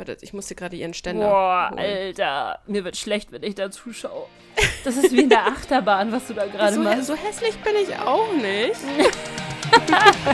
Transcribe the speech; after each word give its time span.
Warte, 0.00 0.16
ich 0.22 0.32
muss 0.32 0.46
dir 0.46 0.54
gerade 0.54 0.76
ihren 0.76 0.94
Ständer. 0.94 1.28
Boah, 1.28 1.68
holen. 1.72 1.78
Alter. 1.78 2.58
Mir 2.66 2.84
wird 2.84 2.96
schlecht, 2.96 3.32
wenn 3.32 3.42
ich 3.42 3.54
da 3.54 3.70
zuschaue. 3.70 4.28
Das 4.82 4.96
ist 4.96 5.12
wie 5.12 5.20
in 5.20 5.28
der 5.28 5.46
Achterbahn, 5.46 6.10
was 6.10 6.26
du 6.26 6.32
da 6.32 6.46
gerade 6.46 6.76
so, 6.76 6.80
machst. 6.80 7.04
so 7.04 7.14
hässlich 7.14 7.54
bin 7.58 7.74
ich 7.76 7.94
auch 7.98 8.32
nicht. 8.32 8.80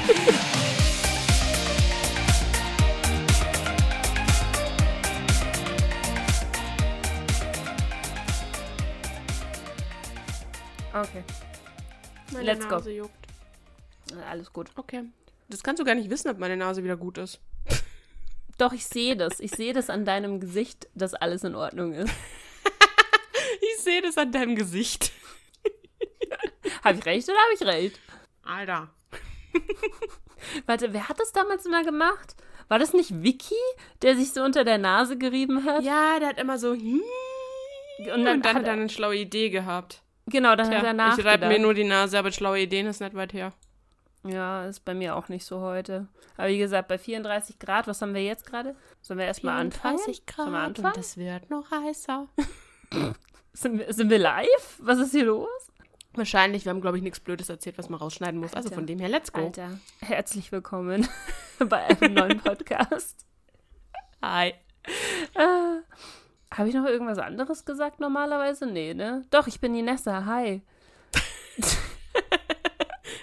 Okay, 10.92 11.22
Meine 12.32 12.44
Let's 12.46 12.64
go. 12.68 12.76
Nase 12.76 12.92
juckt. 12.92 13.26
alles 14.30 14.52
gut. 14.52 14.70
Okay. 14.76 15.02
Das 15.48 15.62
kannst 15.62 15.80
du 15.80 15.84
gar 15.84 15.94
nicht 15.94 16.10
wissen, 16.10 16.30
ob 16.30 16.38
meine 16.38 16.56
Nase 16.56 16.82
wieder 16.82 16.96
gut 16.96 17.18
ist. 17.18 17.38
Doch, 18.58 18.72
ich 18.72 18.86
sehe 18.86 19.16
das. 19.16 19.40
Ich 19.40 19.50
sehe 19.50 19.72
das 19.72 19.90
an 19.90 20.04
deinem 20.04 20.40
Gesicht, 20.40 20.88
dass 20.94 21.14
alles 21.14 21.44
in 21.44 21.54
Ordnung 21.54 21.92
ist. 21.92 22.12
Ich 23.60 23.82
sehe 23.82 24.02
das 24.02 24.18
an 24.18 24.32
deinem 24.32 24.54
Gesicht. 24.56 25.12
Habe 26.84 26.98
ich 26.98 27.06
recht 27.06 27.28
oder 27.28 27.38
habe 27.38 27.54
ich 27.54 27.62
recht? 27.66 28.00
Alter. 28.42 28.90
Warte, 30.66 30.92
wer 30.92 31.08
hat 31.08 31.18
das 31.20 31.32
damals 31.32 31.64
mal 31.66 31.84
gemacht? 31.84 32.34
War 32.68 32.78
das 32.78 32.92
nicht 32.92 33.22
Vicky, 33.22 33.54
der 34.02 34.16
sich 34.16 34.32
so 34.32 34.42
unter 34.42 34.64
der 34.64 34.78
Nase 34.78 35.16
gerieben 35.16 35.64
hat? 35.64 35.84
Ja, 35.84 36.18
der 36.18 36.28
hat 36.30 36.38
immer 36.40 36.58
so. 36.58 36.72
Und 36.72 37.02
dann, 38.06 38.26
Und 38.36 38.44
dann 38.44 38.56
hat 38.56 38.66
er 38.66 38.72
eine 38.72 38.88
schlaue 38.88 39.16
Idee 39.16 39.48
gehabt. 39.50 40.02
genau, 40.26 40.54
dann 40.56 40.66
hat 40.74 40.84
er 40.84 40.94
Tja, 40.94 41.14
ich 41.18 41.24
reibe 41.24 41.46
mir 41.46 41.58
nachgedacht. 41.58 41.60
nur 41.62 41.74
die 41.74 41.84
Nase, 41.84 42.18
aber 42.18 42.32
schlaue 42.32 42.60
Ideen 42.60 42.86
ist 42.86 43.00
nicht 43.00 43.14
weit 43.14 43.32
her. 43.32 43.52
Ja, 44.28 44.66
ist 44.66 44.84
bei 44.84 44.94
mir 44.94 45.16
auch 45.16 45.28
nicht 45.28 45.44
so 45.44 45.60
heute. 45.60 46.08
Aber 46.36 46.48
wie 46.48 46.58
gesagt, 46.58 46.88
bei 46.88 46.98
34 46.98 47.58
Grad, 47.58 47.86
was 47.86 48.02
haben 48.02 48.14
wir 48.14 48.22
jetzt 48.24 48.46
gerade? 48.46 48.74
Sollen 49.02 49.18
wir 49.18 49.26
erstmal 49.26 49.58
anfangen? 49.60 49.98
34 49.98 50.22
Sollen 50.36 50.48
wir 50.48 50.52
Grad 50.58 50.66
anfangen? 50.68 50.94
und 50.94 51.00
es 51.00 51.16
wird 51.16 51.50
noch 51.50 51.70
heißer. 51.70 52.28
Sind 53.52 53.78
wir, 53.78 53.90
sind 53.92 54.10
wir 54.10 54.18
live? 54.18 54.78
Was 54.80 54.98
ist 54.98 55.12
hier 55.12 55.24
los? 55.24 55.48
Wahrscheinlich, 56.12 56.66
wir 56.66 56.70
haben, 56.70 56.82
glaube 56.82 56.98
ich, 56.98 57.02
nichts 57.02 57.20
Blödes 57.20 57.48
erzählt, 57.48 57.78
was 57.78 57.88
man 57.88 57.98
rausschneiden 57.98 58.38
muss. 58.38 58.52
Also 58.52 58.66
Alter. 58.68 58.74
von 58.74 58.86
dem 58.86 58.98
her, 58.98 59.08
let's 59.08 59.32
go. 59.32 59.40
Alter, 59.44 59.78
herzlich 60.00 60.52
willkommen 60.52 61.08
bei 61.58 61.84
einem 61.86 62.12
neuen 62.12 62.38
Podcast. 62.42 63.24
Hi. 64.22 64.52
Äh, 65.34 65.80
Habe 66.54 66.68
ich 66.68 66.74
noch 66.74 66.84
irgendwas 66.84 67.18
anderes 67.18 67.64
gesagt 67.64 67.98
normalerweise? 67.98 68.66
Nee, 68.66 68.92
ne? 68.92 69.24
Doch, 69.30 69.46
ich 69.46 69.58
bin 69.58 69.72
die 69.72 69.82
Nessa. 69.82 70.26
Hi. 70.26 70.60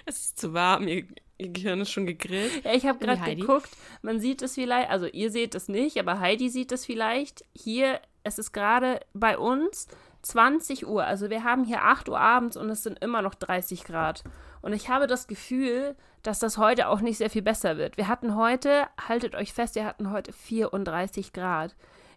Es 0.06 0.26
ist 0.26 0.40
zu 0.40 0.54
warm, 0.54 0.88
ihr, 0.88 1.06
ihr 1.38 1.50
Gehirn 1.50 1.82
ist 1.82 1.92
schon 1.92 2.06
gegrillt. 2.06 2.64
Ja, 2.66 2.73
ich 2.73 2.86
habe 2.86 3.00
gerade 3.00 3.36
geguckt, 3.36 3.70
man 4.02 4.20
sieht 4.20 4.42
es 4.42 4.56
vielleicht, 4.56 4.90
also 4.90 5.06
ihr 5.06 5.32
seht 5.32 5.56
es 5.56 5.68
nicht, 5.70 5.98
aber 5.98 6.20
Heidi 6.20 6.50
sieht 6.50 6.72
es 6.72 6.86
vielleicht. 6.86 7.45
Hier, 7.54 8.00
es 8.23 8.38
ist 8.38 8.52
gerade 8.52 9.00
bei 9.14 9.38
uns 9.38 9.88
20 10.23 10.88
Uhr, 10.88 11.06
also 11.06 11.30
wir 11.30 11.44
haben 11.44 11.64
hier 11.64 11.84
8 11.84 12.10
Uhr 12.10 12.20
abends 12.20 12.58
und 12.58 12.70
es 12.70 12.84
sind 12.84 13.00
immer 13.00 13.22
noch 13.22 13.36
30 13.36 13.84
Grad. 13.84 14.23
Und 14.62 14.73
ich 14.73 14.90
habe 14.90 15.08
das 15.08 15.28
Gefühl, 15.28 15.95
dass 16.22 16.40
das 16.40 16.58
heute 16.58 16.88
auch 16.88 17.02
nicht 17.02 17.17
sehr 17.17 17.30
viel 17.30 17.42
besser 17.42 17.78
wird. 17.78 17.98
Wir 17.98 18.08
hatten 18.08 18.36
heute, 18.36 18.88
haltet 19.08 19.36
euch 19.36 19.54
fest, 19.54 19.76
wir 19.76 19.86
hatten 19.86 20.12
heute 20.12 20.32
34 20.32 21.34
Grad. 21.34 21.76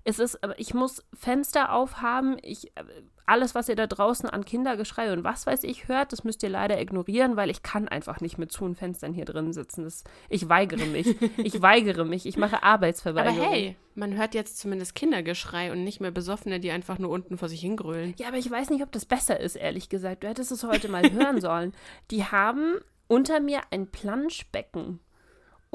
Es 0.08 0.20
ist, 0.20 0.40
aber 0.44 0.56
ich 0.60 0.72
muss 0.72 1.04
Fenster 1.12 1.72
aufhaben. 1.72 2.36
Ich, 2.40 2.68
äh, 2.76 2.84
alles, 3.26 3.56
was 3.56 3.68
ihr 3.68 3.74
da 3.74 3.88
draußen 3.88 4.30
an 4.30 4.44
Kindergeschrei 4.44 5.12
und 5.12 5.24
was 5.24 5.48
weiß 5.48 5.64
ich 5.64 5.88
hört, 5.88 6.12
das 6.12 6.22
müsst 6.22 6.44
ihr 6.44 6.48
leider 6.48 6.80
ignorieren, 6.80 7.34
weil 7.36 7.50
ich 7.50 7.64
kann 7.64 7.88
einfach 7.88 8.20
nicht 8.20 8.38
mit 8.38 8.52
zu 8.52 8.72
Fenstern 8.74 9.12
hier 9.12 9.24
drin 9.24 9.52
sitzen. 9.52 9.82
Das, 9.82 10.04
ich 10.28 10.48
weigere 10.48 10.86
mich. 10.86 11.20
Ich 11.38 11.60
weigere 11.60 12.04
mich. 12.04 12.24
Ich 12.24 12.36
mache 12.36 12.58
Aber 12.58 12.66
Arbeitsverweigerung. 12.66 13.50
hey, 13.50 13.74
man 13.96 14.16
hört 14.16 14.34
jetzt 14.34 14.58
zumindest 14.58 14.94
Kindergeschrei 14.94 15.72
und 15.72 15.82
nicht 15.82 16.00
mehr 16.00 16.12
Besoffene, 16.12 16.60
die 16.60 16.70
einfach 16.70 17.00
nur 17.00 17.10
unten 17.10 17.36
vor 17.36 17.48
sich 17.48 17.60
hingrölen. 17.60 18.14
Ja, 18.16 18.28
aber 18.28 18.38
ich 18.38 18.48
weiß 18.48 18.70
nicht, 18.70 18.84
ob 18.84 18.92
das 18.92 19.06
besser 19.06 19.40
ist, 19.40 19.56
ehrlich 19.56 19.88
gesagt. 19.88 20.22
Du 20.22 20.28
hättest 20.28 20.52
es 20.52 20.62
heute 20.62 20.88
mal 20.88 21.10
hören 21.10 21.40
sollen. 21.40 21.72
Die 22.12 22.22
haben 22.24 22.76
unter 23.08 23.40
mir 23.40 23.60
ein 23.72 23.90
Planschbecken. 23.90 25.00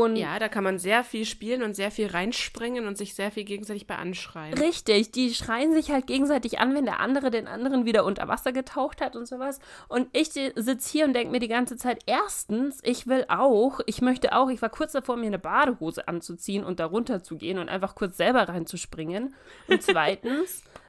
Und 0.02 0.16
Ja, 0.16 0.40
da 0.40 0.50
kann 0.50 0.64
man 0.64 0.80
sehr 0.80 1.04
viel 1.04 1.26
spielen 1.26 1.64
und 1.64 1.76
sehr 1.76 1.92
viel 1.92 2.08
reinspringen 2.08 2.88
und 2.88 2.98
sich 2.98 3.14
sehr 3.14 3.32
viel 3.32 3.44
gegenseitig 3.44 3.88
bei 3.88 3.96
anschreien. 3.96 4.54
Richtig, 4.56 5.12
die 5.12 5.34
schreien 5.34 5.74
sich 5.74 5.92
halt 5.92 6.08
gegenseitig 6.08 6.60
an, 6.60 6.74
wenn 6.74 6.86
der 6.86 7.00
andere 7.00 7.30
den 7.30 7.48
anderen 7.48 7.86
wieder 7.86 8.04
unter 8.06 8.28
Wasser 8.28 8.52
getaucht 8.52 9.02
hat 9.02 9.16
und 9.16 9.28
sowas. 9.28 9.60
Und 9.88 10.08
ich 10.14 10.30
sitze 10.30 10.92
hier 10.92 11.06
und 11.06 11.14
denke 11.14 11.32
mir 11.32 11.40
die 11.40 11.48
ganze 11.48 11.78
Zeit, 11.78 12.00
erstens, 12.06 12.80
ich 12.84 13.08
will 13.08 13.26
auch, 13.28 13.80
ich 13.86 14.02
möchte 14.02 14.36
auch, 14.36 14.50
ich 14.50 14.62
war 14.62 14.70
kurz 14.70 14.94
davor, 14.94 15.18
mir 15.18 15.28
eine 15.28 15.40
Badehose 15.40 16.08
anzuziehen 16.08 16.64
und 16.64 16.80
da 16.80 16.86
runter 16.86 17.24
zu 17.24 17.38
gehen 17.38 17.58
und 17.60 17.70
einfach 17.70 17.96
kurz 17.96 18.18
selber 18.18 18.50
reinzuspringen. 18.50 19.36
Und 19.68 19.84
zweitens, 19.84 20.64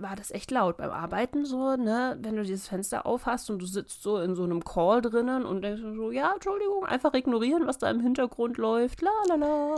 war 0.00 0.16
das 0.16 0.30
echt 0.30 0.50
laut 0.50 0.76
beim 0.78 0.90
Arbeiten 0.90 1.44
so, 1.44 1.76
ne? 1.76 2.16
Wenn 2.20 2.36
du 2.36 2.42
dieses 2.42 2.68
Fenster 2.68 3.04
aufhast 3.06 3.50
und 3.50 3.58
du 3.60 3.66
sitzt 3.66 4.02
so 4.02 4.18
in 4.18 4.34
so 4.34 4.44
einem 4.44 4.64
Call 4.64 5.02
drinnen 5.02 5.44
und 5.44 5.62
denkst 5.62 5.82
so, 5.82 6.10
ja, 6.10 6.32
Entschuldigung, 6.32 6.86
einfach 6.86 7.12
ignorieren, 7.14 7.66
was 7.66 7.78
da 7.78 7.90
im 7.90 8.00
Hintergrund 8.00 8.56
läuft. 8.56 9.02
La 9.02 9.10
la 9.28 9.34
la. 9.34 9.76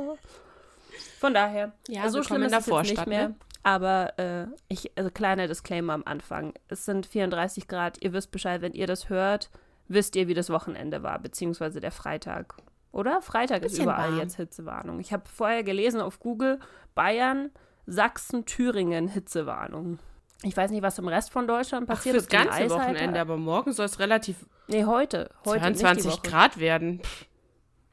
Von 1.19 1.35
daher, 1.35 1.73
Ja, 1.89 2.09
so 2.09 2.23
schlimm 2.23 2.43
in 2.43 2.45
ist 2.45 2.53
der 2.53 2.61
es 2.61 2.67
jetzt 2.89 2.91
nicht 2.99 3.07
mehr. 3.07 3.29
ne? 3.31 3.35
Aber 3.63 4.19
äh, 4.19 4.47
ich, 4.69 4.91
also 4.97 5.11
kleiner 5.11 5.47
Disclaimer 5.47 5.93
am 5.93 6.03
Anfang. 6.07 6.55
Es 6.69 6.85
sind 6.87 7.05
34 7.07 7.69
Grad, 7.69 8.03
ihr 8.03 8.13
wisst 8.13 8.31
Bescheid, 8.31 8.63
wenn 8.63 8.73
ihr 8.73 8.87
das 8.87 9.09
hört, 9.11 9.51
wisst 9.89 10.17
ihr, 10.17 10.29
wie 10.29 10.35
das 10.35 10.49
Wochenende 10.51 11.03
war, 11.03 11.19
beziehungsweise 11.19 11.81
der 11.81 11.91
Freitag. 11.93 12.55
Oder? 12.93 13.21
Freitag 13.23 13.63
ist 13.65 13.79
überall 13.79 14.11
warm. 14.13 14.19
jetzt 14.19 14.37
Hitzewarnung. 14.37 14.99
Ich 14.99 15.13
habe 15.13 15.25
vorher 15.29 15.63
gelesen 15.63 16.01
auf 16.01 16.21
Google, 16.21 16.59
Bayern, 16.95 17.51
Sachsen, 17.91 18.47
Thüringen, 18.47 19.09
Hitzewarnung. 19.09 19.99
Ich 20.43 20.57
weiß 20.57 20.71
nicht, 20.71 20.83
was 20.83 20.99
im 20.99 21.09
Rest 21.09 21.31
von 21.33 21.47
Deutschland 21.47 21.85
Ach, 21.89 21.95
passiert. 21.97 22.15
fürs 22.15 22.29
die 22.29 22.37
ein 22.37 22.47
ganze 22.47 22.63
Eis 22.65 22.71
Wochenende, 22.71 23.21
aber 23.21 23.37
morgen 23.37 23.73
soll 23.73 23.87
es 23.87 23.99
relativ 23.99 24.37
Nee, 24.69 24.85
heute. 24.85 25.31
Heute, 25.45 25.67
nicht 25.67 25.81
die 25.81 25.83
22 25.83 26.13
Woche. 26.13 26.21
Grad 26.23 26.59
werden. 26.59 27.03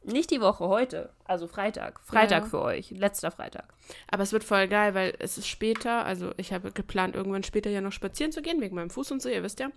Nicht 0.03 0.31
die 0.31 0.39
Woche, 0.39 0.65
heute. 0.67 1.09
Also 1.25 1.47
Freitag. 1.47 1.99
Freitag 2.01 2.43
Ja. 2.43 2.49
für 2.49 2.61
euch. 2.61 2.91
Letzter 2.91 3.31
Freitag. 3.31 3.73
Aber 4.09 4.23
es 4.23 4.31
wird 4.31 4.43
voll 4.45 4.67
geil, 4.69 4.93
weil 4.93 5.13
es 5.19 5.37
ist 5.37 5.47
später, 5.47 6.05
also 6.05 6.31
ich 6.37 6.53
habe 6.53 6.71
geplant, 6.71 7.15
irgendwann 7.15 7.43
später 7.43 7.69
ja 7.69 7.81
noch 7.81 7.91
spazieren 7.91 8.31
zu 8.31 8.41
gehen, 8.41 8.61
wegen 8.61 8.75
meinem 8.75 8.89
Fuß 8.91 9.11
und 9.11 9.21
so, 9.21 9.27
ihr 9.27 9.43
wisst 9.43 9.59
ja. 9.59 9.69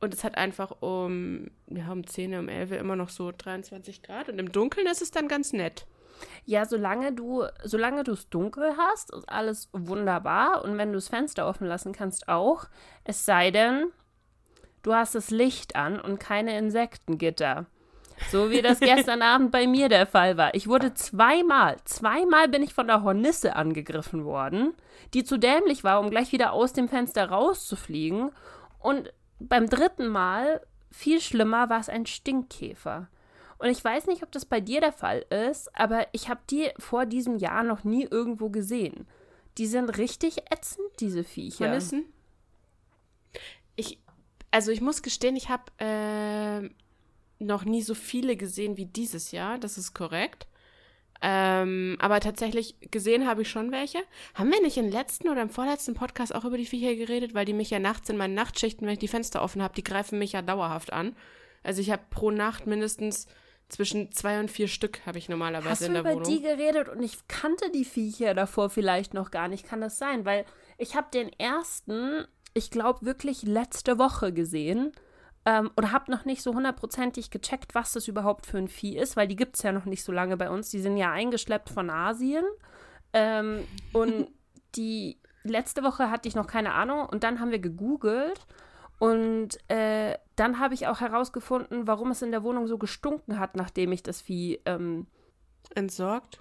Und 0.00 0.12
es 0.12 0.24
hat 0.24 0.36
einfach 0.36 0.82
um, 0.82 1.50
wir 1.66 1.86
haben 1.86 2.06
10, 2.06 2.34
um 2.34 2.48
11 2.48 2.72
immer 2.72 2.96
noch 2.96 3.08
so 3.08 3.32
23 3.36 4.02
Grad 4.02 4.28
und 4.28 4.38
im 4.38 4.52
Dunkeln 4.52 4.86
ist 4.86 5.00
es 5.00 5.10
dann 5.12 5.28
ganz 5.28 5.52
nett. 5.54 5.86
Ja, 6.44 6.64
solange 6.64 7.12
du, 7.12 7.44
solange 7.64 8.04
du 8.04 8.12
es 8.12 8.28
dunkel 8.28 8.74
hast, 8.76 9.12
ist 9.12 9.28
alles 9.28 9.68
wunderbar. 9.72 10.64
Und 10.64 10.78
wenn 10.78 10.90
du 10.92 10.96
das 10.96 11.08
Fenster 11.08 11.46
offen 11.46 11.66
lassen 11.66 11.92
kannst, 11.92 12.28
auch. 12.28 12.66
Es 13.04 13.24
sei 13.24 13.50
denn, 13.50 13.92
du 14.82 14.94
hast 14.94 15.14
das 15.14 15.30
Licht 15.30 15.76
an 15.76 16.00
und 16.00 16.18
keine 16.18 16.56
Insektengitter. 16.58 17.66
So 18.28 18.50
wie 18.50 18.62
das 18.62 18.80
gestern 18.80 19.22
Abend 19.22 19.50
bei 19.50 19.66
mir 19.66 19.88
der 19.88 20.06
Fall 20.06 20.36
war. 20.36 20.54
Ich 20.54 20.68
wurde 20.68 20.94
zweimal, 20.94 21.76
zweimal 21.84 22.48
bin 22.48 22.62
ich 22.62 22.74
von 22.74 22.86
der 22.86 23.02
Hornisse 23.02 23.56
angegriffen 23.56 24.24
worden, 24.24 24.74
die 25.14 25.24
zu 25.24 25.38
dämlich 25.38 25.84
war, 25.84 26.00
um 26.00 26.10
gleich 26.10 26.32
wieder 26.32 26.52
aus 26.52 26.72
dem 26.72 26.88
Fenster 26.88 27.30
rauszufliegen. 27.30 28.30
Und 28.78 29.12
beim 29.38 29.68
dritten 29.68 30.08
Mal, 30.08 30.60
viel 30.90 31.20
schlimmer, 31.20 31.70
war 31.70 31.80
es 31.80 31.88
ein 31.88 32.06
Stinkkäfer. 32.06 33.08
Und 33.60 33.68
ich 33.68 33.84
weiß 33.84 34.06
nicht, 34.06 34.22
ob 34.22 34.32
das 34.32 34.46
bei 34.46 34.60
dir 34.60 34.80
der 34.80 34.92
Fall 34.92 35.26
ist, 35.28 35.68
aber 35.78 36.06
ich 36.12 36.30
habe 36.30 36.40
die 36.48 36.70
vor 36.78 37.04
diesem 37.04 37.36
Jahr 37.36 37.62
noch 37.62 37.84
nie 37.84 38.04
irgendwo 38.10 38.48
gesehen. 38.48 39.06
Die 39.58 39.66
sind 39.66 39.98
richtig 39.98 40.50
ätzend, 40.50 40.88
diese 40.98 41.24
Viecher. 41.24 41.66
Hornissen? 41.66 42.06
Ich, 43.76 44.00
also 44.50 44.72
ich 44.72 44.80
muss 44.80 45.02
gestehen, 45.02 45.36
ich 45.36 45.50
habe 45.50 45.64
ähm, 45.78 46.74
noch 47.38 47.66
nie 47.66 47.82
so 47.82 47.94
viele 47.94 48.34
gesehen 48.34 48.78
wie 48.78 48.86
dieses 48.86 49.30
Jahr, 49.30 49.58
das 49.58 49.76
ist 49.76 49.92
korrekt. 49.92 50.46
Ähm, 51.20 51.98
aber 52.00 52.20
tatsächlich 52.20 52.76
gesehen 52.90 53.26
habe 53.26 53.42
ich 53.42 53.50
schon 53.50 53.72
welche. 53.72 53.98
Haben 54.32 54.52
wir 54.52 54.62
nicht 54.62 54.78
im 54.78 54.88
letzten 54.88 55.28
oder 55.28 55.42
im 55.42 55.50
vorletzten 55.50 55.92
Podcast 55.92 56.34
auch 56.34 56.46
über 56.46 56.56
die 56.56 56.64
Viecher 56.64 56.94
geredet, 56.94 57.34
weil 57.34 57.44
die 57.44 57.52
mich 57.52 57.68
ja 57.68 57.78
nachts 57.78 58.08
in 58.08 58.16
meinen 58.16 58.32
Nachtschichten, 58.32 58.86
wenn 58.86 58.94
ich 58.94 59.00
die 59.00 59.08
Fenster 59.08 59.42
offen 59.42 59.62
habe, 59.62 59.74
die 59.74 59.84
greifen 59.84 60.18
mich 60.18 60.32
ja 60.32 60.40
dauerhaft 60.40 60.94
an. 60.94 61.14
Also 61.62 61.82
ich 61.82 61.90
habe 61.90 62.04
pro 62.08 62.30
Nacht 62.30 62.66
mindestens 62.66 63.26
zwischen 63.70 64.12
zwei 64.12 64.40
und 64.40 64.50
vier 64.50 64.68
Stück 64.68 65.04
habe 65.06 65.18
ich 65.18 65.28
normalerweise 65.28 65.70
Hast 65.70 65.82
in 65.82 65.94
du 65.94 66.02
der 66.02 66.12
über 66.12 66.20
Wohnung. 66.20 66.30
die 66.30 66.42
geredet 66.42 66.88
und 66.88 67.02
ich 67.02 67.26
kannte 67.28 67.70
die 67.70 67.84
Viecher 67.84 68.34
davor 68.34 68.68
vielleicht 68.70 69.14
noch 69.14 69.30
gar 69.30 69.48
nicht? 69.48 69.66
Kann 69.66 69.80
das 69.80 69.98
sein? 69.98 70.24
Weil 70.24 70.44
ich 70.76 70.96
habe 70.96 71.08
den 71.12 71.30
ersten, 71.38 72.26
ich 72.54 72.70
glaube 72.70 73.06
wirklich 73.06 73.42
letzte 73.42 73.98
Woche 73.98 74.32
gesehen 74.32 74.92
ähm, 75.46 75.70
und 75.76 75.92
habe 75.92 76.10
noch 76.10 76.24
nicht 76.24 76.42
so 76.42 76.54
hundertprozentig 76.54 77.30
gecheckt, 77.30 77.74
was 77.74 77.92
das 77.92 78.08
überhaupt 78.08 78.46
für 78.46 78.58
ein 78.58 78.68
Vieh 78.68 78.96
ist, 78.98 79.16
weil 79.16 79.28
die 79.28 79.36
gibt 79.36 79.56
es 79.56 79.62
ja 79.62 79.72
noch 79.72 79.84
nicht 79.86 80.04
so 80.04 80.12
lange 80.12 80.36
bei 80.36 80.50
uns. 80.50 80.70
Die 80.70 80.80
sind 80.80 80.96
ja 80.96 81.12
eingeschleppt 81.12 81.70
von 81.70 81.90
Asien. 81.90 82.44
Ähm, 83.12 83.66
und 83.92 84.28
die 84.76 85.18
letzte 85.42 85.82
Woche 85.82 86.10
hatte 86.10 86.28
ich 86.28 86.34
noch 86.34 86.46
keine 86.46 86.74
Ahnung 86.74 87.06
und 87.06 87.24
dann 87.24 87.40
haben 87.40 87.50
wir 87.50 87.58
gegoogelt 87.58 88.46
und 89.00 89.58
äh, 89.68 90.18
dann 90.36 90.60
habe 90.60 90.74
ich 90.74 90.86
auch 90.86 91.00
herausgefunden, 91.00 91.86
warum 91.86 92.10
es 92.10 92.20
in 92.20 92.30
der 92.30 92.42
Wohnung 92.44 92.66
so 92.66 92.76
gestunken 92.76 93.38
hat, 93.40 93.56
nachdem 93.56 93.92
ich 93.92 94.02
das 94.02 94.20
Vieh 94.20 94.60
ähm, 94.66 95.06
Entsorgt? 95.74 96.40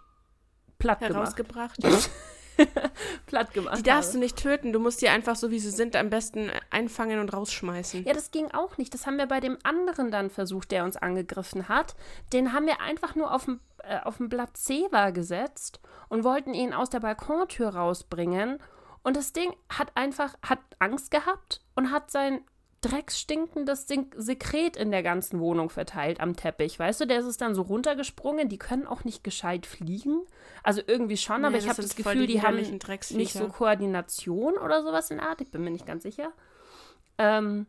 platt 0.77 0.99
gemacht. 0.99 1.13
herausgebracht. 1.15 1.77
platt 3.27 3.53
gemacht 3.53 3.77
Die 3.77 3.83
darfst 3.83 4.09
habe. 4.09 4.19
du 4.19 4.23
nicht 4.25 4.37
töten. 4.37 4.73
Du 4.73 4.79
musst 4.79 5.01
die 5.01 5.07
einfach 5.07 5.37
so, 5.37 5.51
wie 5.51 5.59
sie 5.59 5.71
sind, 5.71 5.95
am 5.95 6.09
besten 6.09 6.51
einfangen 6.69 7.19
und 7.19 7.31
rausschmeißen. 7.33 8.03
Ja, 8.03 8.13
das 8.13 8.31
ging 8.31 8.51
auch 8.51 8.77
nicht. 8.77 8.93
Das 8.93 9.07
haben 9.07 9.17
wir 9.17 9.27
bei 9.27 9.39
dem 9.39 9.57
anderen 9.63 10.11
dann 10.11 10.29
versucht, 10.29 10.71
der 10.71 10.83
uns 10.83 10.97
angegriffen 10.97 11.69
hat. 11.69 11.95
Den 12.33 12.51
haben 12.51 12.65
wir 12.65 12.81
einfach 12.81 13.15
nur 13.15 13.33
auf 13.33 13.45
dem, 13.45 13.61
äh, 13.83 13.99
auf 14.01 14.17
dem 14.17 14.27
Blatt 14.27 14.57
Zewa 14.57 15.11
gesetzt 15.11 15.79
und 16.09 16.25
wollten 16.25 16.53
ihn 16.53 16.73
aus 16.73 16.89
der 16.89 16.99
Balkontür 16.99 17.69
rausbringen. 17.69 18.59
Und 19.03 19.15
das 19.15 19.33
Ding 19.33 19.53
hat 19.69 19.91
einfach, 19.95 20.35
hat 20.41 20.59
Angst 20.79 21.11
gehabt 21.11 21.61
und 21.75 21.91
hat 21.91 22.11
sein 22.11 22.41
drecksstinkendes 22.81 23.87
Sek- 23.87 24.15
Sekret 24.15 24.77
in 24.77 24.91
der 24.91 25.03
ganzen 25.03 25.39
Wohnung 25.39 25.69
verteilt 25.69 26.21
am 26.21 26.35
Teppich. 26.35 26.79
Weißt 26.79 27.01
du, 27.01 27.05
der 27.05 27.19
ist 27.19 27.25
es 27.25 27.37
dann 27.37 27.53
so 27.53 27.61
runtergesprungen. 27.61 28.47
Die 28.49 28.57
können 28.57 28.87
auch 28.87 29.03
nicht 29.03 29.23
gescheit 29.23 29.65
fliegen. 29.65 30.21
Also 30.63 30.81
irgendwie 30.87 31.17
schon, 31.17 31.43
aber 31.43 31.51
Nee, 31.51 31.57
ich 31.57 31.63
das 31.65 31.71
habe 31.77 31.81
das 31.81 31.95
Gefühl, 31.95 32.27
die 32.27 32.33
die 32.33 32.41
haben 32.41 32.55
nicht 32.57 33.33
so 33.33 33.47
Koordination 33.49 34.53
oder 34.57 34.81
sowas 34.83 35.11
in 35.11 35.17
der 35.17 35.27
Art. 35.27 35.41
Ich 35.41 35.51
bin 35.51 35.63
mir 35.63 35.71
nicht 35.71 35.85
ganz 35.85 36.03
sicher. 36.03 36.31
Ähm, 37.17 37.65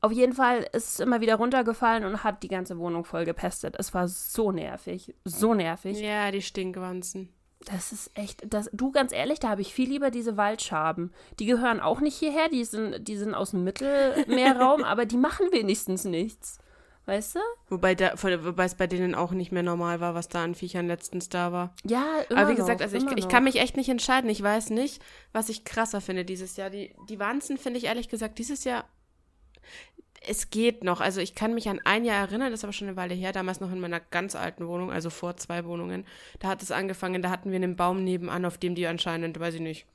auf 0.00 0.12
jeden 0.12 0.32
Fall 0.34 0.68
ist 0.72 0.88
es 0.94 1.00
immer 1.00 1.20
wieder 1.20 1.34
runtergefallen 1.36 2.04
und 2.04 2.22
hat 2.22 2.42
die 2.44 2.48
ganze 2.48 2.78
Wohnung 2.78 3.04
voll 3.04 3.24
gepestet. 3.24 3.74
Es 3.78 3.92
war 3.94 4.06
so 4.06 4.52
nervig, 4.52 5.14
so 5.24 5.54
nervig. 5.54 5.98
Ja, 6.00 6.30
die 6.30 6.42
Stinkwanzen. 6.42 7.28
Das 7.66 7.92
ist 7.92 8.10
echt, 8.14 8.42
das, 8.52 8.68
du 8.72 8.90
ganz 8.90 9.12
ehrlich, 9.12 9.38
da 9.38 9.48
habe 9.48 9.60
ich 9.60 9.72
viel 9.72 9.88
lieber 9.88 10.10
diese 10.10 10.36
Waldschaben. 10.36 11.12
Die 11.38 11.46
gehören 11.46 11.80
auch 11.80 12.00
nicht 12.00 12.16
hierher, 12.16 12.48
die 12.48 12.64
sind, 12.64 13.06
die 13.06 13.16
sind 13.16 13.34
aus 13.34 13.52
dem 13.52 13.64
Mittelmeerraum, 13.64 14.84
aber 14.84 15.06
die 15.06 15.16
machen 15.16 15.46
wenigstens 15.52 16.04
nichts. 16.04 16.58
Weißt 17.04 17.34
du? 17.34 17.40
Wobei, 17.68 17.96
da, 17.96 18.12
wobei 18.14 18.64
es 18.64 18.76
bei 18.76 18.86
denen 18.86 19.16
auch 19.16 19.32
nicht 19.32 19.50
mehr 19.50 19.64
normal 19.64 20.00
war, 20.00 20.14
was 20.14 20.28
da 20.28 20.44
an 20.44 20.54
Viechern 20.54 20.86
letztens 20.86 21.28
da 21.28 21.50
war. 21.50 21.74
Ja, 21.84 22.04
immer 22.28 22.40
Aber 22.40 22.50
wie 22.50 22.54
gesagt, 22.54 22.78
noch, 22.78 22.86
also 22.86 22.96
ich, 22.96 23.16
ich 23.16 23.28
kann 23.28 23.42
mich 23.42 23.56
echt 23.56 23.76
nicht 23.76 23.88
entscheiden. 23.88 24.30
Ich 24.30 24.40
weiß 24.40 24.70
nicht, 24.70 25.02
was 25.32 25.48
ich 25.48 25.64
krasser 25.64 26.00
finde 26.00 26.24
dieses 26.24 26.56
Jahr. 26.56 26.70
Die, 26.70 26.94
die 27.08 27.18
Wanzen 27.18 27.58
finde 27.58 27.78
ich 27.78 27.86
ehrlich 27.86 28.08
gesagt 28.08 28.38
dieses 28.38 28.62
Jahr. 28.62 28.84
Es 30.26 30.50
geht 30.50 30.84
noch. 30.84 31.00
Also 31.00 31.20
ich 31.20 31.34
kann 31.34 31.54
mich 31.54 31.68
an 31.68 31.80
ein 31.84 32.04
Jahr 32.04 32.18
erinnern, 32.18 32.50
das 32.50 32.60
ist 32.60 32.64
aber 32.64 32.72
schon 32.72 32.88
eine 32.88 32.96
Weile 32.96 33.14
her, 33.14 33.32
damals 33.32 33.60
noch 33.60 33.72
in 33.72 33.80
meiner 33.80 34.00
ganz 34.00 34.36
alten 34.36 34.66
Wohnung, 34.68 34.92
also 34.92 35.10
vor 35.10 35.36
zwei 35.36 35.64
Wohnungen. 35.64 36.04
Da 36.38 36.48
hat 36.48 36.62
es 36.62 36.70
angefangen, 36.70 37.22
da 37.22 37.30
hatten 37.30 37.50
wir 37.50 37.56
einen 37.56 37.76
Baum 37.76 38.04
nebenan, 38.04 38.44
auf 38.44 38.58
dem 38.58 38.74
die 38.74 38.86
anscheinend, 38.86 39.38
weiß 39.40 39.54
ich 39.54 39.60
nicht, 39.60 39.86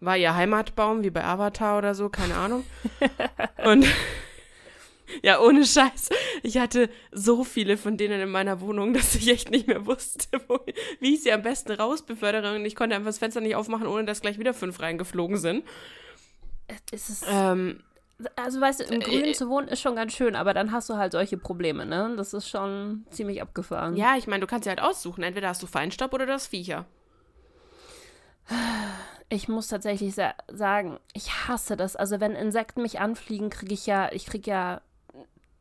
war 0.00 0.16
ihr 0.16 0.34
Heimatbaum, 0.34 1.04
wie 1.04 1.10
bei 1.10 1.24
Avatar 1.24 1.78
oder 1.78 1.94
so, 1.94 2.08
keine 2.08 2.34
Ahnung. 2.34 2.64
Und 3.64 3.86
ja, 5.22 5.40
ohne 5.40 5.64
Scheiß. 5.64 6.10
Ich 6.42 6.58
hatte 6.58 6.90
so 7.12 7.44
viele 7.44 7.76
von 7.76 7.96
denen 7.96 8.20
in 8.20 8.30
meiner 8.30 8.60
Wohnung, 8.60 8.94
dass 8.94 9.14
ich 9.14 9.28
echt 9.28 9.50
nicht 9.50 9.66
mehr 9.66 9.86
wusste, 9.86 10.28
wo, 10.48 10.58
wie 11.00 11.14
ich 11.14 11.22
sie 11.22 11.32
am 11.32 11.42
besten 11.42 11.72
rausbefördere. 11.72 12.56
Und 12.56 12.64
ich 12.64 12.74
konnte 12.74 12.96
einfach 12.96 13.08
das 13.08 13.18
Fenster 13.18 13.40
nicht 13.40 13.54
aufmachen, 13.54 13.86
ohne 13.86 14.04
dass 14.04 14.22
gleich 14.22 14.38
wieder 14.38 14.54
fünf 14.54 14.80
reingeflogen 14.80 15.36
sind. 15.36 15.64
Es 16.90 17.10
ist, 17.10 17.24
Ähm, 17.28 17.82
also 18.36 18.60
weißt 18.60 18.80
du, 18.80 18.84
im 18.84 19.00
äh, 19.00 19.04
Grünen 19.04 19.24
äh, 19.26 19.32
zu 19.32 19.48
wohnen 19.48 19.68
ist 19.68 19.80
schon 19.80 19.96
ganz 19.96 20.12
schön, 20.12 20.36
aber 20.36 20.54
dann 20.54 20.72
hast 20.72 20.88
du 20.88 20.96
halt 20.96 21.12
solche 21.12 21.36
Probleme, 21.36 21.86
ne? 21.86 22.14
Das 22.16 22.34
ist 22.34 22.48
schon 22.48 23.06
ziemlich 23.10 23.42
abgefahren. 23.42 23.96
ja, 23.96 24.16
ich 24.16 24.26
meine, 24.26 24.40
du 24.40 24.46
kannst 24.46 24.64
sie 24.64 24.70
halt 24.70 24.80
aussuchen. 24.80 25.22
Entweder 25.22 25.48
hast 25.48 25.62
du 25.62 25.66
Feinstaub 25.66 26.12
oder 26.12 26.26
du 26.26 26.32
hast 26.32 26.48
Viecher. 26.48 26.86
Ich 29.28 29.48
muss 29.48 29.68
tatsächlich 29.68 30.14
sa 30.14 30.34
sagen, 30.48 30.98
ich 31.14 31.48
hasse 31.48 31.76
das. 31.76 31.96
Also 31.96 32.20
wenn 32.20 32.32
Insekten 32.32 32.82
mich 32.82 33.00
anfliegen, 33.00 33.50
kriege 33.50 33.72
ich 33.72 33.86
ja, 33.86 34.12
ich 34.12 34.26
kriege 34.26 34.50
ja 34.50 34.80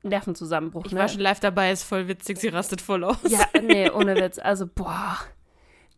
Nervenzusammenbruch. 0.04 0.86
Ich 0.86 0.92
ne? 0.92 1.00
war 1.00 1.08
schon 1.08 1.22
live 1.22 1.40
dabei, 1.40 1.72
ist 1.72 1.84
voll 1.84 2.08
witzig, 2.08 2.40
sie 2.40 2.50
rastet 2.50 2.82
voll 2.82 3.04
aus. 3.04 3.18
Ja, 3.28 3.46
nee, 3.62 3.90
ohne 3.94 4.16
Witz. 4.16 4.40
Also, 4.40 4.68
boah. 4.68 5.18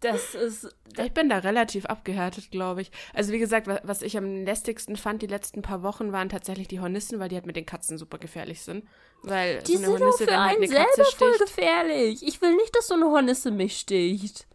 Das 0.03 0.35
ist. 0.35 0.75
Ich 1.03 1.11
bin 1.13 1.29
da 1.29 1.39
relativ 1.39 1.85
abgehärtet, 1.85 2.51
glaube 2.51 2.81
ich. 2.81 2.91
Also 3.13 3.31
wie 3.33 3.39
gesagt, 3.39 3.67
wa- 3.67 3.81
was 3.83 4.01
ich 4.01 4.15
am 4.17 4.45
lästigsten 4.45 4.95
fand 4.95 5.21
die 5.21 5.27
letzten 5.27 5.61
paar 5.61 5.81
Wochen 5.83 6.11
waren 6.11 6.29
tatsächlich 6.29 6.67
die 6.67 6.79
Hornissen, 6.79 7.19
weil 7.19 7.29
die 7.29 7.35
halt 7.35 7.45
mit 7.47 7.55
den 7.55 7.65
Katzen 7.65 7.97
super 7.97 8.17
gefährlich 8.19 8.61
sind. 8.61 8.85
Weil 9.23 9.61
Die 9.63 9.77
so 9.77 9.77
eine 9.77 9.85
sind 9.85 9.95
auch 9.95 9.99
Hornisse 10.01 10.17
für 10.19 10.25
dann 10.29 10.39
halt 10.45 10.57
einen 10.61 10.63
eine 10.71 10.73
Katze 10.85 10.95
selber 11.03 11.11
voll 11.17 11.33
sticht. 11.35 11.55
gefährlich. 11.55 12.27
Ich 12.27 12.41
will 12.41 12.55
nicht, 12.55 12.75
dass 12.75 12.87
so 12.87 12.93
eine 12.95 13.05
Hornisse 13.05 13.51
mich 13.51 13.79
sticht. 13.79 14.45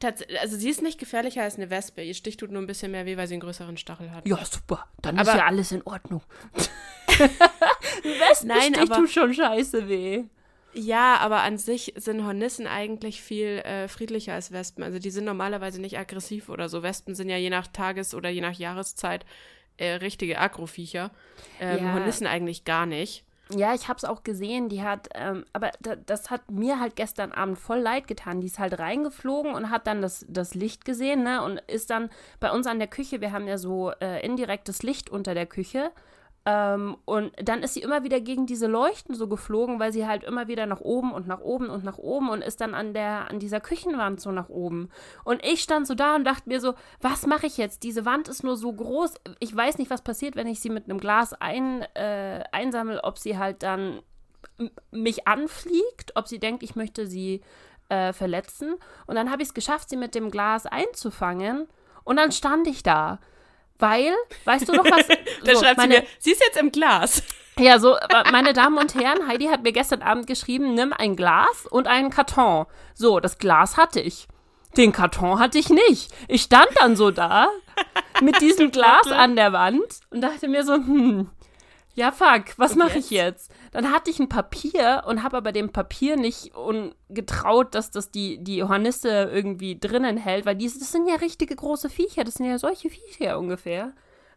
Tats 0.00 0.22
also 0.40 0.56
sie 0.56 0.70
ist 0.70 0.80
nicht 0.82 0.98
gefährlicher 1.00 1.42
als 1.42 1.56
eine 1.56 1.70
Wespe. 1.70 2.02
Ihr 2.02 2.14
Stich 2.14 2.36
tut 2.36 2.50
nur 2.52 2.62
ein 2.62 2.66
bisschen 2.68 2.92
mehr 2.92 3.04
weh, 3.04 3.16
weil 3.16 3.26
sie 3.26 3.34
einen 3.34 3.40
größeren 3.40 3.76
Stachel 3.76 4.10
hat. 4.12 4.26
Ja, 4.28 4.38
super. 4.44 4.86
Dann 5.02 5.18
Aber- 5.18 5.30
ist 5.32 5.36
ja 5.36 5.44
alles 5.46 5.72
in 5.72 5.82
Ordnung. 5.82 6.22
Wespenstich 8.02 8.44
Nein, 8.44 8.76
aber- 8.76 8.96
tut 8.96 9.10
schon 9.10 9.34
scheiße 9.34 9.88
weh. 9.88 10.24
Ja, 10.78 11.16
aber 11.16 11.40
an 11.42 11.58
sich 11.58 11.92
sind 11.96 12.24
Hornissen 12.24 12.66
eigentlich 12.66 13.20
viel 13.20 13.58
äh, 13.58 13.88
friedlicher 13.88 14.34
als 14.34 14.52
Wespen. 14.52 14.84
Also 14.84 14.98
die 14.98 15.10
sind 15.10 15.24
normalerweise 15.24 15.80
nicht 15.80 15.98
aggressiv 15.98 16.48
oder 16.48 16.68
so. 16.68 16.82
Wespen 16.82 17.14
sind 17.14 17.28
ja 17.28 17.36
je 17.36 17.50
nach 17.50 17.66
Tages- 17.66 18.14
oder 18.14 18.28
je 18.28 18.40
nach 18.40 18.52
Jahreszeit 18.54 19.26
äh, 19.76 19.94
richtige 19.94 20.38
Agroviecher. 20.38 21.10
Ähm, 21.60 21.84
Ja. 21.84 21.94
Hornissen 21.94 22.26
eigentlich 22.26 22.64
gar 22.64 22.86
nicht. 22.86 23.24
Ja, 23.56 23.74
ich 23.74 23.88
hab's 23.88 24.04
auch 24.04 24.24
gesehen. 24.24 24.68
Die 24.68 24.82
hat, 24.82 25.08
ähm, 25.14 25.44
aber 25.52 25.70
da, 25.80 25.96
das 25.96 26.30
hat 26.30 26.50
mir 26.50 26.78
halt 26.80 26.96
gestern 26.96 27.32
Abend 27.32 27.58
voll 27.58 27.78
leid 27.78 28.06
getan. 28.06 28.40
Die 28.40 28.46
ist 28.46 28.58
halt 28.58 28.78
reingeflogen 28.78 29.54
und 29.54 29.70
hat 29.70 29.86
dann 29.86 30.02
das, 30.02 30.26
das 30.28 30.54
Licht 30.54 30.84
gesehen, 30.84 31.22
ne? 31.22 31.42
Und 31.42 31.58
ist 31.66 31.90
dann 31.90 32.10
bei 32.40 32.52
uns 32.52 32.66
an 32.66 32.78
der 32.78 32.88
Küche, 32.88 33.20
wir 33.20 33.32
haben 33.32 33.48
ja 33.48 33.56
so 33.56 33.90
äh, 34.00 34.24
indirektes 34.24 34.82
Licht 34.82 35.08
unter 35.10 35.34
der 35.34 35.46
Küche. 35.46 35.90
Ähm, 36.48 36.96
und 37.04 37.30
dann 37.42 37.62
ist 37.62 37.74
sie 37.74 37.82
immer 37.82 38.04
wieder 38.04 38.22
gegen 38.22 38.46
diese 38.46 38.68
Leuchten 38.68 39.14
so 39.14 39.28
geflogen, 39.28 39.78
weil 39.80 39.92
sie 39.92 40.06
halt 40.06 40.24
immer 40.24 40.48
wieder 40.48 40.64
nach 40.64 40.80
oben 40.80 41.12
und 41.12 41.26
nach 41.26 41.40
oben 41.40 41.68
und 41.68 41.84
nach 41.84 41.98
oben 41.98 42.30
und 42.30 42.40
ist 42.40 42.62
dann 42.62 42.72
an 42.72 42.94
der, 42.94 43.28
an 43.28 43.38
dieser 43.38 43.60
Küchenwand 43.60 44.18
so 44.18 44.32
nach 44.32 44.48
oben. 44.48 44.88
Und 45.24 45.44
ich 45.44 45.60
stand 45.60 45.86
so 45.86 45.94
da 45.94 46.14
und 46.14 46.24
dachte 46.24 46.48
mir 46.48 46.62
so, 46.62 46.72
was 47.02 47.26
mache 47.26 47.46
ich 47.46 47.58
jetzt? 47.58 47.82
Diese 47.82 48.06
Wand 48.06 48.28
ist 48.28 48.44
nur 48.44 48.56
so 48.56 48.72
groß. 48.72 49.16
Ich 49.40 49.54
weiß 49.54 49.76
nicht, 49.76 49.90
was 49.90 50.00
passiert, 50.00 50.36
wenn 50.36 50.46
ich 50.46 50.60
sie 50.60 50.70
mit 50.70 50.84
einem 50.84 50.98
Glas 50.98 51.34
ein, 51.34 51.82
äh, 51.94 52.42
einsammle, 52.50 53.04
ob 53.04 53.18
sie 53.18 53.36
halt 53.36 53.62
dann 53.62 54.00
mich 54.90 55.28
anfliegt, 55.28 56.12
ob 56.14 56.28
sie 56.28 56.38
denkt, 56.38 56.62
ich 56.62 56.76
möchte 56.76 57.06
sie 57.06 57.42
äh, 57.90 58.14
verletzen. 58.14 58.74
Und 59.06 59.16
dann 59.16 59.30
habe 59.30 59.42
ich 59.42 59.48
es 59.48 59.54
geschafft, 59.54 59.90
sie 59.90 59.98
mit 59.98 60.14
dem 60.14 60.30
Glas 60.30 60.64
einzufangen. 60.64 61.68
Und 62.04 62.16
dann 62.16 62.32
stand 62.32 62.66
ich 62.68 62.82
da. 62.82 63.18
Weil, 63.78 64.12
weißt 64.44 64.68
du 64.68 64.72
noch 64.72 64.84
was? 64.84 65.06
Dann 65.44 65.56
so, 65.56 65.62
schreibt 65.62 65.78
meine, 65.78 65.94
sie 65.94 66.00
mir, 66.00 66.06
sie 66.18 66.32
ist 66.32 66.42
jetzt 66.42 66.58
im 66.58 66.72
Glas. 66.72 67.22
ja, 67.58 67.78
so, 67.78 67.96
meine 68.30 68.52
Damen 68.52 68.78
und 68.78 68.94
Herren, 68.94 69.28
Heidi 69.28 69.46
hat 69.46 69.62
mir 69.62 69.72
gestern 69.72 70.02
Abend 70.02 70.26
geschrieben, 70.26 70.74
nimm 70.74 70.92
ein 70.92 71.16
Glas 71.16 71.66
und 71.70 71.86
einen 71.86 72.10
Karton. 72.10 72.66
So, 72.94 73.20
das 73.20 73.38
Glas 73.38 73.76
hatte 73.76 74.00
ich. 74.00 74.26
Den 74.76 74.92
Karton 74.92 75.38
hatte 75.38 75.58
ich 75.58 75.70
nicht. 75.70 76.12
Ich 76.28 76.42
stand 76.42 76.68
dann 76.76 76.94
so 76.94 77.10
da 77.10 77.48
mit 78.20 78.40
diesem 78.40 78.70
Glas 78.72 79.06
an 79.08 79.34
der 79.34 79.52
Wand 79.52 80.00
und 80.10 80.20
dachte 80.20 80.48
mir 80.48 80.64
so, 80.64 80.74
hm, 80.74 81.30
ja 81.98 82.12
fuck, 82.12 82.56
was 82.56 82.76
mache 82.76 82.98
ich 82.98 83.10
jetzt? 83.10 83.52
Dann 83.72 83.92
hatte 83.92 84.10
ich 84.10 84.18
ein 84.20 84.28
Papier 84.28 85.02
und 85.06 85.22
habe 85.22 85.36
aber 85.36 85.52
dem 85.52 85.70
Papier 85.72 86.16
nicht 86.16 86.52
getraut, 87.08 87.74
dass 87.74 87.90
das 87.90 88.10
die, 88.10 88.42
die 88.42 88.62
Hornisse 88.62 89.08
irgendwie 89.32 89.78
drinnen 89.78 90.16
hält, 90.16 90.46
weil 90.46 90.56
die, 90.56 90.66
das 90.66 90.92
sind 90.92 91.08
ja 91.08 91.16
richtige 91.16 91.54
große 91.56 91.90
Viecher, 91.90 92.24
das 92.24 92.34
sind 92.34 92.46
ja 92.46 92.58
solche 92.58 92.88
Viecher 92.90 93.38
ungefähr. 93.38 93.92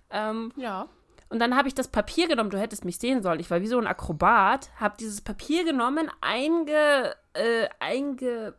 Ähm, 0.10 0.52
Ja. 0.58 0.88
und 1.30 1.40
dann 1.40 1.56
habe 1.56 1.68
ich 1.70 1.74
das 1.76 1.88
Papier 1.88 2.28
genommen, 2.28 2.50
du 2.50 2.60
hättest 2.60 2.84
mich 2.84 2.98
sehen 2.98 3.22
sollen, 3.24 3.40
ich 3.40 3.50
war 3.50 3.62
wie 3.62 3.68
so 3.68 3.78
ein 3.78 3.88
Akrobat, 3.88 4.70
habe 4.80 4.96
dieses 5.00 5.22
Papier 5.22 5.64
genommen, 5.64 6.10
einge, 6.20 7.16
äh, 7.34 7.70
einge, 7.80 8.56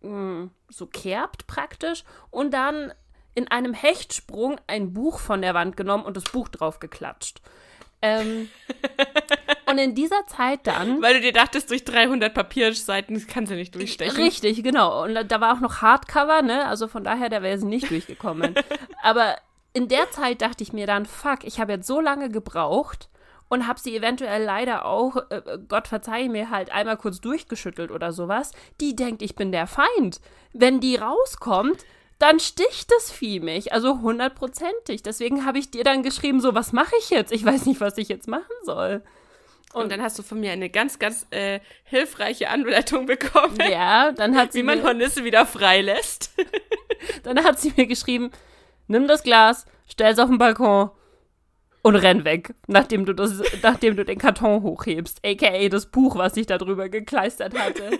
mh, 0.00 0.48
so 0.68 0.86
kerbt 0.86 1.46
praktisch 1.46 2.02
und 2.30 2.52
dann 2.52 2.92
in 3.34 3.48
einem 3.48 3.74
Hechtsprung 3.74 4.58
ein 4.66 4.92
Buch 4.94 5.18
von 5.18 5.42
der 5.42 5.52
Wand 5.54 5.76
genommen 5.76 6.04
und 6.06 6.16
das 6.16 6.24
Buch 6.24 6.48
drauf 6.48 6.80
geklatscht. 6.80 7.40
Ähm, 8.02 8.48
und 9.70 9.78
in 9.78 9.94
dieser 9.94 10.26
Zeit 10.26 10.60
dann 10.66 11.02
Weil 11.02 11.14
du 11.14 11.20
dir 11.20 11.32
dachtest, 11.32 11.70
durch 11.70 11.84
300 11.84 12.32
Papierseiten 12.32 13.26
kann 13.26 13.46
sie 13.46 13.54
nicht 13.56 13.74
durchstechen. 13.74 14.16
Richtig, 14.16 14.62
genau. 14.62 15.04
Und 15.04 15.14
da- 15.30 15.40
war 15.40 15.54
auch 15.54 15.60
noch 15.60 15.82
Hardcover, 15.82 16.42
ne? 16.42 16.66
Also 16.66 16.88
von 16.88 17.04
daher, 17.04 17.28
da 17.28 17.42
wäre 17.42 17.58
sie 17.58 17.66
nicht 17.66 17.90
durchgekommen. 17.90 18.54
Aber 19.02 19.36
in 19.72 19.88
der 19.88 20.10
Zeit 20.10 20.40
dachte 20.42 20.62
ich 20.62 20.72
mir 20.72 20.86
dann, 20.86 21.06
fuck, 21.06 21.44
ich 21.44 21.58
habe 21.60 21.72
jetzt 21.72 21.86
so 21.86 22.00
lange 22.00 22.28
gebraucht 22.30 23.08
und 23.48 23.66
habe 23.66 23.78
sie 23.80 23.96
eventuell 23.96 24.42
leider 24.44 24.84
auch, 24.86 25.16
äh, 25.30 25.42
Gott 25.68 25.88
verzeih 25.88 26.28
mir, 26.28 26.50
halt 26.50 26.70
einmal 26.72 26.96
kurz 26.96 27.20
durchgeschüttelt 27.20 27.90
oder 27.90 28.12
sowas. 28.12 28.52
Die 28.80 28.96
denkt, 28.96 29.22
ich 29.22 29.34
bin 29.36 29.52
der 29.52 29.66
Feind. 29.66 30.20
Wenn 30.52 30.80
die 30.80 30.96
rauskommt, 30.96 31.84
dann 32.18 32.40
sticht 32.40 32.90
das 32.90 33.10
Vieh 33.12 33.40
mich. 33.40 33.72
Also 33.72 34.00
hundertprozentig. 34.00 35.02
Deswegen 35.02 35.44
habe 35.44 35.58
ich 35.58 35.70
dir 35.70 35.84
dann 35.84 36.02
geschrieben, 36.02 36.40
so, 36.40 36.54
was 36.54 36.72
mache 36.72 36.94
ich 37.00 37.10
jetzt? 37.10 37.32
Ich 37.32 37.44
weiß 37.44 37.66
nicht, 37.66 37.80
was 37.80 37.98
ich 37.98 38.08
jetzt 38.08 38.26
machen 38.28 38.52
soll. 38.62 39.02
Und 39.74 39.92
dann 39.92 40.00
hast 40.00 40.18
du 40.18 40.22
von 40.22 40.40
mir 40.40 40.52
eine 40.52 40.70
ganz, 40.70 40.98
ganz 40.98 41.26
äh, 41.30 41.60
hilfreiche 41.84 42.48
Anleitung 42.48 43.04
bekommen, 43.06 43.58
Ja, 43.70 44.12
dann 44.12 44.34
hat 44.36 44.52
sie 44.52 44.60
wie 44.60 44.62
man 44.62 44.78
mir- 44.78 44.84
Hornisse 44.84 45.24
wieder 45.24 45.44
freilässt. 45.46 46.30
Dann 47.24 47.44
hat 47.44 47.60
sie 47.60 47.72
mir 47.76 47.86
geschrieben, 47.86 48.30
nimm 48.86 49.06
das 49.06 49.22
Glas, 49.22 49.66
stell's 49.88 50.18
auf 50.18 50.28
den 50.28 50.38
Balkon 50.38 50.90
und 51.82 51.94
renn 51.96 52.24
weg, 52.24 52.54
nachdem 52.66 53.04
du, 53.04 53.12
das, 53.12 53.42
nachdem 53.62 53.96
du 53.96 54.04
den 54.04 54.18
Karton 54.18 54.62
hochhebst. 54.62 55.20
A.k.a. 55.24 55.68
das 55.68 55.86
Buch, 55.86 56.16
was 56.16 56.36
ich 56.36 56.46
da 56.46 56.56
drüber 56.56 56.88
gekleistert 56.88 57.56
hatte. 57.58 57.98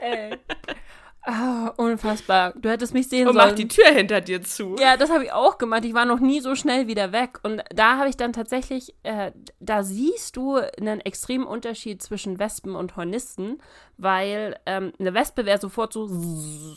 Ey. 0.00 0.36
Ah, 1.22 1.74
unfassbar. 1.76 2.54
Du 2.56 2.70
hättest 2.70 2.94
mich 2.94 3.08
sehen 3.08 3.28
Und 3.28 3.34
sollen. 3.34 3.48
mach 3.48 3.54
die 3.54 3.68
Tür 3.68 3.86
hinter 3.88 4.20
dir 4.22 4.40
zu. 4.42 4.76
Ja, 4.78 4.96
das 4.96 5.10
habe 5.10 5.24
ich 5.24 5.32
auch 5.32 5.58
gemacht. 5.58 5.84
Ich 5.84 5.92
war 5.92 6.06
noch 6.06 6.20
nie 6.20 6.40
so 6.40 6.54
schnell 6.54 6.86
wieder 6.86 7.12
weg. 7.12 7.40
Und 7.42 7.62
da 7.74 7.98
habe 7.98 8.08
ich 8.08 8.16
dann 8.16 8.32
tatsächlich, 8.32 8.94
äh, 9.02 9.32
da 9.60 9.82
siehst 9.82 10.36
du 10.36 10.56
einen 10.56 11.00
extremen 11.00 11.44
Unterschied 11.46 12.02
zwischen 12.02 12.38
Wespen 12.38 12.74
und 12.74 12.96
Hornissen, 12.96 13.60
weil 13.98 14.58
ähm, 14.64 14.92
eine 14.98 15.12
Wespe 15.12 15.44
wäre 15.44 15.58
sofort 15.60 15.92
so 15.92 16.08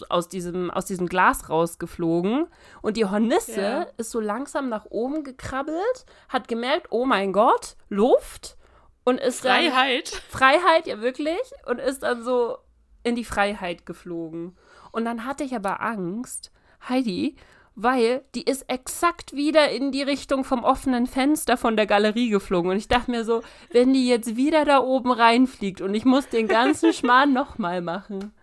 aus 0.09 0.27
diesem, 0.27 0.69
aus 0.69 0.85
diesem 0.85 1.07
Glas 1.07 1.49
rausgeflogen. 1.49 2.47
Und 2.81 2.97
die 2.97 3.05
Hornisse 3.05 3.61
Ja. 3.61 3.87
ist 3.97 4.11
so 4.11 4.19
langsam 4.19 4.67
nach 4.67 4.85
oben 4.89 5.23
gekrabbelt, 5.23 6.05
hat 6.27 6.49
gemerkt, 6.49 6.87
oh 6.89 7.05
mein 7.05 7.31
Gott, 7.31 7.75
Luft. 7.89 8.57
Und 9.05 9.19
ist 9.19 9.45
dann. 9.45 9.51
Freiheit. 9.71 10.09
Freiheit, 10.29 10.87
ja 10.87 10.99
wirklich. 10.99 11.39
Und 11.67 11.79
ist 11.79 12.03
dann 12.03 12.23
so 12.23 12.57
in 13.03 13.15
die 13.15 13.25
Freiheit 13.25 13.85
geflogen. 13.85 14.55
Und 14.91 15.05
dann 15.05 15.25
hatte 15.25 15.43
ich 15.43 15.55
aber 15.55 15.81
Angst, 15.81 16.51
Heidi, 16.87 17.35
weil 17.75 18.23
die 18.35 18.43
ist 18.43 18.63
exakt 18.69 19.33
wieder 19.33 19.69
in 19.69 19.91
die 19.91 20.01
Richtung 20.03 20.43
vom 20.43 20.63
offenen 20.63 21.07
Fenster 21.07 21.57
von 21.57 21.77
der 21.77 21.85
Galerie 21.87 22.29
geflogen. 22.29 22.71
Und 22.71 22.77
ich 22.77 22.87
dachte 22.87 23.11
mir 23.11 23.23
so, 23.23 23.41
wenn 23.71 23.93
die 23.93 24.07
jetzt 24.07 24.35
wieder 24.35 24.65
da 24.65 24.79
oben 24.79 25.11
reinfliegt 25.11 25.81
und 25.81 25.93
ich 25.95 26.05
muss 26.05 26.27
den 26.27 26.47
ganzen 26.47 26.93
Schmarrn 26.93 27.33
nochmal 27.33 27.81
machen. 27.81 28.33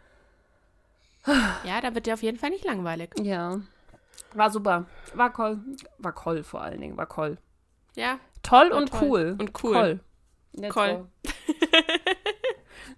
Ja, 1.65 1.81
da 1.83 1.95
wird 1.95 2.07
dir 2.07 2.15
auf 2.15 2.23
jeden 2.23 2.39
Fall 2.39 2.51
nicht 2.51 2.65
langweilig. 2.65 3.11
Ja. 3.21 3.61
War 4.35 4.51
super. 4.51 4.87
War 5.15 5.33
cool. 5.39 5.61
War 5.99 6.15
cool 6.25 6.43
vor 6.43 6.63
allen 6.63 6.81
Dingen. 6.81 6.97
War 6.97 7.09
cool. 7.19 7.37
Ja, 7.97 8.19
Toll 8.43 8.69
und 8.73 8.91
toll. 8.91 9.01
cool. 9.03 9.37
Und 9.39 9.63
cool. 9.63 10.01
Cool. 10.57 10.71
Cool. 10.75 11.09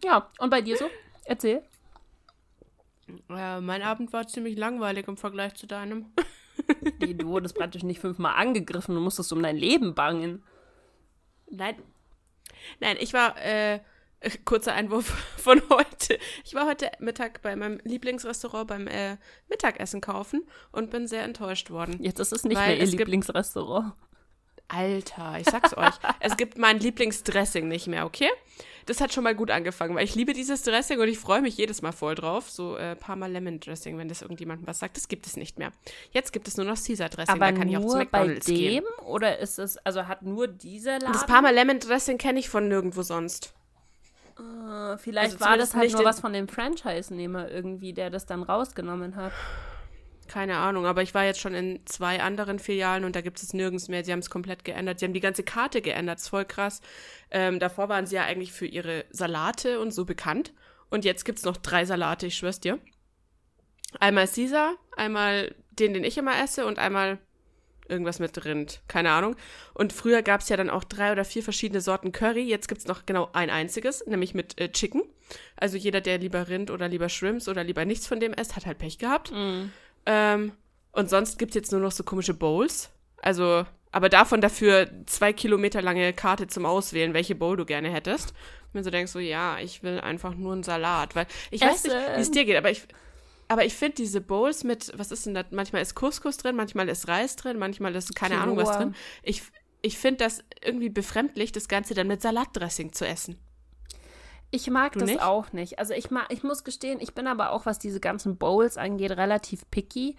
ja, 0.05 0.29
und 0.39 0.51
bei 0.51 0.61
dir 0.61 0.77
so? 0.77 0.85
Erzähl. 1.31 1.63
äh, 3.29 3.61
mein 3.61 3.83
Abend 3.83 4.13
war 4.13 4.27
ziemlich 4.27 4.59
langweilig 4.59 5.07
im 5.07 5.17
Vergleich 5.17 5.55
zu 5.55 5.67
deinem. 5.67 6.07
Nee, 7.01 7.15
du 7.15 7.29
wurdest 7.29 7.57
praktisch 7.57 7.83
nicht 7.83 8.01
fünfmal 8.01 8.35
angegriffen, 8.37 8.95
du 8.95 9.01
musstest 9.01 9.33
um 9.33 9.43
dein 9.43 9.57
Leben 9.57 9.95
bangen. 9.95 10.45
Nein. 11.51 11.75
Nein, 12.79 12.97
ich 13.01 13.13
war, 13.13 13.37
äh, 13.43 13.81
kurzer 14.45 14.75
Einwurf 14.75 15.07
von 15.39 15.61
heute. 15.71 16.19
Ich 16.45 16.55
war 16.55 16.67
heute 16.67 16.91
Mittag 17.01 17.43
bei 17.43 17.57
meinem 17.57 17.81
Lieblingsrestaurant 17.83 18.69
beim 18.69 18.87
äh, 18.87 19.17
Mittagessen 19.49 20.01
kaufen 20.01 20.47
und 20.71 20.91
bin 20.91 21.09
sehr 21.09 21.25
enttäuscht 21.25 21.71
worden. 21.71 21.97
Jetzt 22.01 22.21
ist 22.21 22.33
es 22.33 22.45
nicht 22.45 22.59
mehr 22.59 22.79
ihr 22.79 22.87
Lieblingsrestaurant. 22.87 23.95
Alter, 24.73 25.37
ich 25.39 25.49
sag's 25.49 25.77
euch. 25.77 25.95
Es 26.21 26.37
gibt 26.37 26.59
mein 26.59 26.79
Lieblingsdressing 26.79 27.67
nicht 27.69 27.87
mehr, 27.87 28.07
okay? 28.07 28.29
Das 28.87 29.01
hat 29.01 29.13
schon 29.13 29.25
mal 29.25 29.35
gut 29.35 29.51
angefangen, 29.51 29.95
weil 29.95 30.05
ich 30.05 30.15
liebe 30.15 30.33
dieses 30.33 30.63
Dressing 30.63 31.01
und 31.01 31.09
ich 31.09 31.19
freue 31.19 31.43
mich 31.43 31.57
jedes 31.57 31.83
Mal 31.83 31.93
voll 31.93 32.15
drauf. 32.15 32.51
So 32.51 32.77
äh, 32.77 32.97
Parma 32.97 33.27
Lemon 33.27 33.61
Dressing, 33.61 33.99
wenn 33.99 34.09
das 34.09 34.23
irgendjemandem 34.23 34.67
was 34.67 34.79
sagt. 34.79 34.97
Das 34.97 35.09
gibt 35.09 35.27
es 35.27 35.37
nicht 35.37 35.59
mehr. 35.59 35.73
Jetzt 36.13 36.33
gibt 36.33 36.49
es 36.49 36.57
nur 36.57 36.67
noch 36.67 36.77
Caesar 36.83 37.09
Dressing. 37.09 37.35
Aber 37.35 37.53
da 37.53 37.53
kann 37.53 37.69
ich 37.69 37.77
auch 37.77 37.87
zu 37.87 37.97
nur 37.97 38.05
bei 38.07 38.21
McDonalds 38.21 38.47
dem 38.47 38.57
gehen. 38.57 38.85
oder 39.05 39.39
ist 39.39 39.59
es, 39.59 39.77
also 39.79 40.09
hat 40.09 40.23
nur 40.23 40.49
dieser 40.49 40.99
Laden? 40.99 41.13
Das 41.13 41.27
Parma 41.27 41.51
Lemon 41.51 41.79
Dressing 41.79 42.19
kenne 42.19 42.41
ich 42.41 42.49
von 42.49 42.69
nirgendwo 42.69 43.03
sonst. 43.03 43.53
Äh, 44.39 44.99
vielleicht 44.99 45.35
also 45.35 45.45
war 45.45 45.57
das 45.57 45.75
halt 45.75 45.93
nur 45.93 46.05
was 46.05 46.21
von 46.21 46.33
dem 46.33 46.49
Franchise-Nehmer 46.49 47.51
irgendwie, 47.51 47.93
der 47.93 48.11
das 48.11 48.27
dann 48.27 48.43
rausgenommen 48.43 49.17
hat. 49.17 49.33
Keine 50.31 50.59
Ahnung, 50.59 50.87
aber 50.87 51.03
ich 51.03 51.13
war 51.13 51.25
jetzt 51.25 51.41
schon 51.41 51.55
in 51.55 51.85
zwei 51.87 52.23
anderen 52.23 52.61
Filialen 52.61 53.03
und 53.03 53.17
da 53.17 53.21
gibt 53.21 53.43
es 53.43 53.53
nirgends 53.53 53.89
mehr. 53.89 54.05
Sie 54.05 54.13
haben 54.13 54.21
es 54.21 54.31
komplett 54.31 54.65
geändert. 54.65 55.01
Sie 55.01 55.05
haben 55.05 55.13
die 55.13 55.19
ganze 55.19 55.43
Karte 55.43 55.83
geändert. 55.83 56.21
ist 56.21 56.29
voll 56.29 56.45
krass. 56.45 56.83
Ähm, 57.33 57.59
davor 57.59 57.89
waren 57.89 58.07
sie 58.07 58.15
ja 58.15 58.23
eigentlich 58.23 58.53
für 58.53 58.67
ihre 58.67 59.07
Salate 59.11 59.81
und 59.81 59.91
so 59.93 60.05
bekannt. 60.05 60.53
Und 60.89 61.05
jetzt 61.05 61.25
gibt 61.25 61.39
es 61.39 61.45
noch 61.45 61.57
drei 61.57 61.85
Salate, 61.85 62.27
ich 62.27 62.37
schwör's 62.37 62.61
dir. 62.61 62.79
Einmal 63.99 64.29
Caesar, 64.29 64.77
einmal 64.97 65.53
den, 65.73 65.95
den 65.95 66.05
ich 66.05 66.17
immer 66.17 66.41
esse 66.41 66.65
und 66.65 66.79
einmal 66.79 67.19
irgendwas 67.89 68.21
mit 68.21 68.45
Rind. 68.45 68.83
Keine 68.87 69.11
Ahnung. 69.11 69.35
Und 69.75 69.93
früher 69.93 70.23
gab 70.23 70.43
es 70.43 70.49
ja 70.49 70.57
dann 70.57 70.71
auch 70.71 70.85
drei 70.85 71.11
oder 71.11 71.25
vier 71.25 71.43
verschiedene 71.43 71.81
Sorten 71.81 72.13
Curry. 72.13 72.43
Jetzt 72.43 72.69
gibt 72.69 72.83
es 72.83 72.87
noch 72.87 73.05
genau 73.05 73.31
ein 73.33 73.51
einziges, 73.51 74.07
nämlich 74.07 74.33
mit 74.33 74.61
äh, 74.61 74.71
Chicken. 74.71 75.03
Also 75.57 75.77
jeder, 75.77 76.01
der 76.01 76.19
lieber 76.19 76.47
Rind 76.47 76.71
oder 76.71 76.87
lieber 76.87 77.09
Shrimps 77.09 77.49
oder 77.49 77.65
lieber 77.65 77.85
nichts 77.85 78.07
von 78.07 78.21
dem 78.21 78.33
isst, 78.33 78.55
hat 78.55 78.67
halt 78.67 78.79
Pech 78.79 78.99
gehabt. 78.99 79.33
Ähm, 80.07 80.53
und 80.93 81.11
sonst 81.11 81.39
gibt 81.39 81.53
es 81.53 81.55
jetzt 81.55 81.73
nur 81.73 81.81
noch 81.81 81.93
so 81.93 82.03
komische 82.05 82.35
Bowls. 82.35 82.91
Also, 83.23 83.65
aber 83.93 84.09
davon 84.09 84.41
dafür 84.41 84.89
zwei 85.07 85.33
Kilometer 85.33 85.83
lange 85.83 86.13
Karte 86.13 86.47
zum 86.47 86.67
Auswählen, 86.67 87.15
welche 87.15 87.35
Bowl 87.35 87.57
du 87.57 87.65
gerne 87.65 87.91
hättest. 87.91 88.31
Und 88.67 88.75
mir 88.75 88.85
so 88.85 88.91
denkst, 88.91 89.13
so, 89.13 89.19
ja, 89.19 89.59
ich 89.59 89.83
will 89.83 90.01
einfach 90.01 90.35
nur 90.35 90.53
einen 90.53 90.63
Salat. 90.63 91.15
Weil 91.15 91.27
ich 91.51 91.61
weiß 91.61 91.85
nicht, 91.85 91.95
wie 91.95 91.99
es 91.99 92.19
Essen. 92.19 92.33
dir 92.33 92.45
geht, 92.45 92.57
aber 92.57 92.71
ich. 92.71 92.83
Aber 93.49 93.65
ich 93.65 93.75
finde 93.75 93.97
diese 93.97 94.21
Bowls 94.21 94.63
mit, 94.63 94.93
was 94.97 95.11
ist 95.11 95.27
denn 95.27 95.35
das? 95.35 95.47
Manchmal 95.51 95.83
ist 95.83 95.97
Couscous 95.97 96.37
drin, 96.37 96.55
manchmal 96.55 96.89
ist 96.89 97.09
Reis 97.09 97.35
drin, 97.35 97.59
manchmal 97.59 97.97
ist 97.97 98.15
keine 98.15 98.39
Ahnung 98.39 98.57
was 98.57 98.69
Quinoa. 98.69 98.79
drin. 98.85 98.95
Ich, 99.25 99.43
ich 99.83 99.99
finde 99.99 100.19
das 100.19 100.45
irgendwie 100.65 100.89
befremdlich, 100.89 101.51
das 101.51 101.67
Ganze 101.67 101.95
dann 101.95 102.07
mit 102.07 102.23
Salatdressing 102.23 102.93
zu 102.93 103.05
essen. 103.09 103.41
Ich 104.51 104.69
mag 104.71 104.93
Du 104.95 105.01
das 105.01 105.09
nicht? 105.11 105.23
auch 105.23 105.53
nicht. 105.53 105.79
Also 105.79 105.95
ich 105.95 106.11
mag, 106.11 106.27
ich 106.31 106.43
muss 106.43 106.65
gestehen, 106.65 106.99
ich 107.01 107.15
bin 107.15 107.27
aber 107.27 107.53
auch, 107.53 107.67
was 107.67 107.79
diese 107.79 108.01
ganzen 108.01 108.37
Bowls 108.37 108.77
angeht, 108.77 109.13
relativ 109.13 109.63
picky. 109.71 110.17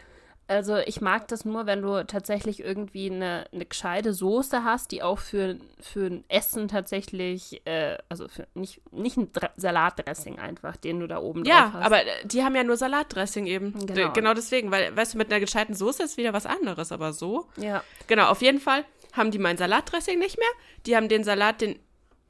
Also 0.47 0.77
ich 0.77 0.99
mag 0.99 1.29
das 1.29 1.45
nur, 1.45 1.65
wenn 1.65 1.81
du 1.81 2.05
tatsächlich 2.05 2.59
irgendwie 2.61 3.09
eine, 3.09 3.45
eine 3.53 3.65
gescheite 3.65 4.13
Soße 4.13 4.65
hast, 4.65 4.91
die 4.91 5.01
auch 5.01 5.19
für, 5.19 5.55
für 5.79 6.07
ein 6.07 6.25
Essen 6.27 6.67
tatsächlich, 6.67 7.61
äh, 7.65 7.97
also 8.09 8.27
für 8.27 8.47
nicht, 8.53 8.81
nicht 8.91 9.15
ein 9.15 9.31
Dre 9.31 9.49
Salatdressing 9.55 10.39
einfach, 10.39 10.75
den 10.75 10.99
du 10.99 11.07
da 11.07 11.19
oben 11.19 11.43
drauf 11.45 11.53
Ja, 11.53 11.71
hast. 11.73 11.85
aber 11.85 12.01
äh, 12.05 12.25
die 12.25 12.43
haben 12.43 12.55
ja 12.55 12.65
nur 12.65 12.75
Salatdressing 12.75 13.45
eben. 13.45 13.71
Genau. 13.73 13.85
Genau. 13.93 14.11
genau 14.13 14.33
deswegen, 14.33 14.71
weil, 14.71 14.93
weißt 14.95 15.13
du, 15.13 15.17
mit 15.19 15.31
einer 15.31 15.39
gescheiten 15.39 15.73
Soße 15.73 16.03
ist 16.03 16.17
wieder 16.17 16.33
was 16.33 16.45
anderes, 16.45 16.91
aber 16.91 17.13
so. 17.13 17.47
Ja. 17.55 17.81
Genau, 18.07 18.27
auf 18.27 18.41
jeden 18.41 18.59
Fall 18.59 18.83
haben 19.13 19.31
die 19.31 19.39
mein 19.39 19.57
Salatdressing 19.57 20.19
nicht 20.19 20.37
mehr. 20.37 20.47
Die 20.85 20.97
haben 20.97 21.07
den 21.07 21.23
Salat, 21.23 21.61
den 21.61 21.79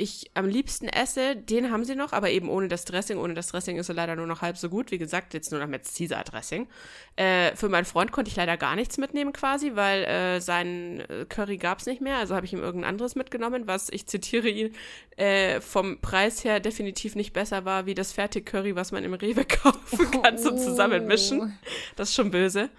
ich 0.01 0.31
am 0.33 0.47
liebsten 0.47 0.87
esse, 0.87 1.35
den 1.35 1.71
haben 1.71 1.85
sie 1.85 1.95
noch, 1.95 2.11
aber 2.11 2.31
eben 2.31 2.49
ohne 2.49 2.67
das 2.67 2.85
Dressing. 2.85 3.19
Ohne 3.19 3.35
das 3.35 3.47
Dressing 3.47 3.77
ist 3.77 3.87
er 3.87 3.95
leider 3.95 4.15
nur 4.15 4.25
noch 4.25 4.41
halb 4.41 4.57
so 4.57 4.67
gut. 4.67 4.89
Wie 4.89 4.97
gesagt, 4.97 5.35
jetzt 5.35 5.51
nur 5.51 5.61
noch 5.61 5.67
mit 5.67 5.83
Caesar-Dressing. 5.83 6.67
Äh, 7.15 7.55
für 7.55 7.69
meinen 7.69 7.85
Freund 7.85 8.11
konnte 8.11 8.29
ich 8.29 8.35
leider 8.35 8.57
gar 8.57 8.75
nichts 8.75 8.97
mitnehmen 8.97 9.31
quasi, 9.31 9.75
weil 9.75 10.03
äh, 10.03 10.41
sein 10.41 11.01
äh, 11.01 11.25
Curry 11.29 11.57
gab 11.57 11.79
es 11.79 11.85
nicht 11.85 12.01
mehr. 12.01 12.17
Also 12.17 12.35
habe 12.35 12.47
ich 12.47 12.53
ihm 12.53 12.63
irgendein 12.63 12.89
anderes 12.89 13.13
mitgenommen, 13.15 13.67
was, 13.67 13.89
ich 13.89 14.07
zitiere 14.07 14.49
ihn, 14.49 14.75
äh, 15.17 15.61
vom 15.61 16.01
Preis 16.01 16.43
her 16.43 16.59
definitiv 16.59 17.15
nicht 17.15 17.31
besser 17.31 17.65
war, 17.65 17.85
wie 17.85 17.93
das 17.93 18.11
Fertig-Curry, 18.11 18.75
was 18.75 18.91
man 18.91 19.03
im 19.03 19.13
Rewe 19.13 19.45
kaufen 19.45 20.21
kann, 20.23 20.39
so 20.39 20.49
zusammenmischen. 20.57 21.59
Das 21.95 22.09
ist 22.09 22.15
schon 22.15 22.31
böse. 22.31 22.71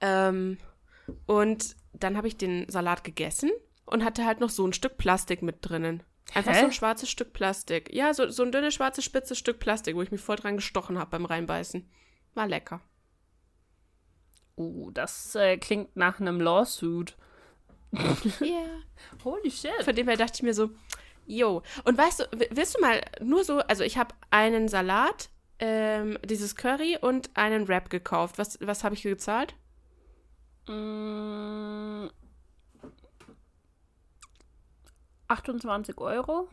Ähm, 0.00 0.56
und 1.26 1.76
dann 1.92 2.16
habe 2.16 2.26
ich 2.28 2.38
den 2.38 2.66
Salat 2.70 3.04
gegessen 3.04 3.50
und 3.94 4.04
hatte 4.04 4.26
halt 4.26 4.40
noch 4.40 4.50
so 4.50 4.66
ein 4.66 4.72
Stück 4.72 4.98
Plastik 4.98 5.40
mit 5.40 5.58
drinnen. 5.60 6.02
Einfach 6.34 6.52
Hä? 6.52 6.60
so 6.60 6.64
ein 6.66 6.72
schwarzes 6.72 7.08
Stück 7.08 7.32
Plastik. 7.32 7.94
Ja, 7.94 8.12
so, 8.12 8.28
so 8.28 8.42
ein 8.42 8.50
dünnes, 8.50 8.74
schwarzes, 8.74 9.04
spitzes 9.04 9.38
Stück 9.38 9.60
Plastik, 9.60 9.94
wo 9.94 10.02
ich 10.02 10.10
mich 10.10 10.20
voll 10.20 10.34
dran 10.34 10.56
gestochen 10.56 10.98
habe 10.98 11.12
beim 11.12 11.24
Reinbeißen. 11.24 11.88
War 12.34 12.48
lecker. 12.48 12.80
Uh, 14.56 14.90
das 14.90 15.36
äh, 15.36 15.58
klingt 15.58 15.96
nach 15.96 16.20
einem 16.20 16.40
Lawsuit. 16.40 17.16
Yeah. 18.40 18.80
Holy 19.22 19.52
shit. 19.52 19.84
Von 19.84 19.94
dem 19.94 20.08
her 20.08 20.16
dachte 20.16 20.32
ich 20.34 20.42
mir 20.42 20.54
so, 20.54 20.70
yo. 21.26 21.62
Und 21.84 21.96
weißt 21.96 22.20
du, 22.20 22.24
willst 22.50 22.76
du 22.76 22.80
mal 22.80 23.00
nur 23.20 23.44
so, 23.44 23.58
also 23.58 23.84
ich 23.84 23.96
habe 23.96 24.16
einen 24.30 24.66
Salat, 24.66 25.28
ähm, 25.60 26.18
dieses 26.24 26.56
Curry 26.56 26.98
und 27.00 27.30
einen 27.34 27.68
Wrap 27.68 27.90
gekauft. 27.90 28.38
Was, 28.38 28.58
was 28.60 28.82
habe 28.82 28.96
ich 28.96 29.02
gezahlt? 29.02 29.54
Mm, 30.66 32.08
28 35.28 35.98
Euro? 35.98 36.48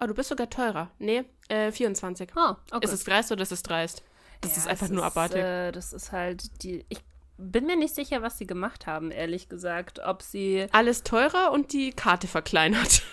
Oh, 0.00 0.06
du 0.06 0.14
bist 0.14 0.28
sogar 0.28 0.50
teurer. 0.50 0.90
Nee, 0.98 1.24
äh, 1.48 1.72
24. 1.72 2.30
Ah, 2.36 2.58
okay. 2.70 2.84
Ist 2.84 2.92
es 2.92 3.04
dreist 3.04 3.32
oder 3.32 3.42
ist 3.42 3.52
es 3.52 3.62
dreist? 3.62 4.02
Das 4.42 4.52
Ja, 4.52 4.58
ist 4.58 4.68
einfach 4.68 4.88
nur 4.88 5.04
abartig. 5.04 5.38
Äh, 5.38 5.72
das 5.72 5.92
ist 5.92 6.12
halt 6.12 6.62
die. 6.62 6.84
Ich 6.88 7.00
bin 7.38 7.66
mir 7.66 7.76
nicht 7.76 7.94
sicher, 7.94 8.22
was 8.22 8.38
sie 8.38 8.46
gemacht 8.46 8.86
haben, 8.86 9.10
ehrlich 9.10 9.48
gesagt. 9.48 10.00
Ob 10.04 10.22
sie. 10.22 10.66
Alles 10.72 11.02
teurer 11.02 11.52
und 11.52 11.72
die 11.72 11.90
Karte 11.92 12.28
verkleinert. 12.28 13.02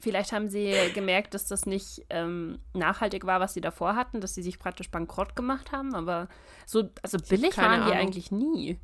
Vielleicht 0.00 0.30
haben 0.30 0.48
sie 0.48 0.72
gemerkt, 0.94 1.34
dass 1.34 1.46
das 1.46 1.66
nicht 1.66 2.06
ähm, 2.08 2.60
nachhaltig 2.72 3.26
war, 3.26 3.40
was 3.40 3.54
sie 3.54 3.60
davor 3.60 3.96
hatten, 3.96 4.20
dass 4.20 4.34
sie 4.34 4.42
sich 4.44 4.60
praktisch 4.60 4.92
bankrott 4.92 5.34
gemacht 5.34 5.72
haben, 5.72 5.96
aber 5.96 6.28
so, 6.66 6.90
also 7.02 7.18
billig 7.18 7.56
waren 7.58 7.80
die 7.84 7.90
Ahnung. 7.90 7.96
eigentlich 7.96 8.30
nie. 8.30 8.78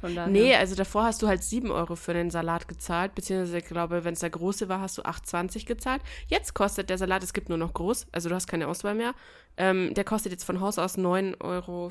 Von 0.00 0.14
daher. 0.14 0.30
Nee, 0.30 0.54
also 0.54 0.74
davor 0.74 1.04
hast 1.04 1.22
du 1.22 1.28
halt 1.28 1.42
7 1.42 1.70
Euro 1.70 1.96
für 1.96 2.12
den 2.12 2.30
Salat 2.30 2.68
gezahlt, 2.68 3.14
beziehungsweise 3.14 3.58
ich 3.58 3.64
glaube, 3.64 4.04
wenn 4.04 4.12
es 4.14 4.20
der 4.20 4.30
große 4.30 4.68
war, 4.68 4.80
hast 4.80 4.98
du 4.98 5.02
8,20 5.02 5.66
gezahlt. 5.66 6.02
Jetzt 6.28 6.54
kostet 6.54 6.90
der 6.90 6.98
Salat, 6.98 7.22
es 7.22 7.32
gibt 7.32 7.48
nur 7.48 7.58
noch 7.58 7.72
groß, 7.72 8.06
also 8.12 8.28
du 8.28 8.34
hast 8.34 8.46
keine 8.46 8.68
Auswahl 8.68 8.94
mehr. 8.94 9.14
Ähm, 9.56 9.94
der 9.94 10.04
kostet 10.04 10.32
jetzt 10.32 10.44
von 10.44 10.60
Haus 10.60 10.78
aus 10.78 10.98
9,40 10.98 11.38
Euro 11.40 11.90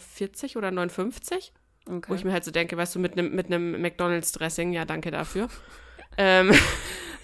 oder 0.57 0.69
9,50. 0.69 1.51
Wo 1.87 1.95
Okay. 1.97 2.15
ich 2.15 2.23
mir 2.23 2.33
halt 2.33 2.43
so 2.43 2.49
denke, 2.49 2.77
weißt 2.77 2.95
du, 2.95 2.99
mit 2.99 3.13
einem 3.13 3.31
mit 3.35 3.49
McDonalds-Dressing, 3.49 4.73
ja, 4.73 4.85
danke 4.85 5.11
dafür. 5.11 5.49
ähm, 6.17 6.51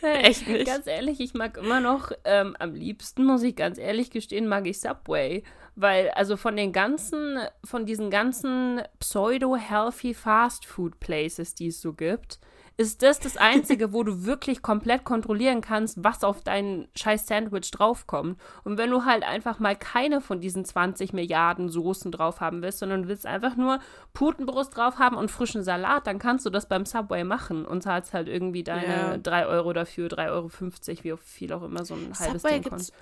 Echt 0.02 0.48
nicht. 0.48 0.66
Ganz 0.66 0.88
ehrlich, 0.88 1.20
ich 1.20 1.34
mag 1.34 1.58
immer 1.58 1.80
noch, 1.80 2.12
ähm, 2.26 2.56
am 2.60 2.74
liebsten, 2.74 3.26
muss 3.26 3.44
ich 3.44 3.56
ganz 3.56 3.78
ehrlich 3.78 4.12
gestehen, 4.12 4.48
mag 4.48 4.68
ich 4.68 4.80
Subway. 4.80 5.44
Weil, 5.76 6.10
also 6.12 6.38
von 6.38 6.56
den 6.56 6.74
ganzen, 6.74 7.40
von 7.64 7.86
diesen 7.86 8.10
ganzen 8.12 8.82
pseudo-healthy 9.00 10.14
Fast-Food-Places, 10.14 11.56
die 11.56 11.68
es 11.68 11.82
so 11.82 11.94
gibt, 11.94 12.40
ist 12.78 13.04
das 13.04 13.20
das 13.20 13.38
Einzige, 13.38 13.94
wo 13.94 14.04
du 14.04 14.26
wirklich 14.26 14.62
komplett 14.62 15.04
kontrollieren 15.04 15.62
kannst, 15.62 16.04
was 16.04 16.24
auf 16.24 16.42
dein 16.42 16.88
scheiß 16.96 17.28
Sandwich 17.28 17.70
draufkommt. 17.72 18.40
Und 18.64 18.78
wenn 18.78 18.90
du 18.90 19.06
halt 19.06 19.24
einfach 19.24 19.60
mal 19.60 19.76
keine 19.76 20.20
von 20.20 20.42
diesen 20.42 20.66
20 20.66 21.14
Milliarden 21.14 21.70
Soßen 21.70 22.12
drauf 22.12 22.42
haben 22.42 22.62
willst, 22.62 22.80
sondern 22.80 23.04
du 23.04 23.08
willst 23.10 23.26
einfach 23.26 23.56
nur 23.56 23.80
Putenbrust 24.14 24.76
drauf 24.76 24.98
haben 24.98 25.16
und 25.16 25.30
frischen 25.30 25.64
Salat, 25.64 26.08
dann 26.08 26.18
kannst 26.18 26.46
du 26.46 26.50
das 26.50 26.68
beim 26.68 26.86
Subway 26.86 27.24
machen 27.24 27.66
und 27.66 27.84
zahlst 27.84 28.14
halt 28.14 28.28
irgendwie 28.28 28.64
deine 28.64 28.88
Ja. 28.88 29.18
3 29.18 29.46
Euro 29.46 29.74
dafür, 29.74 30.08
3,50 30.08 31.06
Euro, 31.06 31.20
wie 31.20 31.24
viel 31.24 31.54
auch 31.54 31.64
immer 31.64 31.86
so 31.86 31.94
ein 31.94 32.14
halbes 32.18 32.42
Subway 32.42 32.60
Ding 32.62 32.72
kostet. 32.72 32.96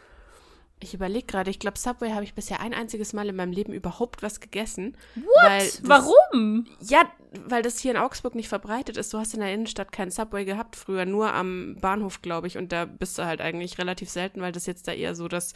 Ich 0.81 0.93
überlege 0.93 1.25
gerade, 1.27 1.51
ich 1.51 1.59
glaube, 1.59 1.77
Subway 1.77 2.11
habe 2.11 2.23
ich 2.23 2.33
bisher 2.33 2.61
ein 2.61 2.73
einziges 2.73 3.11
Mal 3.11 3.27
in 3.27 3.35
meinem 3.35 3.51
Leben 3.51 3.73
überhaupt 3.73 4.23
was 4.23 4.39
gegessen. 4.39 4.95
What? 5.15 5.25
Das- 5.45 5.81
Warum? 5.83 6.67
Ja, 6.79 7.01
weil 7.47 7.61
das 7.61 7.79
hier 7.79 7.91
in 7.91 7.97
Augsburg 7.97 8.33
nicht 8.33 8.47
verbreitet 8.47 8.95
ist. 8.95 9.13
Du 9.13 9.17
hast 9.17 9.33
in 9.33 9.41
der 9.41 9.53
Innenstadt 9.53 9.91
keinen 9.91 10.09
Subway 10.11 10.45
gehabt 10.45 10.77
früher, 10.77 11.05
nur 11.05 11.33
am 11.33 11.75
Bahnhof, 11.81 12.21
glaube 12.21 12.47
ich. 12.47 12.57
Und 12.57 12.71
da 12.71 12.85
bist 12.85 13.17
du 13.17 13.25
halt 13.25 13.41
eigentlich 13.41 13.77
relativ 13.77 14.09
selten, 14.09 14.41
weil 14.41 14.53
das 14.53 14.65
jetzt 14.67 14.87
da 14.87 14.93
eher 14.93 15.15
so 15.15 15.27
das 15.27 15.51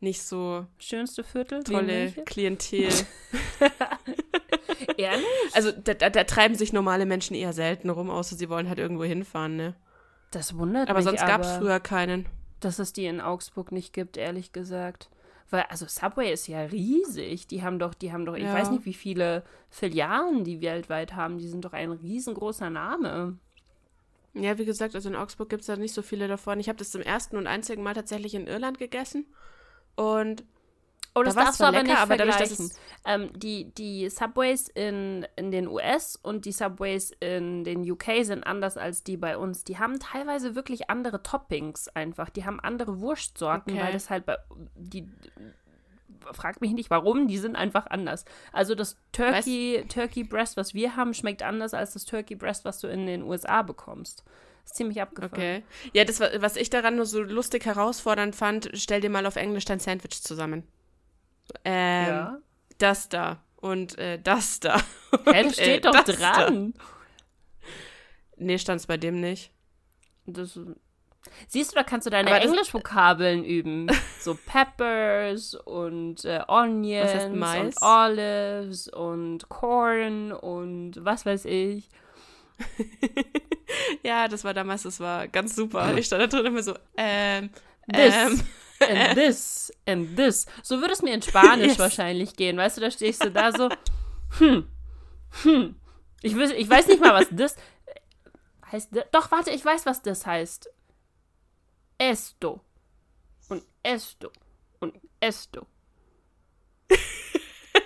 nicht 0.00 0.20
so 0.22 0.66
Schönste 0.76 1.24
Viertel? 1.24 1.64
tolle? 1.64 2.12
Klientel. 2.26 2.90
Ehrlich? 4.98 5.24
Also 5.54 5.72
da, 5.72 5.94
da, 5.94 6.10
da 6.10 6.24
treiben 6.24 6.54
sich 6.54 6.72
normale 6.72 7.06
Menschen 7.06 7.34
eher 7.34 7.52
selten 7.52 7.90
rum, 7.90 8.10
außer 8.10 8.36
sie 8.36 8.48
wollen 8.48 8.68
halt 8.68 8.78
irgendwo 8.78 9.04
hinfahren, 9.04 9.56
ne? 9.56 9.74
Das 10.30 10.56
wundert 10.58 10.88
Aber 10.90 10.98
mich 10.98 11.04
sonst 11.06 11.26
gab 11.26 11.42
es 11.42 11.48
aber. 11.48 11.58
früher 11.60 11.80
keinen. 11.80 12.26
Dass 12.66 12.78
es 12.80 12.92
die 12.92 13.06
in 13.06 13.20
Augsburg 13.20 13.70
nicht 13.72 13.92
gibt, 13.92 14.16
ehrlich 14.16 14.52
gesagt. 14.52 15.08
Weil, 15.50 15.62
also 15.68 15.86
Subway 15.86 16.32
ist 16.32 16.48
ja 16.48 16.62
riesig. 16.62 17.46
Die 17.46 17.62
haben 17.62 17.78
doch, 17.78 17.94
die 17.94 18.12
haben 18.12 18.26
doch, 18.26 18.34
ich 18.34 18.42
Ja. 18.42 18.52
weiß 18.52 18.70
nicht, 18.70 18.84
wie 18.84 18.94
viele 18.94 19.44
Filialen 19.70 20.42
die 20.42 20.60
weltweit 20.60 21.14
haben. 21.14 21.38
Die 21.38 21.46
sind 21.48 21.64
doch 21.64 21.72
ein 21.72 21.92
riesengroßer 21.92 22.68
Name. 22.68 23.38
Ja, 24.34 24.58
wie 24.58 24.64
gesagt, 24.64 24.94
also 24.96 25.08
in 25.08 25.14
Augsburg 25.14 25.48
gibt 25.48 25.60
es 25.60 25.66
da 25.68 25.76
nicht 25.76 25.94
so 25.94 26.02
viele 26.02 26.26
davon. 26.26 26.58
Ich 26.58 26.68
habe 26.68 26.78
das 26.78 26.90
zum 26.90 27.00
ersten 27.00 27.36
und 27.36 27.46
einzigen 27.46 27.82
Mal 27.84 27.94
tatsächlich 27.94 28.34
in 28.34 28.48
Irland 28.48 28.78
gegessen. 28.78 29.24
Und 29.94 30.44
Oh, 31.16 31.20
Da 31.20 31.24
das 31.24 31.36
war's 31.36 31.44
darfst 31.46 31.60
du 31.60 31.64
aber 31.64 31.78
lecker, 31.78 31.88
nicht 31.88 31.98
aber 31.98 32.16
vergleichen. 32.16 32.70
ähm, 33.06 33.30
die, 33.34 33.72
die 33.74 34.08
Subways 34.10 34.68
in, 34.68 35.26
in 35.34 35.50
den 35.50 35.66
US 35.66 36.16
und 36.16 36.44
die 36.44 36.52
Subways 36.52 37.10
in 37.20 37.64
den 37.64 37.90
UK 37.90 38.04
sind 38.22 38.44
anders 38.46 38.76
als 38.76 39.02
die 39.02 39.16
bei 39.16 39.38
uns. 39.38 39.64
Die 39.64 39.78
haben 39.78 39.98
teilweise 39.98 40.54
wirklich 40.54 40.90
andere 40.90 41.22
Toppings 41.22 41.88
einfach. 41.88 42.28
Die 42.28 42.44
haben 42.44 42.60
andere 42.60 43.00
Wurstsorten, 43.00 43.72
Okay. 43.72 43.82
weil 43.82 43.92
das 43.94 44.10
halt 44.10 44.26
bei 44.26 44.36
die 44.74 45.08
fragt 46.32 46.60
mich 46.60 46.72
nicht 46.72 46.90
warum, 46.90 47.28
die 47.28 47.38
sind 47.38 47.56
einfach 47.56 47.86
anders. 47.86 48.24
Also 48.52 48.74
das 48.74 48.96
Turkey, 49.12 49.84
Turkey 49.88 50.24
Breast, 50.24 50.56
was 50.56 50.74
wir 50.74 50.96
haben, 50.96 51.14
schmeckt 51.14 51.42
anders 51.42 51.72
als 51.72 51.92
das 51.92 52.04
Turkey 52.04 52.34
Breast, 52.34 52.64
was 52.64 52.80
du 52.80 52.88
in 52.88 53.06
den 53.06 53.22
USA 53.22 53.62
bekommst. 53.62 54.24
Ist 54.64 54.74
ziemlich 54.74 55.00
abgefahren. 55.00 55.32
okay. 55.32 55.62
Ja, 55.92 56.04
das, 56.04 56.18
wa- 56.18 56.28
was 56.40 56.56
ich 56.56 56.68
daran 56.70 56.96
nur 56.96 57.06
so 57.06 57.22
lustig 57.22 57.64
herausfordernd 57.64 58.34
fand, 58.34 58.70
stell 58.74 59.00
dir 59.00 59.10
mal 59.10 59.24
auf 59.26 59.36
Englisch 59.36 59.64
dein 59.64 59.78
Sandwich 59.78 60.20
zusammen. 60.22 60.64
Ähm, 61.64 62.08
Ja. 62.08 62.38
das 62.78 63.08
da 63.08 63.42
und 63.56 63.98
äh, 63.98 64.18
das 64.20 64.60
da. 64.60 64.76
Hä, 65.24 65.42
Und, 65.42 65.46
das 65.46 65.52
steht 65.54 65.84
doch 65.84 66.04
das 66.04 66.16
dran. 66.16 66.74
Da. 66.74 66.84
Nee, 68.38 68.58
stand's 68.58 68.86
bei 68.86 68.96
dem 68.96 69.20
nicht. 69.20 69.50
Das, 70.26 70.58
siehst 71.48 71.72
du, 71.72 71.76
da 71.76 71.82
kannst 71.82 72.06
du 72.06 72.10
deine 72.10 72.30
Englisch-Vokabeln 72.40 73.44
üben. 73.44 73.88
So 74.20 74.36
Peppers 74.44 75.54
und 75.54 76.24
äh, 76.24 76.42
Onions 76.48 77.26
und 77.26 77.80
Olives 77.80 78.88
und 78.88 79.48
Corn 79.48 80.32
und 80.32 81.04
was 81.04 81.24
weiß 81.24 81.44
ich. 81.44 81.88
Ja, 84.02 84.28
das 84.28 84.44
war 84.44 84.54
damals, 84.54 84.84
das 84.84 85.00
war 85.00 85.26
ganz 85.28 85.56
super. 85.56 85.96
Ich 85.96 86.06
stand 86.06 86.22
da 86.22 86.26
drin 86.26 86.46
immer 86.46 86.62
so, 86.62 86.74
ähm, 86.96 87.50
This 87.92 88.14
ähm. 88.14 88.40
And 88.80 89.14
this 89.16 89.72
and 89.86 90.16
this. 90.16 90.46
So 90.62 90.80
würde 90.80 90.92
es 90.92 91.02
mir 91.02 91.14
in 91.14 91.22
Spanisch 91.22 91.68
Yes. 91.68 91.78
wahrscheinlich 91.78 92.34
gehen. 92.36 92.56
Weißt 92.56 92.76
du, 92.76 92.80
da 92.80 92.90
stehst 92.90 93.24
du 93.24 93.30
da 93.30 93.52
so, 93.52 93.68
hm, 94.38 94.68
hm. 95.42 95.80
Ich, 96.22 96.34
weiß- 96.34 96.52
ich 96.54 96.68
weiß 96.68 96.86
nicht 96.88 97.00
mal, 97.00 97.14
was 97.14 97.28
das 97.30 97.56
heißt. 98.72 98.90
Doch, 99.12 99.30
warte, 99.30 99.50
ich 99.50 99.64
weiß, 99.64 99.86
was 99.86 100.02
das 100.02 100.26
heißt. 100.26 100.68
Esto. 101.98 102.60
Und 103.48 103.62
esto. 103.82 104.30
Und 104.80 104.94
esto. 105.20 105.66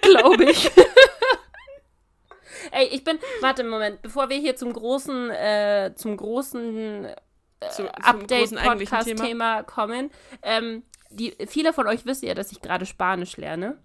Glaube 0.03 0.45
ich. 0.51 0.71
Ey, 2.73 2.87
ich 2.89 3.05
bin. 3.05 3.19
Warte, 3.41 3.65
Moment, 3.65 4.03
bevor 4.03 4.29
wir 4.29 4.37
hier 4.39 4.57
zum 4.57 4.73
großen, 4.73 5.31
äh, 5.31 5.93
zum 5.97 6.17
großen 6.17 7.09
Zu, 7.71 7.83
Thema. 7.83 8.09
Update-Podcast-Thema 8.09 9.63
kommen. 9.65 10.11
Ähm, 10.43 10.83
die, 11.11 11.37
viele 11.47 11.73
von 11.73 11.87
euch 11.87 12.07
wissen 12.07 12.27
ja, 12.27 12.35
dass 12.35 12.53
ich 12.53 12.61
gerade 12.61 12.87
Spanisch 12.87 13.37
lerne. 13.37 13.79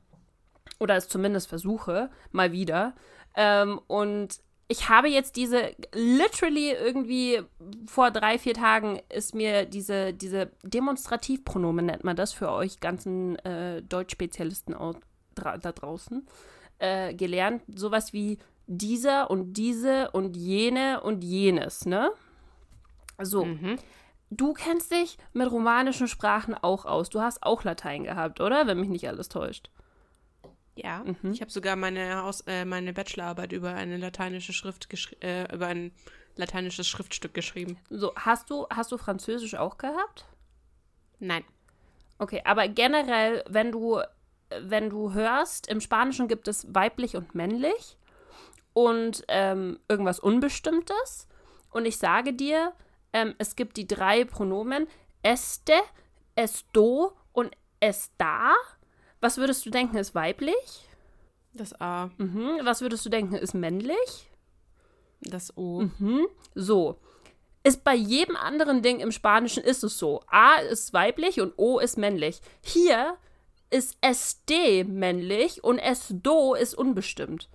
Oder 0.79 0.95
es 0.95 1.07
zumindest 1.07 1.47
versuche, 1.47 2.09
mal 2.31 2.51
wieder. 2.51 2.95
Ähm, 3.35 3.79
und 3.87 4.39
ich 4.67 4.89
habe 4.89 5.09
jetzt 5.09 5.35
diese, 5.35 5.75
literally 5.93 6.71
irgendwie 6.71 7.41
vor 7.85 8.11
drei, 8.11 8.39
vier 8.39 8.53
Tagen 8.53 8.99
ist 9.09 9.35
mir 9.35 9.65
diese, 9.65 10.13
diese 10.13 10.51
Demonstrativpronomen, 10.63 11.85
nennt 11.85 12.03
man 12.03 12.15
das 12.15 12.33
für 12.33 12.51
euch 12.51 12.79
ganzen 12.79 13.37
äh, 13.39 13.81
Deutschspezialisten 13.83 14.75
da 15.35 15.57
draußen, 15.57 16.25
äh, 16.79 17.13
gelernt. 17.13 17.61
Sowas 17.67 18.11
wie 18.11 18.39
dieser 18.67 19.29
und 19.29 19.53
diese 19.53 20.11
und 20.11 20.35
jene 20.35 21.01
und 21.01 21.23
jenes, 21.23 21.85
ne? 21.85 22.11
So. 23.21 23.45
Mhm. 23.45 23.77
Du 24.31 24.53
kennst 24.53 24.91
dich 24.91 25.17
mit 25.33 25.49
romanischen 25.51 26.07
Sprachen 26.07 26.55
auch 26.55 26.85
aus. 26.85 27.09
Du 27.09 27.21
hast 27.21 27.43
auch 27.43 27.63
Latein 27.63 28.03
gehabt, 28.03 28.41
oder? 28.41 28.67
Wenn 28.67 28.79
mich 28.79 28.89
nicht 28.89 29.07
alles 29.07 29.29
täuscht. 29.29 29.69
Ja, 30.75 31.03
Mhm. 31.03 31.31
ich 31.31 31.41
habe 31.41 31.51
sogar 31.51 31.75
meine, 31.75 32.21
Haus 32.21 32.41
äh, 32.41 32.65
meine 32.65 32.91
Bachelorarbeit 32.91 33.53
über 33.53 33.73
eine 33.73 33.97
lateinische 33.97 34.51
Schrift 34.51 34.89
äh, 35.23 35.53
über 35.53 35.67
ein 35.67 35.93
lateinisches 36.35 36.87
Schriftstück 36.87 37.33
geschrieben. 37.33 37.77
So, 37.89 38.13
hast 38.15 38.49
du, 38.49 38.67
hast 38.69 38.91
du 38.91 38.97
Französisch 38.97 39.55
auch 39.55 39.77
gehabt? 39.77 40.25
Nein. 41.19 41.45
Okay, 42.17 42.41
aber 42.43 42.67
generell, 42.67 43.43
wenn 43.47 43.71
du, 43.71 44.01
wenn 44.61 44.89
du 44.89 45.13
hörst, 45.13 45.67
im 45.67 45.79
Spanischen 45.79 46.27
gibt 46.27 46.47
es 46.47 46.73
weiblich 46.73 47.15
und 47.15 47.35
männlich 47.35 47.97
und 48.73 49.23
ähm, 49.29 49.79
irgendwas 49.87 50.19
Unbestimmtes. 50.19 51.27
Und 51.71 51.85
ich 51.85 51.97
sage 51.97 52.33
dir, 52.33 52.73
ähm, 53.15 53.33
es 53.37 53.55
gibt 53.55 53.77
die 53.77 53.87
drei 53.87 54.25
Pronomen 54.25 54.87
este, 55.23 55.73
esto 56.35 57.13
und 57.31 57.55
esta. 57.79 58.53
Was 59.21 59.37
würdest 59.37 59.65
du 59.65 59.69
denken, 59.69 59.95
ist 59.97 60.13
weiblich? 60.13 60.87
Das 61.53 61.79
A, 61.79 62.09
Mhm. 62.17 62.59
Was 62.63 62.81
würdest 62.81 63.05
du 63.05 63.09
denken, 63.09 63.35
ist 63.35 63.53
männlich? 63.53 64.29
das 65.21 65.57
O. 65.57 65.83
Mhm. 65.97 66.27
So. 66.53 66.99
Ist 67.63 67.83
bei 67.83 67.95
jedem 67.95 68.35
anderen 68.35 68.83
Ding 68.83 68.99
im 68.99 69.11
Spanischen 69.11 69.63
ist 69.63 69.83
es 69.83 69.97
so. 69.97 70.21
A 70.27 70.57
ist 70.57 70.93
weiblich 70.93 71.41
und 71.41 71.53
O 71.57 71.79
ist 71.79 71.97
männlich. 71.97 72.41
Hier 72.61 73.17
ist 73.71 73.97
SD 74.01 74.83
männlich 74.83 75.63
und 75.63 75.79
SDO 75.79 76.53
ist 76.53 76.75
unbestimmt. 76.75 77.49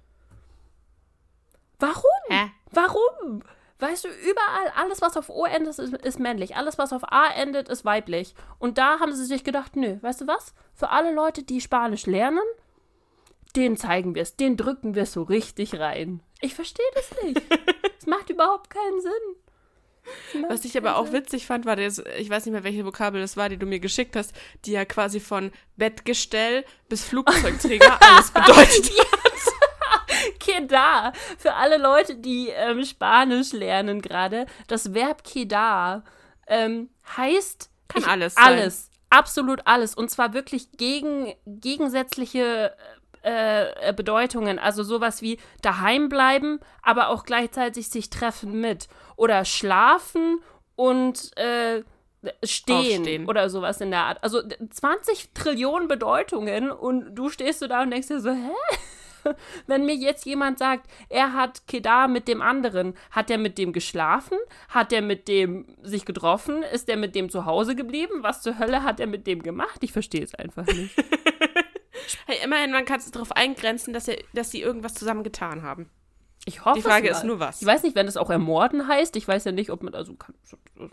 Warum? 1.79 2.03
Hä? 2.29 2.51
Warum? 2.73 3.43
Weißt 3.81 4.05
du, 4.05 4.09
überall, 4.09 4.73
alles, 4.77 5.01
was 5.01 5.17
auf 5.17 5.31
O 5.31 5.47
endet, 5.47 5.79
ist, 5.79 5.95
ist 5.95 6.21
männlich. 6.21 6.57
Alles, 6.57 6.77
was 6.77 6.93
auf 6.93 7.03
A 7.11 7.29
endet, 7.35 7.69
ist 7.69 7.85
weiblich. 7.85 8.35
Und 8.59 8.79
da 8.79 9.01
haben 9.01 9.15
sie 9.15 9.25
sich 9.25 9.43
gedacht, 9.43 9.75
nö, 9.75 9.97
weißt 10.03 10.21
du 10.21 10.27
was? 10.27 10.55
Für 10.75 10.91
alle 10.91 11.15
Leute, 11.15 11.43
die 11.43 11.61
Spanisch 11.61 12.07
lernen, 12.07 12.45
den 13.57 13.77
zeigen 13.77 14.15
wir 14.15 14.23
es, 14.23 14.37
den 14.37 14.57
drücken 14.57 14.95
wir 14.95 15.07
so 15.07 15.23
richtig 15.23 15.79
rein. 15.79 16.21
Ich 16.41 16.55
verstehe 16.55 16.87
das 16.95 17.23
nicht. 17.23 17.43
Es 18.01 18.07
macht 18.07 18.31
überhaupt 18.31 18.71
keinen 18.71 19.03
Sinn. 19.03 20.47
Was 20.49 20.65
ich 20.65 20.75
aber 20.79 20.97
auch 20.97 21.05
Sinn. 21.05 21.17
witzig 21.17 21.45
fand, 21.47 21.67
war 21.67 21.77
das, 21.77 22.03
ich 22.19 22.31
weiß 22.31 22.47
nicht 22.47 22.53
mehr, 22.55 22.65
welche 22.65 22.87
Vokabel 22.87 23.21
das 23.21 23.37
war, 23.37 23.51
die 23.51 23.59
du 23.59 23.67
mir 23.67 23.79
geschickt 23.79 24.17
hast, 24.17 24.33
die 24.65 24.73
ja 24.73 24.87
quasi 24.87 25.21
von 25.21 25.53
Bettgestell 25.77 26.65
bis 26.89 27.05
Flugzeugträger 27.05 27.99
alles 28.11 28.31
bedeutet. 28.31 28.91
Quedar. 30.41 31.13
Für 31.39 31.55
alle 31.55 31.79
Leute, 31.79 32.17
die 32.17 32.49
ähm, 32.49 32.85
Spanisch 32.85 33.53
lernen 33.53 34.03
gerade, 34.03 34.47
das 34.67 34.95
Verb 34.95 35.23
quedar 35.25 36.05
ähm, 36.47 36.91
heißt 37.17 37.71
Kann 37.89 38.03
ich, 38.03 38.09
alles 38.09 38.35
sein. 38.35 38.45
Alles. 38.45 38.91
Absolut 39.11 39.63
alles. 39.67 39.95
Und 39.95 40.11
zwar 40.11 40.35
wirklich 40.35 40.73
gegen, 40.73 41.35
gegensätzliche 41.47 42.75
äh, 43.23 43.89
äh, 43.89 43.93
Bedeutungen. 43.93 44.59
Also 44.59 44.83
sowas 44.83 45.21
wie 45.21 45.39
daheim 45.63 46.09
bleiben, 46.09 46.61
aber 46.83 47.09
auch 47.09 47.25
gleichzeitig 47.25 47.89
sich 47.89 48.09
treffen 48.09 48.61
mit. 48.61 48.89
Oder 49.17 49.45
schlafen 49.45 50.41
und 50.75 51.37
äh, 51.37 51.83
stehen, 52.45 53.01
Aufstehen. 53.01 53.29
oder 53.29 53.51
sowas 53.51 53.81
in 53.81 53.91
der 53.91 54.05
Art. 54.05 54.23
Also 54.23 54.43
20 54.71 55.33
Trillionen 55.35 55.89
Bedeutungen 55.89 56.71
und 56.71 57.15
du 57.15 57.29
stehst 57.31 57.61
so 57.61 57.67
da 57.67 57.83
und 57.83 57.91
denkst 57.91 58.09
dir 58.09 58.21
so, 58.21 58.31
hä? 58.31 58.55
Wenn 59.67 59.87
mir 59.87 59.95
jetzt 59.95 60.27
jemand 60.27 60.59
sagt, 60.59 60.89
er 61.09 61.33
hat 61.33 61.67
Kedar 61.67 62.09
mit 62.09 62.29
dem 62.29 62.43
anderen, 62.43 62.95
hat 63.11 63.31
er 63.31 63.39
mit 63.39 63.59
dem 63.59 63.73
geschlafen? 63.73 64.39
Hat 64.69 64.93
er 64.93 65.03
mit 65.03 65.29
dem 65.29 65.67
sich 65.83 66.05
getroffen? 66.05 66.63
Ist 66.63 66.89
er 66.89 66.97
mit 66.97 67.15
dem 67.15 67.31
zu 67.31 67.47
Hause 67.47 67.75
geblieben? 67.75 68.23
Was 68.23 68.43
zur 68.43 68.59
Hölle 68.59 68.83
hat 68.83 69.01
er 69.01 69.07
mit 69.07 69.27
dem 69.27 69.43
gemacht? 69.43 69.83
Ich 69.83 69.93
verstehe 69.93 70.23
es 70.25 70.35
einfach 70.35 70.67
nicht. 70.67 70.95
Hey, 72.27 72.39
immerhin, 72.43 72.73
man 72.73 72.87
kann 72.87 72.99
es 72.99 73.09
darauf 73.11 73.31
eingrenzen, 73.33 73.93
dass, 73.93 74.09
er, 74.09 74.17
dass 74.33 74.51
sie 74.51 74.61
irgendwas 74.61 74.95
zusammen 74.95 75.23
getan 75.23 75.63
haben. 75.63 75.91
Ich 76.45 76.65
hoffe 76.65 76.79
Die 76.79 76.83
Frage 76.83 77.09
es 77.09 77.19
ist 77.19 77.25
nur 77.25 77.39
was. 77.39 77.61
Ich 77.61 77.69
weiß 77.69 77.85
nicht, 77.85 77.95
wenn 77.95 78.09
es 78.09 78.17
auch 78.17 78.31
ermorden 78.31 78.89
heißt. 78.89 79.15
Ich 79.17 79.29
weiß 79.29 79.45
ja 79.45 79.53
nicht, 79.53 79.71
ob 79.71 79.83
man 79.83 79.95
also 79.95 80.15
kann. 80.15 80.35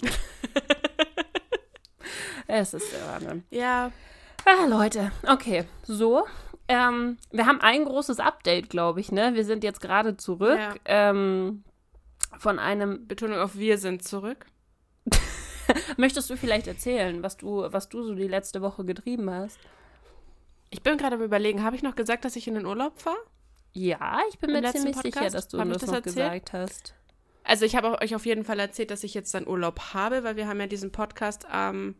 es 2.47 2.73
ist 2.73 2.91
der 2.91 3.07
Wahnsinn. 3.07 3.45
Ja, 3.49 3.91
Ah, 4.49 4.65
Leute, 4.65 5.11
okay, 5.27 5.65
so. 5.83 6.25
Ähm, 6.67 7.17
wir 7.31 7.45
haben 7.45 7.61
ein 7.61 7.85
großes 7.85 8.19
Update, 8.19 8.69
glaube 8.69 8.99
ich, 8.99 9.11
ne? 9.11 9.35
Wir 9.35 9.45
sind 9.45 9.63
jetzt 9.63 9.79
gerade 9.81 10.17
zurück 10.17 10.59
Ja. 10.59 10.75
ähm, 10.85 11.63
von 12.37 12.59
einem. 12.59 13.07
Betonung 13.07 13.39
auf 13.39 13.57
wir 13.57 13.77
sind 13.77 14.03
zurück. 14.03 14.45
Möchtest 15.97 16.29
du 16.29 16.37
vielleicht 16.37 16.67
erzählen, 16.67 17.23
was 17.23 17.37
du, 17.37 17.65
was 17.71 17.89
du 17.89 18.01
so 18.03 18.15
die 18.15 18.27
letzte 18.27 18.61
Woche 18.61 18.85
getrieben 18.85 19.29
hast? 19.29 19.59
Ich 20.69 20.81
bin 20.81 20.97
gerade 20.97 21.15
am 21.15 21.21
überlegen, 21.21 21.63
habe 21.63 21.75
ich 21.75 21.83
noch 21.83 21.95
gesagt, 21.95 22.25
dass 22.25 22.35
ich 22.35 22.47
in 22.47 22.55
den 22.55 22.65
Urlaub 22.65 22.99
fahre? 22.99 23.17
Ja, 23.73 24.19
ich 24.29 24.39
bin 24.39 24.49
Im 24.49 24.61
mir 24.61 24.71
ziemlich 24.71 24.95
sicher, 24.95 25.11
Podcast? 25.11 25.35
dass 25.35 25.47
du 25.49 25.59
Hab 25.59 25.69
das, 25.69 25.77
das 25.79 25.87
noch 25.89 25.95
erzählt? 25.97 26.15
gesagt 26.15 26.53
hast. 26.53 26.93
Also 27.43 27.65
ich 27.65 27.75
habe 27.75 28.01
euch 28.01 28.15
auf 28.15 28.25
jeden 28.25 28.43
Fall 28.43 28.59
erzählt, 28.59 28.91
dass 28.91 29.03
ich 29.03 29.13
jetzt 29.13 29.33
dann 29.33 29.47
Urlaub 29.47 29.93
habe, 29.93 30.23
weil 30.23 30.35
wir 30.35 30.47
haben 30.47 30.59
ja 30.59 30.67
diesen 30.67 30.91
Podcast 30.91 31.45
am 31.49 31.95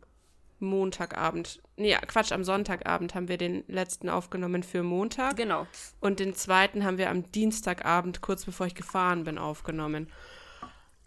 Montagabend, 0.60 1.60
nee, 1.76 1.94
Quatsch, 2.06 2.32
am 2.32 2.44
Sonntagabend 2.44 3.14
haben 3.14 3.28
wir 3.28 3.38
den 3.38 3.64
letzten 3.68 4.08
aufgenommen 4.08 4.62
für 4.62 4.82
Montag 4.82 5.36
Genau. 5.36 5.66
und 6.00 6.18
den 6.20 6.34
zweiten 6.34 6.84
haben 6.84 6.98
wir 6.98 7.10
am 7.10 7.30
Dienstagabend, 7.32 8.20
kurz 8.20 8.44
bevor 8.44 8.66
ich 8.66 8.74
gefahren 8.74 9.24
bin, 9.24 9.38
aufgenommen. 9.38 10.10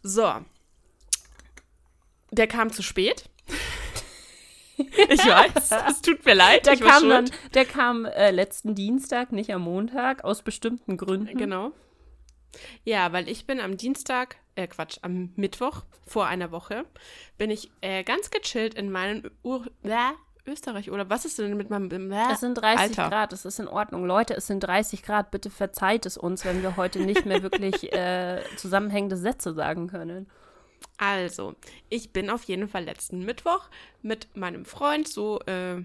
So. 0.04 0.34
Der 2.32 2.48
kam 2.48 2.72
zu 2.72 2.82
spät. 2.82 3.26
ich 4.78 5.26
weiß, 5.26 5.72
es 5.90 6.02
tut 6.02 6.26
mir 6.26 6.34
leid. 6.34 6.66
Der 6.66 6.78
kam 6.78 7.10
dann, 7.10 7.30
der 7.54 7.66
kam 7.66 8.06
äh, 8.06 8.32
letzten 8.32 8.74
Dienstag, 8.74 9.32
nicht 9.32 9.54
am 9.54 9.62
Montag, 9.64 10.24
aus 10.24 10.42
bestimmten 10.42 10.98
Gründen. 10.98 11.38
Genau. 11.38 11.72
Ja, 12.84 13.12
weil 13.14 13.30
ich 13.30 13.46
bin 13.46 13.60
am 13.60 13.78
Dienstag, 13.78 14.38
äh 14.56 14.68
Quatsch, 14.68 14.98
am 15.02 15.32
Mittwoch 15.36 15.84
vor 16.06 16.28
einer 16.28 16.52
Woche, 16.52 16.86
bin 17.38 17.52
ich 17.52 17.72
äh, 17.82 18.04
ganz 18.04 18.32
gechillt 18.32 18.74
in 18.74 18.92
meinen 18.92 19.30
Ur 19.44 19.68
äh, 19.84 20.12
Österreich 20.46 20.90
oder 20.90 21.10
was 21.10 21.26
ist 21.26 21.38
denn 21.38 21.56
mit 21.56 21.70
meinem 21.70 22.12
äh, 22.12 22.32
Es 22.32 22.40
sind 22.40 22.56
30 22.56 22.80
Alter. 22.80 23.10
Grad, 23.10 23.34
es 23.34 23.46
ist 23.46 23.60
in 23.60 23.68
Ordnung. 23.68 24.06
Leute, 24.06 24.36
es 24.36 24.48
sind 24.48 24.62
30 24.62 25.04
Grad. 25.04 25.32
Bitte 25.32 25.50
verzeiht 25.50 26.06
es 26.06 26.18
uns, 26.18 26.46
wenn 26.46 26.64
wir 26.64 26.78
heute 26.78 27.00
nicht 27.00 27.26
mehr 27.26 27.44
wirklich 27.44 27.94
äh, 27.94 28.42
zusammenhängende 28.58 29.18
Sätze 29.18 29.54
sagen 29.54 29.88
können. 29.88 30.30
Also, 30.98 31.56
ich 31.90 32.12
bin 32.12 32.30
auf 32.30 32.44
jeden 32.46 32.68
Fall 32.68 32.86
letzten 32.86 33.24
Mittwoch 33.24 33.70
mit 34.02 34.36
meinem 34.36 34.66
Freund 34.66 35.08
so 35.08 35.40
äh, 35.42 35.76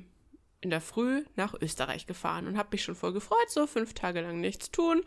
in 0.63 0.71
der 0.71 0.81
Früh 0.81 1.25
nach 1.37 1.55
Österreich 1.61 2.07
gefahren 2.07 2.47
und 2.47 2.57
habe 2.57 2.71
mich 2.73 2.83
schon 2.83 2.95
voll 2.95 3.13
gefreut, 3.13 3.51
so 3.51 3.67
fünf 3.67 3.93
Tage 3.93 4.23
lang 4.23 4.41
nichts 4.41 4.71
tun 4.71 5.03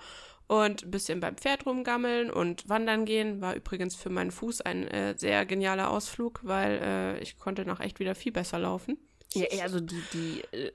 und 0.49 0.83
ein 0.83 0.89
bisschen 0.89 1.19
beim 1.19 1.37
Pferd 1.37 1.67
rumgammeln 1.67 2.31
und 2.31 2.67
wandern 2.67 3.05
gehen. 3.05 3.39
War 3.39 3.53
übrigens 3.53 3.95
für 3.95 4.09
meinen 4.09 4.31
Fuß 4.31 4.61
ein 4.61 4.87
äh, 4.87 5.15
sehr 5.15 5.45
genialer 5.45 5.91
Ausflug, 5.91 6.39
weil 6.41 6.79
äh, 6.81 7.19
ich 7.19 7.37
konnte 7.37 7.65
noch 7.65 7.79
echt 7.79 7.99
wieder 7.99 8.15
viel 8.15 8.31
besser 8.31 8.57
laufen. 8.57 8.97
Ja, 9.33 9.45
also 9.61 9.79
die, 9.79 10.01
die, 10.11 10.41
äh, 10.57 10.71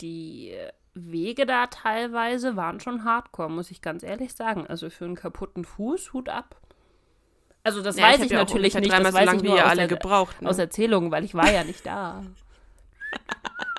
die 0.00 0.50
äh, 0.52 0.70
Wege 0.94 1.44
da 1.44 1.66
teilweise 1.66 2.56
waren 2.56 2.80
schon 2.80 3.04
hardcore, 3.04 3.50
muss 3.50 3.70
ich 3.70 3.82
ganz 3.82 4.02
ehrlich 4.02 4.32
sagen. 4.32 4.66
Also 4.66 4.88
für 4.88 5.04
einen 5.04 5.16
kaputten 5.16 5.66
Fuß, 5.66 6.14
Hut 6.14 6.30
ab. 6.30 6.58
Also 7.62 7.82
das 7.82 7.98
Ja, 7.98 8.04
weiß 8.04 8.20
hab 8.20 8.24
ich, 8.24 8.30
ja 8.30 8.38
natürlich 8.38 8.74
nicht, 8.74 8.90
das 8.90 9.08
so 9.08 9.12
weiß 9.12 9.34
ich 9.34 9.42
wie 9.42 9.48
nur 9.48 9.56
ihr 9.56 9.64
aus, 9.64 9.70
alle 9.70 9.86
der, 9.86 9.98
gebraucht. 9.98 10.40
Ne? 10.40 10.48
aus 10.48 10.56
Erzählungen, 10.56 11.10
weil 11.10 11.24
ich 11.24 11.34
war 11.34 11.52
ja 11.52 11.62
nicht 11.62 11.84
da. 11.84 12.24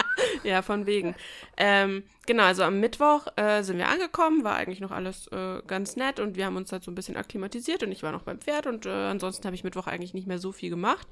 Ja, 0.43 0.61
von 0.61 0.85
wegen. 0.85 1.15
Ähm, 1.57 2.03
genau, 2.25 2.43
also 2.43 2.63
am 2.63 2.79
Mittwoch 2.79 3.27
äh, 3.35 3.63
sind 3.63 3.77
wir 3.77 3.87
angekommen, 3.87 4.43
war 4.43 4.55
eigentlich 4.55 4.79
noch 4.79 4.91
alles 4.91 5.27
äh, 5.27 5.61
ganz 5.67 5.95
nett 5.95 6.19
und 6.19 6.35
wir 6.35 6.45
haben 6.45 6.55
uns 6.55 6.71
halt 6.71 6.83
so 6.83 6.91
ein 6.91 6.95
bisschen 6.95 7.17
akklimatisiert 7.17 7.83
und 7.83 7.91
ich 7.91 8.03
war 8.03 8.11
noch 8.11 8.23
beim 8.23 8.39
Pferd 8.39 8.67
und 8.67 8.85
äh, 8.85 8.89
ansonsten 8.89 9.45
habe 9.45 9.55
ich 9.55 9.63
Mittwoch 9.63 9.87
eigentlich 9.87 10.13
nicht 10.13 10.27
mehr 10.27 10.39
so 10.39 10.51
viel 10.51 10.69
gemacht. 10.69 11.07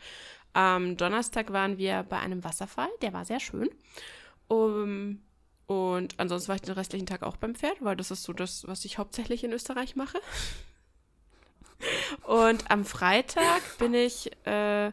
Am 0.54 0.98
Donnerstag 0.98 1.54
waren 1.54 1.78
wir 1.78 2.04
bei 2.04 2.18
einem 2.18 2.44
Wasserfall, 2.44 2.90
der 3.02 3.14
war 3.14 3.26
sehr 3.26 3.40
schön. 3.40 3.70
Um, 4.48 5.22
und 5.68 6.16
ansonsten 6.18 6.48
war 6.48 6.56
ich 6.56 6.64
den 6.64 6.74
restlichen 6.74 7.06
Tag 7.06 7.22
auch 7.22 7.38
beim 7.38 7.54
Pferd, 7.54 7.78
weil 7.82 7.96
das 7.96 8.10
ist 8.10 8.24
so 8.24 8.34
das, 8.34 8.68
was 8.68 8.86
ich 8.86 8.98
hauptsächlich 8.98 9.44
in 9.44 9.54
Österreich 9.54 9.96
mache. 9.96 10.20
Und 12.24 12.72
am 12.72 12.86
Freitag 12.86 13.62
bin 13.78 13.94
ich 13.94 14.32
äh, 14.46 14.92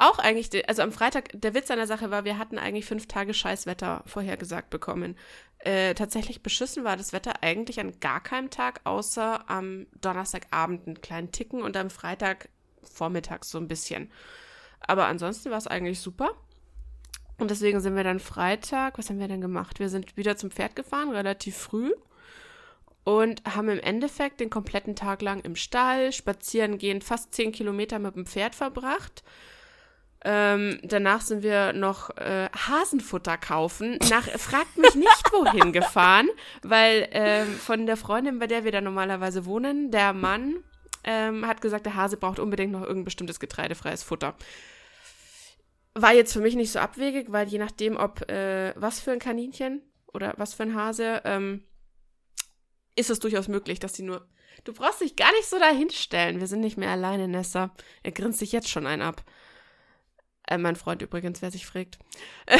auch 0.00 0.18
eigentlich, 0.18 0.68
also 0.68 0.82
am 0.82 0.92
Freitag, 0.92 1.28
der 1.34 1.54
Witz 1.54 1.70
an 1.70 1.76
der 1.76 1.86
Sache 1.86 2.10
war, 2.10 2.24
wir 2.24 2.38
hatten 2.38 2.58
eigentlich 2.58 2.86
fünf 2.86 3.06
Tage 3.06 3.34
Scheißwetter 3.34 4.02
vorhergesagt 4.06 4.70
bekommen. 4.70 5.14
Äh, 5.58 5.94
tatsächlich 5.94 6.42
beschissen 6.42 6.84
war 6.84 6.96
das 6.96 7.12
Wetter 7.12 7.42
eigentlich 7.42 7.80
an 7.80 7.92
gar 8.00 8.22
keinem 8.22 8.48
Tag, 8.48 8.80
außer 8.84 9.48
am 9.50 9.86
Donnerstagabend 10.00 10.86
einen 10.86 11.00
kleinen 11.02 11.32
Ticken 11.32 11.60
und 11.60 11.76
am 11.76 11.90
Freitag 11.90 12.48
vormittags 12.82 13.50
so 13.50 13.58
ein 13.58 13.68
bisschen. 13.68 14.10
Aber 14.80 15.04
ansonsten 15.06 15.50
war 15.50 15.58
es 15.58 15.66
eigentlich 15.66 16.00
super. 16.00 16.30
Und 17.36 17.50
deswegen 17.50 17.80
sind 17.80 17.94
wir 17.94 18.04
dann 18.04 18.20
Freitag, 18.20 18.96
was 18.96 19.10
haben 19.10 19.20
wir 19.20 19.28
denn 19.28 19.40
gemacht? 19.42 19.80
Wir 19.80 19.90
sind 19.90 20.16
wieder 20.16 20.36
zum 20.36 20.50
Pferd 20.50 20.76
gefahren, 20.76 21.10
relativ 21.10 21.56
früh. 21.56 21.92
Und 23.04 23.42
haben 23.44 23.68
im 23.68 23.80
Endeffekt 23.80 24.40
den 24.40 24.50
kompletten 24.50 24.96
Tag 24.96 25.20
lang 25.20 25.40
im 25.40 25.56
Stall, 25.56 26.12
spazieren 26.12 26.78
gehen, 26.78 27.02
fast 27.02 27.34
zehn 27.34 27.52
Kilometer 27.52 27.98
mit 27.98 28.14
dem 28.14 28.26
Pferd 28.26 28.54
verbracht. 28.54 29.22
Ähm, 30.22 30.78
danach 30.82 31.22
sind 31.22 31.42
wir 31.42 31.72
noch 31.72 32.10
äh, 32.18 32.50
Hasenfutter 32.54 33.38
kaufen. 33.38 33.98
Nach, 34.10 34.28
fragt 34.28 34.76
mich 34.76 34.94
nicht, 34.94 35.32
wohin 35.32 35.72
gefahren, 35.72 36.28
weil 36.62 37.08
ähm, 37.12 37.48
von 37.54 37.86
der 37.86 37.96
Freundin, 37.96 38.38
bei 38.38 38.46
der 38.46 38.64
wir 38.64 38.72
da 38.72 38.82
normalerweise 38.82 39.46
wohnen, 39.46 39.90
der 39.90 40.12
Mann 40.12 40.62
ähm, 41.04 41.46
hat 41.46 41.62
gesagt, 41.62 41.86
der 41.86 41.94
Hase 41.94 42.18
braucht 42.18 42.38
unbedingt 42.38 42.72
noch 42.72 42.82
irgendein 42.82 43.04
bestimmtes 43.04 43.40
getreidefreies 43.40 44.02
Futter. 44.02 44.34
War 45.94 46.12
jetzt 46.12 46.34
für 46.34 46.40
mich 46.40 46.54
nicht 46.54 46.70
so 46.72 46.78
abwegig, 46.78 47.32
weil 47.32 47.48
je 47.48 47.58
nachdem, 47.58 47.96
ob 47.96 48.30
äh, 48.30 48.74
was 48.76 49.00
für 49.00 49.12
ein 49.12 49.18
Kaninchen 49.18 49.82
oder 50.12 50.34
was 50.36 50.52
für 50.52 50.64
ein 50.64 50.74
Hase, 50.74 51.22
ähm, 51.24 51.64
ist 52.94 53.10
es 53.10 53.20
durchaus 53.20 53.48
möglich, 53.48 53.78
dass 53.78 53.94
sie 53.94 54.02
nur. 54.02 54.28
Du 54.64 54.74
brauchst 54.74 55.00
dich 55.00 55.16
gar 55.16 55.32
nicht 55.32 55.48
so 55.48 55.58
dahinstellen. 55.58 56.40
Wir 56.40 56.46
sind 56.46 56.60
nicht 56.60 56.76
mehr 56.76 56.90
alleine, 56.90 57.28
Nessa. 57.28 57.70
Er 58.02 58.12
grinst 58.12 58.38
sich 58.38 58.52
jetzt 58.52 58.68
schon 58.68 58.86
ein 58.86 59.00
ab. 59.00 59.24
Äh, 60.50 60.58
mein 60.58 60.76
Freund 60.76 61.00
übrigens, 61.00 61.40
wer 61.40 61.50
sich 61.50 61.64
fragt. 61.64 61.98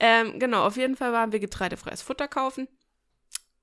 ähm, 0.00 0.38
genau, 0.38 0.66
auf 0.66 0.76
jeden 0.76 0.96
Fall 0.96 1.12
waren 1.12 1.32
wir 1.32 1.38
getreidefreies 1.38 2.02
Futter 2.02 2.28
kaufen. 2.28 2.68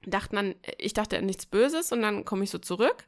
Dachten 0.05 0.37
dann, 0.37 0.55
ich 0.77 0.93
dachte 0.93 1.17
an 1.17 1.25
nichts 1.25 1.45
Böses 1.45 1.91
und 1.91 2.01
dann 2.01 2.23
komme 2.25 2.45
ich 2.45 2.49
so 2.49 2.57
zurück. 2.57 3.05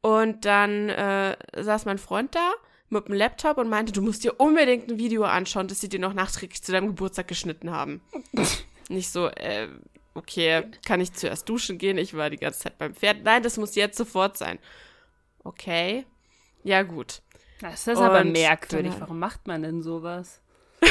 Und 0.00 0.44
dann 0.44 0.88
äh, 0.88 1.36
saß 1.56 1.84
mein 1.84 1.98
Freund 1.98 2.34
da 2.36 2.52
mit 2.88 3.08
dem 3.08 3.14
Laptop 3.14 3.58
und 3.58 3.68
meinte, 3.68 3.92
du 3.92 4.00
musst 4.00 4.22
dir 4.22 4.38
unbedingt 4.38 4.88
ein 4.88 4.98
Video 4.98 5.24
anschauen, 5.24 5.66
das 5.66 5.80
sie 5.80 5.88
dir 5.88 5.98
noch 5.98 6.14
nachträglich 6.14 6.62
zu 6.62 6.70
deinem 6.70 6.86
Geburtstag 6.86 7.26
geschnitten 7.26 7.70
haben. 7.70 8.00
Nicht 8.88 9.10
so, 9.10 9.26
äh, 9.26 9.68
okay, 10.14 10.70
kann 10.86 11.00
ich 11.00 11.12
zuerst 11.12 11.48
duschen 11.48 11.78
gehen? 11.78 11.98
Ich 11.98 12.14
war 12.14 12.30
die 12.30 12.38
ganze 12.38 12.60
Zeit 12.60 12.78
beim 12.78 12.94
Pferd. 12.94 13.24
Nein, 13.24 13.42
das 13.42 13.56
muss 13.56 13.74
jetzt 13.74 13.98
sofort 13.98 14.38
sein. 14.38 14.60
Okay. 15.42 16.06
Ja, 16.62 16.82
gut. 16.82 17.22
Das 17.60 17.86
ist 17.86 17.98
aber 17.98 18.20
Und 18.20 18.32
merkwürdig. 18.32 18.92
dann- 18.92 19.00
Warum 19.00 19.18
macht 19.18 19.46
man 19.46 19.62
denn 19.62 19.82
sowas? 19.82 20.40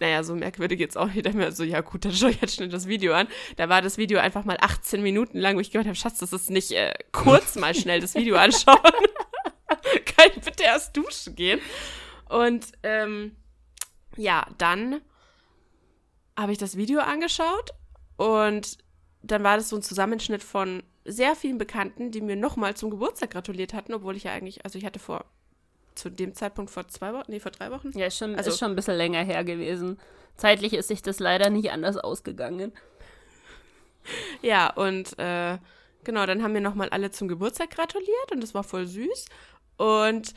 Naja, 0.00 0.22
so 0.22 0.34
merkwürdig 0.34 0.80
jetzt 0.80 0.96
auch 0.96 1.06
nicht. 1.12 1.34
mehr 1.34 1.52
so, 1.52 1.64
ja 1.64 1.82
gut, 1.82 2.04
dann 2.06 2.12
schau 2.12 2.28
ich 2.28 2.40
jetzt 2.40 2.54
schnell 2.54 2.70
das 2.70 2.88
Video 2.88 3.12
an. 3.12 3.28
Da 3.56 3.68
war 3.68 3.82
das 3.82 3.98
Video 3.98 4.18
einfach 4.18 4.44
mal 4.44 4.56
18 4.58 5.02
Minuten 5.02 5.38
lang, 5.38 5.56
wo 5.56 5.60
ich 5.60 5.70
gemeint 5.70 5.86
habe, 5.86 5.96
Schatz, 5.96 6.18
das 6.18 6.32
ist 6.32 6.48
nicht 6.50 6.72
äh, 6.72 6.94
kurz 7.12 7.54
mal 7.56 7.74
schnell 7.74 8.00
das 8.00 8.14
Video 8.14 8.36
anschauen. 8.36 8.78
Kann 10.06 10.30
ich 10.34 10.40
bitte 10.42 10.62
erst 10.64 10.96
duschen 10.96 11.34
gehen? 11.36 11.60
Und 12.30 12.68
ähm, 12.82 13.36
ja, 14.16 14.46
dann 14.56 15.02
habe 16.38 16.52
ich 16.52 16.58
das 16.58 16.76
Video 16.78 17.00
angeschaut 17.00 17.70
und 18.16 18.78
dann 19.22 19.44
war 19.44 19.56
das 19.58 19.68
so 19.68 19.76
ein 19.76 19.82
Zusammenschnitt 19.82 20.42
von 20.42 20.82
sehr 21.04 21.36
vielen 21.36 21.58
Bekannten, 21.58 22.10
die 22.10 22.22
mir 22.22 22.36
nochmal 22.36 22.74
zum 22.76 22.90
Geburtstag 22.90 23.30
gratuliert 23.32 23.74
hatten, 23.74 23.92
obwohl 23.92 24.16
ich 24.16 24.24
ja 24.24 24.32
eigentlich, 24.32 24.64
also 24.64 24.78
ich 24.78 24.86
hatte 24.86 24.98
vor, 24.98 25.26
zu 25.94 26.10
dem 26.10 26.34
Zeitpunkt 26.34 26.70
vor 26.70 26.88
zwei 26.88 27.12
Wochen, 27.12 27.30
nee, 27.30 27.40
vor 27.40 27.52
drei 27.52 27.70
Wochen, 27.70 27.90
Ja, 27.96 28.06
ist 28.06 28.18
schon, 28.18 28.34
Also- 28.36 28.50
ist 28.50 28.58
schon 28.58 28.70
ein 28.72 28.76
bisschen 28.76 28.96
länger 28.96 29.22
her 29.22 29.44
gewesen. 29.44 29.98
Zeitlich 30.36 30.72
ist 30.74 30.88
sich 30.88 31.02
das 31.02 31.20
leider 31.20 31.50
nicht 31.50 31.70
anders 31.70 31.96
ausgegangen. 31.96 32.72
Ja, 34.42 34.70
und 34.70 35.18
äh, 35.18 35.56
genau, 36.04 36.26
dann 36.26 36.42
haben 36.42 36.52
mir 36.52 36.60
nochmal 36.60 36.90
alle 36.90 37.10
zum 37.10 37.26
Geburtstag 37.26 37.70
gratuliert 37.70 38.32
und 38.32 38.42
das 38.42 38.52
war 38.52 38.62
voll 38.62 38.86
süß. 38.86 39.26
Und 39.78 40.34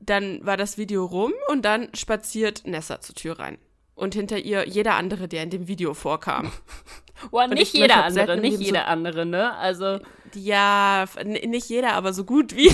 dann 0.00 0.44
war 0.46 0.56
das 0.56 0.78
Video 0.78 1.04
rum 1.04 1.32
und 1.48 1.62
dann 1.64 1.94
spaziert 1.94 2.62
Nessa 2.66 3.00
zur 3.00 3.14
Tür 3.14 3.38
rein. 3.38 3.58
Und 3.94 4.14
hinter 4.14 4.38
ihr 4.38 4.66
jeder 4.66 4.94
andere, 4.94 5.28
der 5.28 5.42
in 5.42 5.50
dem 5.50 5.68
Video 5.68 5.92
vorkam. 5.94 6.50
Boah, 7.30 7.46
nicht 7.46 7.74
jeder 7.74 8.02
andere, 8.04 8.38
nicht 8.38 8.58
jeder 8.58 8.80
so, 8.80 8.86
andere, 8.86 9.26
ne? 9.26 9.54
Also. 9.56 10.00
Ja, 10.34 11.04
nicht 11.24 11.68
jeder, 11.68 11.92
aber 11.92 12.14
so 12.14 12.24
gut 12.24 12.56
wie. 12.56 12.72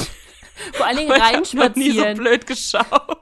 Vor 0.73 0.87
allen 0.87 0.97
Dingen 0.99 1.13
reinspazieren. 1.13 1.73
nie 1.75 1.93
so 1.93 2.23
blöd 2.23 2.47
geschaut. 2.47 3.19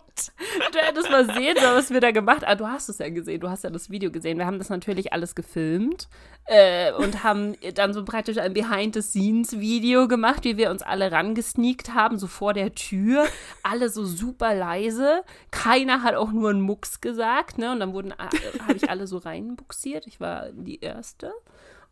Du 0.72 0.78
hättest 0.78 1.10
mal 1.10 1.26
sehen, 1.34 1.56
was 1.60 1.90
wir 1.90 2.00
da 2.00 2.10
gemacht 2.10 2.42
haben. 2.42 2.50
Ah, 2.50 2.54
du 2.54 2.66
hast 2.66 2.88
es 2.88 2.98
ja 2.98 3.08
gesehen, 3.10 3.40
du 3.40 3.50
hast 3.50 3.64
ja 3.64 3.70
das 3.70 3.90
Video 3.90 4.10
gesehen. 4.10 4.38
Wir 4.38 4.46
haben 4.46 4.58
das 4.58 4.70
natürlich 4.70 5.12
alles 5.12 5.34
gefilmt 5.34 6.08
äh, 6.46 6.92
und 6.92 7.22
haben 7.22 7.54
dann 7.74 7.92
so 7.92 8.04
praktisch 8.04 8.38
ein 8.38 8.54
Behind-the-Scenes-Video 8.54 10.08
gemacht, 10.08 10.44
wie 10.44 10.56
wir 10.56 10.70
uns 10.70 10.82
alle 10.82 11.12
rangesneakt 11.12 11.92
haben, 11.92 12.18
so 12.18 12.26
vor 12.26 12.54
der 12.54 12.74
Tür. 12.74 13.26
Alle 13.62 13.90
so 13.90 14.04
super 14.04 14.54
leise. 14.54 15.22
Keiner 15.50 16.02
hat 16.02 16.14
auch 16.14 16.32
nur 16.32 16.50
einen 16.50 16.62
Mucks 16.62 17.00
gesagt, 17.00 17.58
ne? 17.58 17.72
Und 17.72 17.80
dann 17.80 17.92
wurden, 17.92 18.12
äh, 18.12 18.62
habe 18.62 18.74
ich 18.74 18.88
alle 18.88 19.06
so 19.06 19.18
reinbuxiert. 19.18 20.06
Ich 20.06 20.18
war 20.18 20.50
die 20.52 20.80
Erste. 20.80 21.32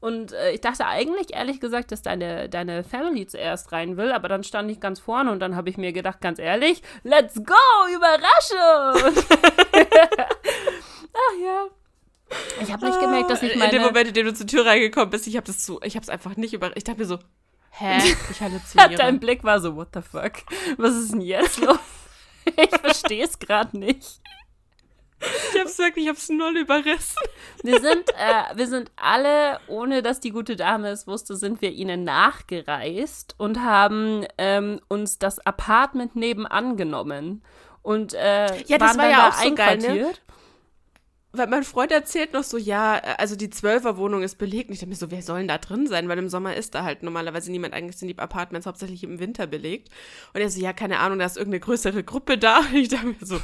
Und 0.04 0.32
äh, 0.32 0.50
ich 0.50 0.60
dachte 0.60 0.84
eigentlich, 0.84 1.32
ehrlich 1.32 1.60
gesagt, 1.60 1.90
dass 1.90 2.02
deine, 2.02 2.50
deine 2.50 2.84
Family 2.84 3.26
zuerst 3.26 3.72
rein 3.72 3.96
will, 3.96 4.12
aber 4.12 4.28
dann 4.28 4.44
stand 4.44 4.70
ich 4.70 4.78
ganz 4.78 5.00
vorne 5.00 5.32
und 5.32 5.40
dann 5.40 5.56
habe 5.56 5.70
ich 5.70 5.78
mir 5.78 5.94
gedacht, 5.94 6.20
ganz 6.20 6.38
ehrlich, 6.38 6.82
let's 7.04 7.36
go, 7.36 7.54
Überraschung! 7.90 9.14
Ach 11.14 11.42
ja. 11.42 11.66
Ich 12.60 12.70
habe 12.70 12.84
nicht 12.84 13.00
gemerkt, 13.00 13.30
dass 13.30 13.42
ich 13.42 13.56
meine... 13.56 13.72
In 13.72 13.78
dem 13.78 13.82
Moment, 13.86 14.08
in 14.08 14.12
dem 14.12 14.26
du 14.26 14.34
zur 14.34 14.46
Tür 14.46 14.66
reingekommen 14.66 15.08
bist, 15.08 15.26
ich 15.26 15.36
habe 15.36 15.46
das 15.46 15.64
so, 15.64 15.80
ich 15.80 15.96
habe 15.96 16.02
es 16.02 16.10
einfach 16.10 16.36
nicht 16.36 16.52
über... 16.52 16.76
Ich 16.76 16.84
dachte 16.84 16.98
mir 16.98 17.06
so, 17.06 17.18
hä? 17.70 17.96
Ich 18.30 18.42
halluziniere. 18.42 18.96
Dein 18.96 19.18
Blick 19.18 19.42
war 19.42 19.58
so, 19.58 19.74
what 19.74 19.88
the 19.94 20.02
fuck? 20.02 20.32
Was 20.76 20.96
ist 20.96 21.12
denn 21.12 21.22
jetzt 21.22 21.56
los? 21.60 21.78
ich 22.44 22.78
verstehe 22.78 23.24
es 23.24 23.38
gerade 23.38 23.78
nicht. 23.78 24.20
Ich 25.52 25.60
hab's 25.60 25.78
wirklich, 25.78 26.04
ich 26.04 26.10
hab's 26.10 26.28
null 26.28 26.56
überrissen. 26.56 27.16
Wir 27.62 27.80
sind, 27.80 28.08
äh, 28.10 28.56
wir 28.56 28.66
sind 28.66 28.90
alle, 28.96 29.58
ohne 29.68 30.02
dass 30.02 30.20
die 30.20 30.30
gute 30.30 30.56
Dame 30.56 30.88
es 30.88 31.06
wusste, 31.06 31.36
sind 31.36 31.62
wir 31.62 31.70
ihnen 31.70 32.04
nachgereist 32.04 33.34
und 33.38 33.62
haben 33.62 34.26
ähm, 34.38 34.80
uns 34.88 35.18
das 35.18 35.44
Apartment 35.44 36.16
nebenan 36.16 36.76
genommen. 36.76 37.42
Und 37.82 38.14
äh, 38.14 38.62
ja, 38.62 38.78
das 38.78 38.96
war 38.96 39.10
ja 39.10 39.28
auch 39.28 39.34
so 39.34 39.54
geil, 39.54 39.78
ne? 39.78 40.12
Weil 41.36 41.46
mein 41.48 41.64
Freund 41.64 41.92
erzählt 41.92 42.32
noch 42.32 42.44
so, 42.44 42.56
ja, 42.56 42.94
also 43.18 43.36
die 43.36 43.50
Zwölferwohnung 43.50 44.22
ist 44.22 44.36
belegt. 44.36 44.68
Und 44.68 44.74
ich 44.74 44.80
dachte 44.80 44.90
mir 44.90 44.96
so, 44.96 45.10
wer 45.10 45.22
soll 45.22 45.38
denn 45.38 45.48
da 45.48 45.58
drin 45.58 45.86
sein? 45.86 46.08
Weil 46.08 46.18
im 46.18 46.28
Sommer 46.28 46.54
ist 46.54 46.74
da 46.74 46.84
halt 46.84 47.02
normalerweise 47.02 47.50
niemand. 47.50 47.74
Eigentlich 47.74 47.96
sind 47.96 48.08
die 48.08 48.18
Apartments 48.18 48.66
hauptsächlich 48.66 49.02
im 49.04 49.18
Winter 49.18 49.46
belegt. 49.46 49.88
Und 50.32 50.40
er 50.40 50.50
so, 50.50 50.60
ja, 50.60 50.72
keine 50.72 50.98
Ahnung, 50.98 51.18
da 51.18 51.26
ist 51.26 51.36
irgendeine 51.36 51.60
größere 51.60 52.04
Gruppe 52.04 52.38
da. 52.38 52.58
Und 52.58 52.74
ich 52.74 52.88
dachte 52.88 53.06
mir 53.06 53.16
so, 53.20 53.40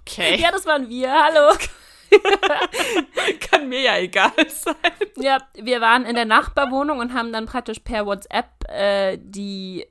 okay. 0.00 0.40
Ja, 0.40 0.50
das 0.50 0.66
waren 0.66 0.88
wir, 0.88 1.12
hallo. 1.12 1.56
Kann 3.50 3.68
mir 3.68 3.80
ja 3.80 3.98
egal 3.98 4.32
sein. 4.48 4.74
Ja, 5.16 5.38
wir 5.54 5.80
waren 5.80 6.04
in 6.04 6.14
der 6.14 6.24
Nachbarwohnung 6.24 6.98
und 6.98 7.14
haben 7.14 7.32
dann 7.32 7.46
praktisch 7.46 7.80
per 7.80 8.06
WhatsApp 8.06 8.46
äh, 8.68 9.18
die 9.20 9.86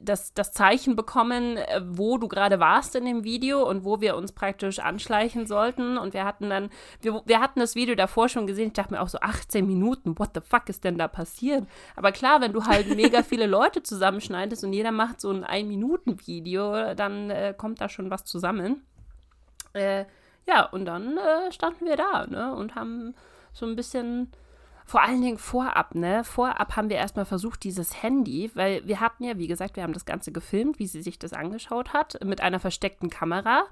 das, 0.00 0.34
das 0.34 0.52
Zeichen 0.52 0.96
bekommen, 0.96 1.56
äh, 1.56 1.80
wo 1.84 2.18
du 2.18 2.28
gerade 2.28 2.60
warst 2.60 2.94
in 2.94 3.04
dem 3.04 3.24
Video 3.24 3.68
und 3.68 3.84
wo 3.84 4.00
wir 4.00 4.16
uns 4.16 4.32
praktisch 4.32 4.78
anschleichen 4.78 5.46
sollten. 5.46 5.98
Und 5.98 6.14
wir 6.14 6.24
hatten 6.24 6.50
dann, 6.50 6.70
wir, 7.00 7.22
wir 7.24 7.40
hatten 7.40 7.60
das 7.60 7.74
Video 7.74 7.94
davor 7.94 8.28
schon 8.28 8.46
gesehen. 8.46 8.68
Ich 8.68 8.72
dachte 8.74 8.94
mir 8.94 9.00
auch 9.00 9.08
so 9.08 9.18
18 9.20 9.66
Minuten, 9.66 10.18
what 10.18 10.30
the 10.34 10.40
fuck 10.40 10.68
ist 10.68 10.84
denn 10.84 10.98
da 10.98 11.08
passiert? 11.08 11.66
Aber 11.96 12.12
klar, 12.12 12.40
wenn 12.40 12.52
du 12.52 12.64
halt 12.64 12.94
mega 12.94 13.22
viele 13.24 13.46
Leute 13.46 13.82
zusammenschneidest 13.82 14.64
und 14.64 14.72
jeder 14.72 14.92
macht 14.92 15.20
so 15.20 15.30
ein 15.30 15.44
Ein-Minuten-Video, 15.44 16.94
dann 16.94 17.30
äh, 17.30 17.54
kommt 17.56 17.80
da 17.80 17.88
schon 17.88 18.10
was 18.10 18.24
zusammen. 18.24 18.84
Äh, 19.72 20.04
ja, 20.46 20.64
und 20.64 20.84
dann 20.84 21.16
äh, 21.16 21.52
standen 21.52 21.86
wir 21.86 21.96
da 21.96 22.26
ne, 22.26 22.54
und 22.54 22.74
haben 22.74 23.14
so 23.52 23.66
ein 23.66 23.76
bisschen 23.76 24.30
vor 24.84 25.02
allen 25.02 25.22
Dingen 25.22 25.38
vorab, 25.38 25.94
ne? 25.94 26.24
Vorab 26.24 26.76
haben 26.76 26.90
wir 26.90 26.96
erstmal 26.96 27.24
versucht, 27.24 27.64
dieses 27.64 28.02
Handy, 28.02 28.50
weil 28.54 28.86
wir 28.86 29.00
hatten 29.00 29.24
ja, 29.24 29.38
wie 29.38 29.46
gesagt, 29.46 29.76
wir 29.76 29.82
haben 29.82 29.94
das 29.94 30.04
Ganze 30.04 30.30
gefilmt, 30.30 30.78
wie 30.78 30.86
sie 30.86 31.02
sich 31.02 31.18
das 31.18 31.32
angeschaut 31.32 31.92
hat, 31.92 32.22
mit 32.24 32.40
einer 32.40 32.60
versteckten 32.60 33.08
Kamera. 33.10 33.64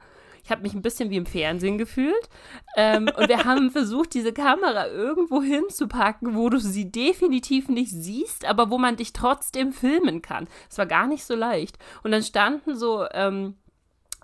Ich 0.45 0.51
habe 0.51 0.63
mich 0.63 0.75
ein 0.75 0.83
bisschen 0.83 1.11
wie 1.11 1.17
im 1.17 1.27
Fernsehen 1.27 1.79
gefühlt. 1.79 2.29
Ähm, 2.77 3.09
und 3.17 3.29
wir 3.29 3.45
haben 3.45 3.71
versucht, 3.73 4.15
diese 4.15 4.33
Kamera 4.33 4.89
irgendwo 4.89 5.43
hinzupacken, 5.43 6.35
wo 6.35 6.49
du 6.49 6.59
sie 6.59 6.91
definitiv 6.91 7.69
nicht 7.69 7.93
siehst, 7.93 8.45
aber 8.45 8.71
wo 8.71 8.79
man 8.79 8.97
dich 8.97 9.13
trotzdem 9.13 9.73
filmen 9.73 10.23
kann. 10.23 10.49
Es 10.69 10.79
war 10.79 10.87
gar 10.87 11.07
nicht 11.07 11.25
so 11.25 11.35
leicht. 11.35 11.79
Und 12.03 12.11
dann 12.11 12.23
standen 12.23 12.75
so 12.75 13.07
ähm, 13.13 13.55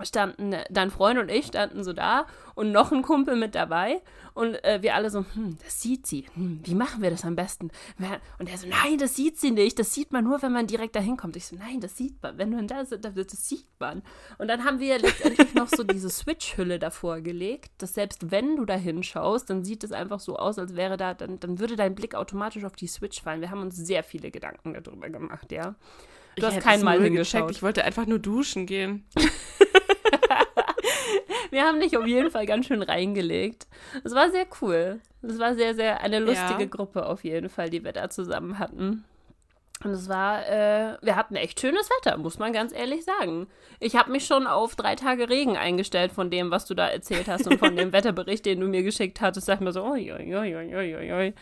standen, 0.05 0.55
dein 0.71 0.91
Freund 0.91 1.19
und 1.19 1.31
ich 1.31 1.47
standen 1.47 1.85
so 1.85 1.93
da 1.93 2.27
und 2.55 2.73
noch 2.73 2.93
ein 2.93 3.03
Kumpel 3.03 3.37
mit 3.37 3.55
dabei 3.55 4.01
und 4.39 4.63
äh, 4.63 4.83
wir 4.83 4.95
alle 4.95 5.11
so, 5.11 5.25
hm, 5.35 5.59
das 5.65 5.81
sieht 5.81 6.07
sie, 6.07 6.27
hm, 6.35 6.61
wie 6.63 6.75
machen 6.77 7.03
wir 7.03 7.11
das 7.11 7.25
am 7.25 7.35
besten? 7.35 7.71
Und 8.39 8.49
er 8.49 8.57
so, 8.57 8.69
nein, 8.69 8.97
das 8.99 9.17
sieht 9.17 9.37
sie 9.37 9.51
nicht, 9.51 9.79
das 9.81 9.93
sieht 9.93 10.13
man 10.13 10.23
nur, 10.23 10.41
wenn 10.43 10.53
man 10.53 10.69
direkt 10.69 10.95
dahin 10.95 11.17
kommt. 11.17 11.35
Ich 11.35 11.47
so, 11.47 11.57
nein, 11.57 11.81
das 11.81 11.97
sieht 11.97 12.23
man, 12.23 12.39
wenn 12.39 12.53
du 12.53 12.65
da 12.65 12.85
bist, 13.11 13.33
das 13.33 13.49
sieht 13.49 13.67
man. 13.81 14.03
Und 14.39 14.47
dann 14.47 14.65
haben 14.65 14.79
wir 14.79 14.99
letztendlich 14.99 15.55
noch 15.55 15.69
so 15.69 15.83
diese 15.83 16.09
Switch-Hülle 16.09 16.79
davor 16.79 17.21
gelegt, 17.21 17.73
dass 17.79 17.95
selbst 17.95 18.31
wenn 18.31 18.55
du 18.55 18.65
da 18.65 18.75
hinschaust, 18.75 19.51
dann 19.51 19.65
sieht 19.65 19.83
es 19.83 19.91
einfach 19.91 20.21
so 20.21 20.37
aus, 20.37 20.59
als 20.59 20.77
wäre 20.77 20.97
da, 20.97 21.15
dann, 21.15 21.41
dann 21.41 21.59
würde 21.59 21.75
dein 21.75 21.97
Blick 21.97 22.15
automatisch 22.15 22.65
auf 22.65 22.77
die 22.77 22.87
Switch 22.87 23.21
fallen. 23.21 23.41
Wir 23.41 23.51
haben 23.51 23.63
uns 23.63 23.77
sehr 23.77 24.05
viele 24.05 24.31
Gedanken 24.31 24.75
darüber 24.81 25.09
gemacht, 25.11 25.51
ja. 25.51 25.75
Du 26.38 26.46
ich 26.46 26.57
hast 26.57 26.62
kein 26.62 26.83
Mal 26.83 27.03
hingeschaut. 27.03 27.51
Ich 27.51 27.62
wollte 27.62 27.85
einfach 27.85 28.07
nur 28.07 28.18
duschen 28.18 28.66
gehen. 28.66 29.07
wir 31.51 31.62
haben 31.62 31.81
dich 31.81 31.96
auf 31.96 32.07
jeden 32.07 32.31
Fall 32.31 32.46
ganz 32.46 32.66
schön 32.66 32.83
reingelegt. 32.83 33.66
Es 34.05 34.14
war 34.14 34.31
sehr 34.31 34.46
cool. 34.61 35.01
Es 35.22 35.38
war 35.38 35.55
sehr, 35.55 35.74
sehr 35.74 36.01
eine 36.01 36.20
lustige 36.20 36.62
ja. 36.62 36.66
Gruppe 36.66 37.07
auf 37.07 37.24
jeden 37.24 37.48
Fall, 37.48 37.70
die 37.70 37.85
wir 37.85 37.92
da 37.92 38.09
zusammen 38.09 38.59
hatten. 38.59 39.05
Und 39.85 39.92
es 39.92 40.09
war, 40.09 40.44
äh, 40.48 40.96
wir 41.03 41.14
hatten 41.14 41.37
echt 41.37 41.61
schönes 41.61 41.88
Wetter, 41.88 42.18
muss 42.18 42.38
man 42.38 42.53
ganz 42.53 42.72
ehrlich 42.72 43.05
sagen. 43.05 43.46
Ich 43.79 43.94
habe 43.94 44.11
mich 44.11 44.27
schon 44.27 44.48
auf 44.48 44.74
drei 44.74 44.96
Tage 44.96 45.29
Regen 45.29 45.57
eingestellt 45.57 46.11
von 46.11 46.31
dem, 46.31 46.51
was 46.51 46.64
du 46.64 46.74
da 46.74 46.88
erzählt 46.88 47.29
hast 47.29 47.46
und 47.46 47.59
von 47.59 47.77
dem 47.77 47.92
Wetterbericht, 47.92 48.44
den 48.44 48.61
du 48.61 48.66
mir 48.66 48.83
geschickt 48.83 49.20
hattest. 49.20 49.46
Sag 49.46 49.61
mir 49.61 49.72
so, 49.72 49.85
oi, 49.85 50.12
oi, 50.12 50.37
oi, 50.37 50.57
oi, 50.57 50.96
oi, 50.96 51.12
oi. 51.12 51.35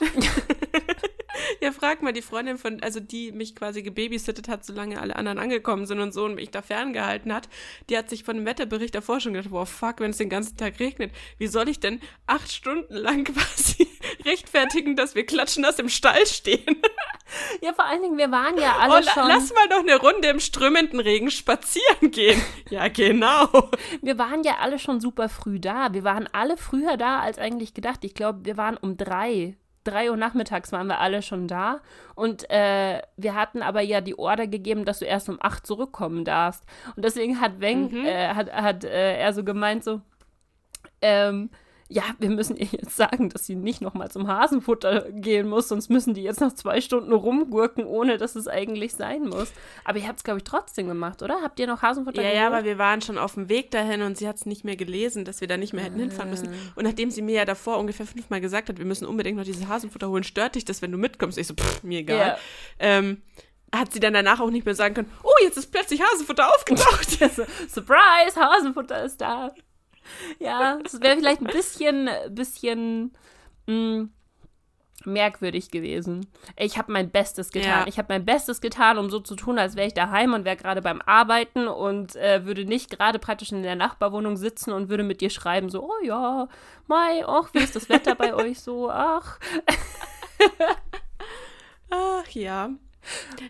ja, 1.60 1.72
frag 1.72 2.02
mal 2.02 2.12
die 2.12 2.22
Freundin 2.22 2.58
von, 2.58 2.82
also 2.82 3.00
die 3.00 3.32
mich 3.32 3.54
quasi 3.54 3.82
gebabysittet 3.82 4.48
hat, 4.48 4.64
solange 4.64 5.00
alle 5.00 5.16
anderen 5.16 5.38
angekommen 5.38 5.86
sind 5.86 6.00
und 6.00 6.12
so 6.12 6.24
und 6.24 6.34
mich 6.34 6.50
da 6.50 6.62
ferngehalten 6.62 7.32
hat, 7.32 7.48
die 7.88 7.96
hat 7.96 8.08
sich 8.08 8.24
von 8.24 8.36
dem 8.36 8.46
Wetterbericht 8.46 8.94
davor 8.94 9.20
schon 9.20 9.34
gedacht, 9.34 9.50
boah, 9.50 9.66
fuck, 9.66 10.00
wenn 10.00 10.10
es 10.10 10.18
den 10.18 10.28
ganzen 10.28 10.56
Tag 10.56 10.78
regnet, 10.80 11.12
wie 11.38 11.46
soll 11.46 11.68
ich 11.68 11.80
denn 11.80 12.00
acht 12.26 12.50
Stunden 12.50 12.94
lang 12.94 13.24
quasi 13.32 13.88
rechtfertigen, 14.24 14.96
dass 14.96 15.14
wir 15.14 15.26
klatschen 15.26 15.64
aus 15.64 15.76
dem 15.76 15.88
Stall 15.88 16.26
stehen? 16.26 16.76
ja, 17.62 17.72
vor 17.72 17.84
allen 17.84 18.02
Dingen, 18.02 18.18
wir 18.18 18.30
waren 18.30 18.56
ja 18.58 18.76
alle 18.78 19.00
oh, 19.00 19.10
schon... 19.10 19.28
Lass 19.28 19.52
mal 19.52 19.68
doch 19.68 19.80
eine 19.80 19.96
Runde 19.96 20.28
im 20.28 20.40
strömenden 20.40 21.00
Regen 21.00 21.30
spazieren 21.30 22.10
gehen. 22.10 22.40
ja, 22.70 22.88
genau. 22.88 23.70
Wir 24.02 24.18
waren 24.18 24.42
ja 24.42 24.58
alle 24.60 24.78
schon 24.78 25.00
super 25.00 25.28
früh 25.28 25.60
da. 25.60 25.92
Wir 25.92 26.04
waren 26.04 26.28
alle 26.32 26.56
früher 26.56 26.96
da 26.96 27.20
als 27.20 27.38
eigentlich 27.38 27.74
gedacht. 27.74 28.04
Ich 28.04 28.14
glaube, 28.14 28.44
wir 28.44 28.56
waren 28.56 28.76
um 28.76 28.96
drei 28.96 29.56
drei 29.90 30.10
Uhr 30.10 30.16
nachmittags 30.16 30.72
waren 30.72 30.86
wir 30.86 31.00
alle 31.00 31.22
schon 31.22 31.48
da. 31.48 31.80
Und 32.14 32.48
äh, 32.50 33.02
wir 33.16 33.34
hatten 33.34 33.62
aber 33.62 33.80
ja 33.80 34.00
die 34.00 34.18
Order 34.18 34.46
gegeben, 34.46 34.84
dass 34.84 35.00
du 35.00 35.04
erst 35.04 35.28
um 35.28 35.38
acht 35.40 35.66
zurückkommen 35.66 36.24
darfst. 36.24 36.64
Und 36.96 37.04
deswegen 37.04 37.40
hat 37.40 37.60
Weng, 37.60 37.90
mhm. 37.90 38.06
äh, 38.06 38.28
hat, 38.34 38.52
hat 38.52 38.84
äh, 38.84 39.18
er 39.18 39.32
so 39.32 39.44
gemeint, 39.44 39.84
so, 39.84 40.00
ähm, 41.00 41.50
ja, 41.90 42.02
wir 42.18 42.28
müssen 42.28 42.56
ihr 42.56 42.66
jetzt 42.70 42.96
sagen, 42.96 43.30
dass 43.30 43.46
sie 43.46 43.54
nicht 43.54 43.80
nochmal 43.80 44.10
zum 44.10 44.28
Hasenfutter 44.28 45.10
gehen 45.10 45.48
muss, 45.48 45.68
sonst 45.68 45.88
müssen 45.88 46.12
die 46.12 46.22
jetzt 46.22 46.40
noch 46.40 46.52
zwei 46.52 46.82
Stunden 46.82 47.12
rumgurken, 47.12 47.86
ohne 47.86 48.18
dass 48.18 48.36
es 48.36 48.46
eigentlich 48.46 48.92
sein 48.94 49.22
muss. 49.22 49.50
Aber 49.84 49.98
ihr 49.98 50.06
habt 50.06 50.18
es, 50.18 50.24
glaube 50.24 50.38
ich, 50.38 50.44
trotzdem 50.44 50.86
gemacht, 50.86 51.22
oder? 51.22 51.40
Habt 51.42 51.58
ihr 51.58 51.66
noch 51.66 51.80
Hasenfutter 51.80 52.20
Ja, 52.20 52.28
geholt? 52.28 52.40
ja, 52.42 52.46
aber 52.46 52.64
wir 52.64 52.76
waren 52.76 53.00
schon 53.00 53.16
auf 53.16 53.34
dem 53.34 53.48
Weg 53.48 53.70
dahin 53.70 54.02
und 54.02 54.18
sie 54.18 54.28
hat 54.28 54.36
es 54.36 54.44
nicht 54.44 54.64
mehr 54.64 54.76
gelesen, 54.76 55.24
dass 55.24 55.40
wir 55.40 55.48
da 55.48 55.56
nicht 55.56 55.72
mehr 55.72 55.84
hätten 55.84 55.98
hinfahren 55.98 56.28
müssen. 56.30 56.48
Ah. 56.48 56.72
Und 56.76 56.84
nachdem 56.84 57.10
sie 57.10 57.22
mir 57.22 57.36
ja 57.36 57.44
davor 57.46 57.78
ungefähr 57.78 58.06
fünfmal 58.06 58.42
gesagt 58.42 58.68
hat, 58.68 58.78
wir 58.78 58.84
müssen 58.84 59.06
unbedingt 59.06 59.38
noch 59.38 59.44
dieses 59.44 59.66
Hasenfutter 59.66 60.10
holen, 60.10 60.24
stört 60.24 60.56
dich 60.56 60.66
das, 60.66 60.82
wenn 60.82 60.92
du 60.92 60.98
mitkommst? 60.98 61.38
Ich 61.38 61.46
so, 61.46 61.54
pff, 61.54 61.82
mir 61.82 62.00
egal. 62.00 62.18
Yeah. 62.18 62.38
Ähm, 62.80 63.22
hat 63.74 63.92
sie 63.92 64.00
dann 64.00 64.12
danach 64.14 64.40
auch 64.40 64.50
nicht 64.50 64.66
mehr 64.66 64.74
sagen 64.74 64.94
können, 64.94 65.12
oh, 65.22 65.30
jetzt 65.42 65.56
ist 65.56 65.70
plötzlich 65.70 66.02
Hasenfutter 66.02 66.54
aufgetaucht. 66.54 67.10
Surprise, 67.68 68.36
Hasenfutter 68.36 69.04
ist 69.04 69.20
da 69.20 69.52
ja, 70.38 70.78
es 70.84 71.00
wäre 71.00 71.16
vielleicht 71.16 71.40
ein 71.40 71.46
bisschen, 71.46 72.08
bisschen 72.30 73.12
mh, 73.66 73.74
mm, 73.74 74.10
merkwürdig 75.04 75.70
gewesen. 75.70 76.26
Ich 76.56 76.78
habe 76.78 76.92
mein 76.92 77.10
Bestes 77.10 77.50
getan. 77.50 77.80
Ja. 77.80 77.86
Ich 77.86 77.98
habe 77.98 78.12
mein 78.12 78.24
Bestes 78.24 78.60
getan, 78.60 78.98
um 78.98 79.10
so 79.10 79.20
zu 79.20 79.36
tun, 79.36 79.58
als 79.58 79.76
wäre 79.76 79.86
ich 79.86 79.94
daheim 79.94 80.34
und 80.34 80.44
wäre 80.44 80.56
gerade 80.56 80.82
beim 80.82 81.00
Arbeiten 81.02 81.68
und 81.68 82.16
äh, 82.16 82.44
würde 82.44 82.64
nicht 82.64 82.90
gerade 82.90 83.18
praktisch 83.18 83.52
in 83.52 83.62
der 83.62 83.76
Nachbarwohnung 83.76 84.36
sitzen 84.36 84.72
und 84.72 84.88
würde 84.88 85.04
mit 85.04 85.20
dir 85.20 85.30
schreiben, 85.30 85.70
so, 85.70 85.84
oh 85.84 86.04
ja, 86.04 86.48
Mai, 86.86 87.24
ach, 87.26 87.52
wie 87.52 87.58
ist 87.58 87.76
das 87.76 87.88
Wetter 87.88 88.14
bei 88.14 88.34
euch 88.34 88.60
so? 88.60 88.90
Ach. 88.90 89.38
ach 91.90 92.28
ja. 92.30 92.70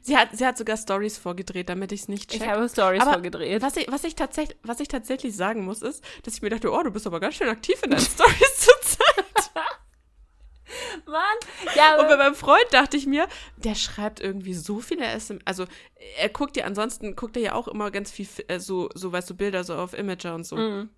Sie 0.03 0.17
hat, 0.17 0.29
sie 0.33 0.47
hat 0.47 0.57
sogar 0.57 0.77
Stories 0.77 1.19
vorgedreht, 1.19 1.69
damit 1.69 1.93
ich 1.93 2.03
es 2.03 2.09
nicht 2.09 2.31
check. 2.31 2.43
Ich 2.43 2.49
habe 2.49 2.69
Stories 2.69 3.03
vorgedreht. 3.03 3.63
Was 3.63 3.77
ich, 3.77 3.91
was, 3.91 4.05
ich 4.05 4.15
tatsächlich, 4.15 4.57
was 4.63 4.81
ich 4.81 4.89
tatsächlich 4.89 5.35
sagen 5.35 5.65
muss, 5.65 5.83
ist, 5.83 6.05
dass 6.23 6.35
ich 6.35 6.43
mir 6.43 6.51
dachte, 6.51 6.71
oh, 6.73 6.83
du 6.83 6.91
bist 6.91 7.07
aber 7.07 7.21
ganz 7.21 7.35
schön 7.35 7.49
aktiv 7.49 7.83
in 7.83 7.91
deinen 7.91 8.01
Stories 8.05 8.57
zurzeit. 8.57 9.25
Mann, 11.07 11.75
ja, 11.75 11.99
Und 11.99 12.09
bei 12.09 12.17
meinem 12.17 12.35
Freund 12.35 12.67
dachte 12.71 12.97
ich 12.97 13.07
mir, 13.07 13.27
der 13.57 13.75
schreibt 13.75 14.21
irgendwie 14.21 14.55
so 14.55 14.81
viele 14.81 15.07
SMS. 15.07 15.43
Also 15.47 15.65
er 16.19 16.29
guckt 16.29 16.57
ja 16.57 16.65
ansonsten, 16.65 17.17
guckt 17.17 17.37
er 17.37 17.43
ja 17.43 17.53
auch 17.55 17.69
immer 17.69 17.91
ganz 17.91 18.11
viel, 18.11 18.29
äh, 18.49 18.61
so, 18.61 18.91
so 18.95 19.11
weißt 19.11 19.31
du, 19.31 19.35
Bilder 19.35 19.65
so 19.65 19.75
auf 19.75 19.97
Imager 19.97 20.35
und 20.35 20.45
so. 20.45 20.57
Mhm. 20.57 20.91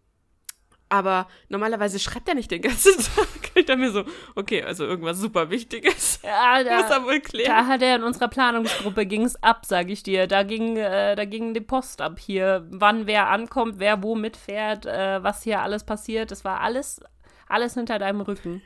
Aber 0.92 1.28
normalerweise 1.48 2.00
schreibt 2.00 2.28
er 2.28 2.34
nicht 2.34 2.50
den 2.50 2.62
ganzen 2.62 2.92
Tag. 3.16 3.28
Ich 3.54 3.64
dachte 3.64 3.78
mir 3.80 3.92
so, 3.92 4.04
okay, 4.34 4.62
also 4.64 4.84
irgendwas 4.84 5.18
super 5.18 5.48
Wichtiges. 5.48 6.18
ja, 6.22 6.56
Muss 6.78 6.88
da, 6.88 6.96
er 6.96 7.04
wohl 7.04 7.20
klären. 7.20 7.48
da 7.50 7.66
hat 7.66 7.80
er 7.80 7.94
in 7.96 8.02
unserer 8.02 8.26
Planungsgruppe 8.28 9.06
ging's 9.06 9.36
ab, 9.36 9.64
sag 9.66 9.88
ich 9.88 10.02
dir. 10.02 10.26
Da 10.26 10.42
ging, 10.42 10.76
äh, 10.76 11.14
da 11.14 11.24
ging 11.24 11.54
die 11.54 11.60
Post 11.60 12.00
ab 12.02 12.18
hier, 12.18 12.66
wann 12.70 13.06
wer 13.06 13.28
ankommt, 13.28 13.76
wer 13.78 14.02
wo 14.02 14.16
mitfährt, 14.16 14.84
äh, 14.84 15.22
was 15.22 15.44
hier 15.44 15.60
alles 15.62 15.84
passiert. 15.84 16.32
Das 16.32 16.44
war 16.44 16.60
alles, 16.60 17.00
alles 17.48 17.74
hinter 17.74 17.98
deinem 18.00 18.20
Rücken. 18.20 18.60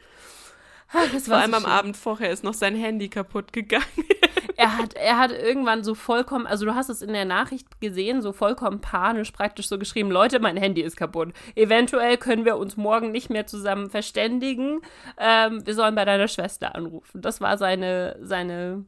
Ach, 0.93 1.07
Vor 1.09 1.29
war 1.35 1.41
allem 1.43 1.51
so 1.51 1.57
am. 1.59 1.67
Abend 1.67 1.97
vorher 1.97 2.31
ist 2.31 2.43
noch 2.45 2.55
sein 2.55 2.75
Handy 2.75 3.09
kaputt 3.09 3.53
gegangen. 3.53 3.85
Er 4.57 4.79
hat, 4.79 4.95
er 4.95 5.19
hat 5.19 5.33
irgendwann 5.33 5.83
so 5.83 5.95
vollkommen, 5.95 6.47
also 6.47 6.65
du 6.65 6.75
hast 6.75 6.89
es 6.89 7.03
in 7.03 7.13
der 7.13 7.25
Nachricht 7.25 7.81
gesehen, 7.81 8.23
so 8.23 8.33
vollkommen 8.33 8.81
panisch 8.81 9.33
praktisch 9.33 9.69
so 9.69 9.79
geschrieben, 9.79 10.11
Leute, 10.11 10.39
mein 10.39 10.57
Handy 10.57 10.83
ist 10.83 10.97
kaputt. 10.97 11.33
Eventuell 11.55 12.17
können 12.17 12.45
wir 12.45 12.57
uns 12.57 12.77
morgen 12.77 13.11
nicht 13.11 13.31
mehr 13.31 13.47
zusammen 13.47 13.91
verständigen. 13.91 14.81
Ähm, 15.19 15.67
wir 15.67 15.75
sollen 15.75 15.95
bei 15.95 16.05
deiner 16.05 16.29
Schwester 16.29 16.75
anrufen. 16.75 17.21
Das 17.21 17.41
war 17.41 17.59
seine, 17.59 18.17
seine 18.21 18.85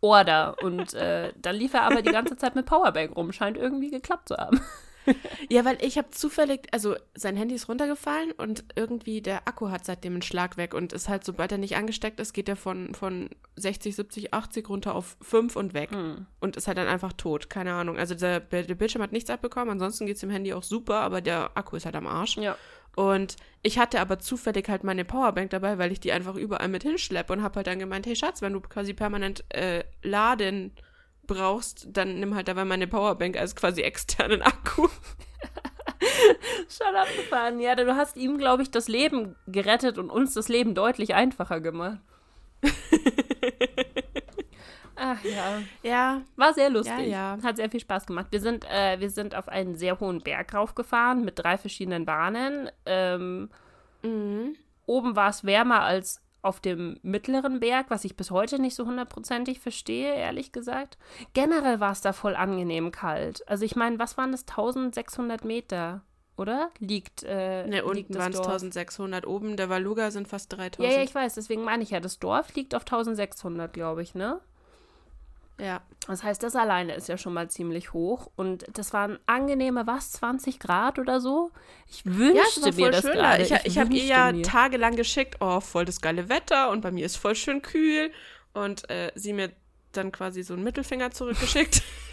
Order. 0.00 0.56
Und 0.62 0.94
äh, 0.94 1.32
dann 1.36 1.56
lief 1.56 1.74
er 1.74 1.82
aber 1.82 2.02
die 2.02 2.12
ganze 2.12 2.36
Zeit 2.36 2.54
mit 2.54 2.66
Powerbank 2.66 3.16
rum. 3.16 3.32
Scheint 3.32 3.56
irgendwie 3.56 3.90
geklappt 3.90 4.28
zu 4.28 4.36
haben. 4.36 4.60
Ja, 5.48 5.64
weil 5.64 5.78
ich 5.80 5.98
habe 5.98 6.10
zufällig, 6.10 6.68
also 6.72 6.94
sein 7.14 7.36
Handy 7.36 7.54
ist 7.54 7.68
runtergefallen 7.68 8.32
und 8.32 8.64
irgendwie 8.76 9.20
der 9.20 9.48
Akku 9.48 9.70
hat 9.70 9.84
seitdem 9.84 10.14
einen 10.14 10.22
Schlag 10.22 10.56
weg 10.56 10.74
und 10.74 10.92
ist 10.92 11.08
halt, 11.08 11.24
sobald 11.24 11.52
er 11.52 11.58
nicht 11.58 11.76
angesteckt 11.76 12.20
ist, 12.20 12.32
geht 12.32 12.48
er 12.48 12.56
von, 12.56 12.94
von 12.94 13.30
60, 13.56 13.96
70, 13.96 14.34
80 14.34 14.68
runter 14.68 14.94
auf 14.94 15.16
5 15.22 15.56
und 15.56 15.74
weg 15.74 15.90
Hm. 15.90 16.26
und 16.40 16.56
ist 16.56 16.68
halt 16.68 16.78
dann 16.78 16.88
einfach 16.88 17.12
tot. 17.12 17.50
Keine 17.50 17.72
Ahnung. 17.72 17.98
Also 17.98 18.14
der, 18.14 18.40
der 18.40 18.74
Bildschirm 18.74 19.02
hat 19.02 19.12
nichts 19.12 19.30
abbekommen, 19.30 19.70
ansonsten 19.70 20.06
geht 20.06 20.16
es 20.16 20.20
dem 20.20 20.30
Handy 20.30 20.52
auch 20.52 20.62
super, 20.62 20.96
aber 21.00 21.20
der 21.20 21.50
Akku 21.56 21.76
ist 21.76 21.84
halt 21.86 21.96
am 21.96 22.06
Arsch. 22.06 22.36
Ja. 22.36 22.56
Und 22.96 23.36
ich 23.62 23.78
hatte 23.78 24.00
aber 24.00 24.18
zufällig 24.18 24.68
halt 24.68 24.84
meine 24.84 25.04
Powerbank 25.04 25.50
dabei, 25.50 25.78
weil 25.78 25.92
ich 25.92 26.00
die 26.00 26.12
einfach 26.12 26.34
überall 26.34 26.68
mit 26.68 26.82
hinschleppe 26.82 27.32
und 27.32 27.42
habe 27.42 27.56
halt 27.56 27.66
dann 27.66 27.78
gemeint, 27.78 28.06
hey 28.06 28.16
Schatz, 28.16 28.42
wenn 28.42 28.52
du 28.52 28.60
quasi 28.60 28.94
permanent 28.94 29.44
äh, 29.50 29.84
laden 30.02 30.72
brauchst, 31.30 31.86
dann 31.92 32.18
nimm 32.18 32.34
halt 32.34 32.48
dabei 32.48 32.64
meine 32.64 32.88
Powerbank 32.88 33.38
als 33.38 33.54
quasi 33.54 33.82
externen 33.82 34.42
Akku. 34.42 34.88
Schon 36.68 36.96
abgefahren. 36.96 37.60
Ja, 37.60 37.76
du 37.76 37.94
hast 37.94 38.16
ihm, 38.16 38.36
glaube 38.36 38.64
ich, 38.64 38.70
das 38.72 38.88
Leben 38.88 39.36
gerettet 39.46 39.96
und 39.96 40.10
uns 40.10 40.34
das 40.34 40.48
Leben 40.48 40.74
deutlich 40.74 41.14
einfacher 41.14 41.60
gemacht. 41.60 42.00
Ach 44.96 45.22
ja. 45.24 45.62
Ja, 45.82 46.22
War 46.36 46.52
sehr 46.52 46.68
lustig. 46.68 47.06
Ja, 47.06 47.36
ja. 47.36 47.42
Hat 47.42 47.56
sehr 47.56 47.70
viel 47.70 47.80
Spaß 47.80 48.06
gemacht. 48.06 48.26
Wir 48.30 48.40
sind, 48.40 48.64
äh, 48.68 48.98
wir 48.98 49.08
sind 49.08 49.36
auf 49.36 49.48
einen 49.48 49.76
sehr 49.76 50.00
hohen 50.00 50.20
Berg 50.20 50.52
raufgefahren 50.52 51.24
mit 51.24 51.38
drei 51.38 51.56
verschiedenen 51.56 52.04
Bahnen. 52.04 52.70
Ähm, 52.86 53.50
mhm. 54.02 54.56
oben 54.84 55.14
war 55.14 55.30
es 55.30 55.44
wärmer 55.44 55.82
als 55.82 56.20
auf 56.42 56.60
dem 56.60 56.98
mittleren 57.02 57.60
Berg, 57.60 57.86
was 57.90 58.04
ich 58.04 58.16
bis 58.16 58.30
heute 58.30 58.58
nicht 58.60 58.74
so 58.74 58.86
hundertprozentig 58.86 59.60
verstehe, 59.60 60.14
ehrlich 60.14 60.52
gesagt. 60.52 60.98
Generell 61.34 61.80
war 61.80 61.92
es 61.92 62.00
da 62.00 62.12
voll 62.12 62.34
angenehm 62.36 62.92
kalt. 62.92 63.46
Also 63.48 63.64
ich 63.64 63.76
meine, 63.76 63.98
was 63.98 64.16
waren 64.16 64.32
das? 64.32 64.42
1600 64.42 65.44
Meter, 65.44 66.02
oder? 66.36 66.70
Liegt, 66.78 67.22
äh, 67.24 67.66
Ne, 67.66 67.84
unten 67.84 68.14
waren 68.14 68.32
es 68.32 68.38
Dorf. 68.38 68.48
1600, 68.48 69.26
oben 69.26 69.56
der 69.56 69.68
Valuga 69.68 70.10
sind 70.10 70.28
fast 70.28 70.52
3000. 70.52 70.90
Ja, 70.90 70.98
ja, 70.98 71.04
ich 71.04 71.14
weiß, 71.14 71.34
deswegen 71.34 71.62
meine 71.62 71.82
ich 71.82 71.90
ja, 71.90 72.00
das 72.00 72.18
Dorf 72.18 72.54
liegt 72.54 72.74
auf 72.74 72.82
1600, 72.82 73.72
glaube 73.72 74.02
ich, 74.02 74.14
ne? 74.14 74.40
Ja. 75.60 75.82
Das 76.06 76.24
heißt, 76.24 76.42
das 76.42 76.56
alleine 76.56 76.94
ist 76.94 77.08
ja 77.08 77.18
schon 77.18 77.34
mal 77.34 77.48
ziemlich 77.50 77.92
hoch. 77.92 78.30
Und 78.34 78.64
das 78.72 78.92
waren 78.92 79.18
angenehme, 79.26 79.86
was, 79.86 80.12
20 80.12 80.58
Grad 80.58 80.98
oder 80.98 81.20
so? 81.20 81.50
Ich 81.86 82.04
Ja, 82.04 82.10
es 82.10 82.16
wünschte 82.18 82.62
war 82.62 82.72
mir 82.72 82.90
das 82.90 83.02
schön 83.02 83.12
gerade. 83.12 83.42
Ich, 83.42 83.52
ich 83.64 83.78
habe 83.78 83.92
ihr 83.92 84.04
ja 84.04 84.32
mir. 84.32 84.42
tagelang 84.42 84.96
geschickt, 84.96 85.36
oh, 85.40 85.60
voll 85.60 85.84
das 85.84 86.00
geile 86.00 86.28
Wetter 86.28 86.70
und 86.70 86.80
bei 86.80 86.90
mir 86.90 87.04
ist 87.04 87.16
voll 87.16 87.34
schön 87.34 87.62
kühl. 87.62 88.10
Und 88.54 88.88
äh, 88.90 89.12
sie 89.14 89.32
mir 89.32 89.52
dann 89.92 90.12
quasi 90.12 90.42
so 90.42 90.54
einen 90.54 90.64
Mittelfinger 90.64 91.10
zurückgeschickt. 91.10 91.82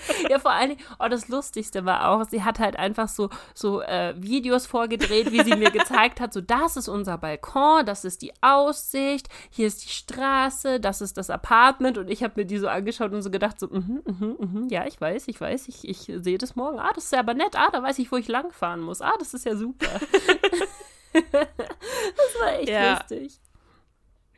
Ja, 0.30 0.38
vor 0.38 0.50
allen 0.50 0.70
Dingen, 0.70 0.80
oh, 0.98 1.08
das 1.08 1.28
Lustigste 1.28 1.84
war 1.84 2.08
auch, 2.10 2.24
sie 2.28 2.42
hat 2.42 2.58
halt 2.58 2.76
einfach 2.76 3.08
so, 3.08 3.28
so 3.54 3.80
äh, 3.82 4.14
Videos 4.16 4.66
vorgedreht, 4.66 5.30
wie 5.32 5.42
sie 5.42 5.54
mir 5.56 5.70
gezeigt 5.70 6.20
hat, 6.20 6.32
so 6.32 6.40
das 6.40 6.76
ist 6.76 6.88
unser 6.88 7.18
Balkon, 7.18 7.84
das 7.86 8.04
ist 8.04 8.22
die 8.22 8.32
Aussicht, 8.42 9.28
hier 9.50 9.66
ist 9.66 9.84
die 9.84 9.88
Straße, 9.90 10.80
das 10.80 11.00
ist 11.00 11.16
das 11.16 11.30
Apartment 11.30 11.98
und 11.98 12.10
ich 12.10 12.22
habe 12.22 12.34
mir 12.36 12.44
die 12.46 12.58
so 12.58 12.68
angeschaut 12.68 13.12
und 13.12 13.22
so 13.22 13.30
gedacht, 13.30 13.60
so, 13.60 13.68
mhm, 13.68 14.02
mhm, 14.04 14.36
mhm, 14.38 14.68
ja, 14.68 14.86
ich 14.86 15.00
weiß, 15.00 15.28
ich 15.28 15.40
weiß, 15.40 15.68
ich, 15.68 15.86
ich 15.88 15.98
sehe 16.22 16.38
das 16.38 16.56
morgen, 16.56 16.78
ah, 16.78 16.92
das 16.94 17.04
ist 17.04 17.12
ja 17.12 17.20
aber 17.20 17.34
nett, 17.34 17.54
ah, 17.56 17.68
da 17.72 17.82
weiß 17.82 17.98
ich, 17.98 18.10
wo 18.10 18.16
ich 18.16 18.28
langfahren 18.28 18.80
muss, 18.80 19.00
ah, 19.02 19.14
das 19.18 19.34
ist 19.34 19.44
ja 19.46 19.56
super. 19.56 19.86
das 21.12 22.40
war 22.40 22.52
echt 22.58 22.68
Ja. 22.68 22.94
lustig. 22.94 23.38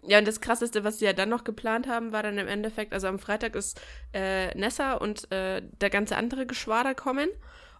Ja, 0.07 0.19
und 0.19 0.29
das 0.29 0.41
Krasseste, 0.41 0.85
was 0.85 0.99
sie 0.99 1.05
ja 1.05 1.13
dann 1.13 1.29
noch 1.29 1.45
geplant 1.45 1.89
haben, 1.89 2.13
war 2.13 2.23
dann 2.23 2.39
im 2.39 2.47
Endeffekt, 2.47 2.93
also 2.93 3.09
am 3.09 3.19
Freitag 3.19 3.55
ist 3.57 3.81
äh, 4.13 4.57
Nessa 4.57 4.95
und 4.95 5.31
äh, 5.33 5.63
der 5.81 5.91
ganze 5.91 6.17
andere 6.17 6.47
Geschwader 6.47 6.95
kommen. 6.95 7.29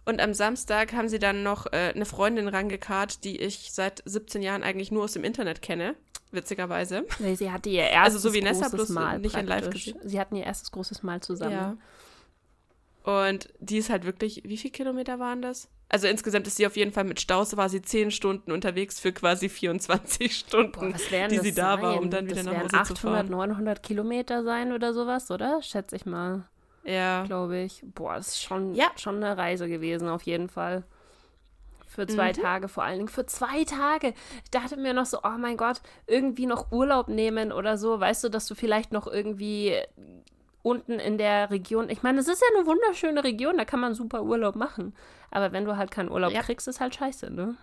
Und 0.05 0.21
am 0.21 0.33
Samstag 0.33 0.93
haben 0.93 1.07
sie 1.07 1.19
dann 1.19 1.43
noch 1.43 1.67
äh, 1.67 1.91
eine 1.93 2.05
Freundin 2.05 2.47
rangekarrt, 2.47 3.23
die 3.23 3.39
ich 3.39 3.71
seit 3.71 4.01
17 4.05 4.41
Jahren 4.41 4.63
eigentlich 4.63 4.91
nur 4.91 5.03
aus 5.03 5.13
dem 5.13 5.23
Internet 5.23 5.61
kenne, 5.61 5.95
witzigerweise. 6.31 7.05
Nee, 7.19 7.35
sie 7.35 7.51
hatte 7.51 7.69
ihr 7.69 7.83
erstes 7.83 8.15
Also 8.15 8.29
so 8.29 8.33
wie 8.33 8.41
Nessa, 8.41 8.69
bloß 8.69 8.89
Mal 8.89 9.19
nicht 9.19 9.35
in 9.35 9.45
live 9.45 9.69
gesehen. 9.69 9.99
Sie 10.03 10.19
hatten 10.19 10.35
ihr 10.35 10.45
erstes 10.45 10.71
großes 10.71 11.03
Mal 11.03 11.21
zusammen. 11.21 11.51
Ja. 13.05 13.27
Und 13.27 13.49
die 13.59 13.77
ist 13.77 13.89
halt 13.89 14.05
wirklich, 14.05 14.43
wie 14.45 14.57
viele 14.57 14.71
Kilometer 14.71 15.19
waren 15.19 15.41
das? 15.41 15.69
Also 15.91 16.07
insgesamt 16.07 16.45
ist 16.45 16.57
sie 16.57 16.67
auf 16.67 16.77
jeden 16.77 16.91
Fall 16.91 17.03
mit 17.03 17.19
Staus, 17.19 17.57
war 17.57 17.67
sie 17.67 17.81
10 17.81 18.11
Stunden 18.11 18.51
unterwegs 18.51 18.99
für 18.99 19.11
quasi 19.11 19.49
24 19.49 20.35
Stunden, 20.37 20.71
Boah, 20.71 21.27
die 21.27 21.39
sie 21.39 21.53
da 21.53 21.81
war, 21.81 21.95
um 21.97 22.03
sein? 22.03 22.11
dann 22.11 22.25
wieder 22.27 22.35
das 22.35 22.45
nach 22.45 22.53
Hause 22.61 22.75
800, 22.75 22.87
zu 22.87 22.95
fahren. 22.95 23.29
900 23.29 23.81
Kilometer 23.83 24.43
sein 24.43 24.71
oder 24.71 24.93
sowas, 24.93 25.31
oder? 25.31 25.61
Schätze 25.63 25.95
ich 25.95 26.05
mal, 26.05 26.47
Ja. 26.83 27.23
glaube 27.25 27.57
ich. 27.59 27.81
Boah, 27.95 28.15
das 28.15 28.27
ist 28.29 28.41
schon, 28.43 28.75
Ja. 28.75 28.91
schon 28.97 29.15
eine 29.23 29.35
Reise 29.35 29.67
gewesen, 29.67 30.07
auf 30.09 30.21
jeden 30.23 30.47
Fall. 30.47 30.83
Für 31.87 32.05
zwei 32.05 32.29
Mhm. 32.29 32.33
Tage 32.33 32.67
vor 32.67 32.83
allen 32.83 32.97
Dingen. 32.99 33.07
Für 33.09 33.25
zwei 33.25 33.63
Tage. 33.63 34.13
Ich 34.43 34.51
dachte 34.51 34.77
mir 34.77 34.93
noch 34.93 35.07
so, 35.07 35.17
oh 35.23 35.37
mein 35.39 35.57
Gott, 35.57 35.81
irgendwie 36.05 36.45
noch 36.45 36.71
Urlaub 36.71 37.07
nehmen 37.07 37.51
oder 37.51 37.77
so. 37.79 37.99
Weißt 37.99 38.23
du, 38.23 38.29
dass 38.29 38.45
du 38.45 38.53
vielleicht 38.53 38.91
noch 38.91 39.07
irgendwie 39.07 39.75
unten 40.61 40.99
in 40.99 41.17
der 41.17 41.49
Region. 41.51 41.89
Ich 41.89 42.03
meine, 42.03 42.19
es 42.19 42.27
ist 42.27 42.41
ja 42.41 42.47
eine 42.57 42.65
wunderschöne 42.67 43.23
Region, 43.23 43.57
da 43.57 43.65
kann 43.65 43.79
man 43.79 43.93
super 43.93 44.23
Urlaub 44.23 44.55
machen. 44.55 44.93
Aber 45.31 45.51
wenn 45.51 45.65
du 45.65 45.77
halt 45.77 45.91
keinen 45.91 46.09
Urlaub 46.11 46.33
Ja. 46.33 46.41
kriegst, 46.41 46.67
ist 46.67 46.79
halt 46.79 46.95
scheiße, 46.95 47.29
ne? 47.31 47.55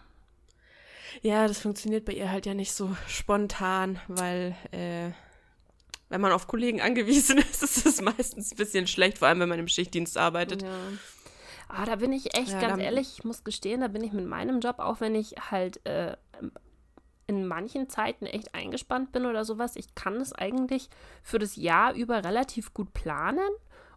Ja, 1.22 1.46
das 1.46 1.58
funktioniert 1.60 2.04
bei 2.04 2.12
ihr 2.12 2.30
halt 2.30 2.46
ja 2.46 2.54
nicht 2.54 2.72
so 2.72 2.94
spontan, 3.08 3.98
weil 4.08 4.54
äh, 4.72 5.10
wenn 6.08 6.20
man 6.20 6.32
auf 6.32 6.46
Kollegen 6.46 6.80
angewiesen 6.80 7.38
ist, 7.50 7.62
ist 7.62 7.86
es 7.86 8.00
meistens 8.00 8.52
ein 8.52 8.56
bisschen 8.56 8.86
schlecht, 8.86 9.18
vor 9.18 9.28
allem 9.28 9.40
wenn 9.40 9.48
man 9.48 9.58
im 9.58 9.68
Schichtdienst 9.68 10.18
arbeitet. 10.18 10.62
Ja. 10.62 10.68
Ah, 11.68 11.84
da 11.84 11.96
bin 11.96 12.12
ich 12.12 12.36
echt 12.36 12.52
Ja, 12.52 12.60
ganz 12.60 12.80
ehrlich, 12.80 13.18
ich 13.18 13.24
muss 13.24 13.42
gestehen, 13.42 13.80
da 13.80 13.88
bin 13.88 14.04
ich 14.04 14.12
mit 14.12 14.26
meinem 14.26 14.60
Job, 14.60 14.78
auch 14.78 15.00
wenn 15.00 15.14
ich 15.16 15.32
halt 15.50 15.84
äh, 15.84 16.16
in 17.26 17.46
manchen 17.46 17.88
Zeiten 17.88 18.26
echt 18.26 18.54
eingespannt 18.54 19.12
bin 19.12 19.26
oder 19.26 19.44
sowas, 19.44 19.76
ich 19.76 19.94
kann 19.94 20.16
es 20.16 20.32
eigentlich 20.32 20.88
für 21.22 21.38
das 21.38 21.56
Jahr 21.56 21.94
über 21.94 22.24
relativ 22.24 22.72
gut 22.72 22.92
planen 22.92 23.48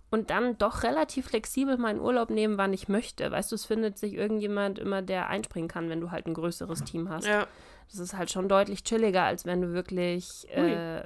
und 0.09 0.31
dann 0.31 0.57
doch 0.57 0.83
relativ 0.83 1.27
flexibel 1.27 1.77
meinen 1.77 1.99
Urlaub 1.99 2.31
nehmen, 2.31 2.57
wann 2.57 2.73
ich 2.73 2.87
möchte. 2.87 3.29
Weißt 3.29 3.51
du, 3.51 3.55
es 3.55 3.65
findet 3.65 3.97
sich 3.99 4.13
irgendjemand 4.13 4.79
immer, 4.79 5.03
der 5.03 5.27
einspringen 5.27 5.69
kann, 5.69 5.89
wenn 5.89 6.01
du 6.01 6.09
halt 6.09 6.25
ein 6.25 6.33
größeres 6.33 6.83
Team 6.83 7.09
hast. 7.09 7.27
Ja. 7.27 7.45
Das 7.91 7.99
ist 7.99 8.17
halt 8.17 8.31
schon 8.31 8.49
deutlich 8.49 8.83
chilliger, 8.83 9.23
als 9.23 9.45
wenn 9.45 9.61
du 9.61 9.73
wirklich 9.73 10.49
äh, 10.49 11.03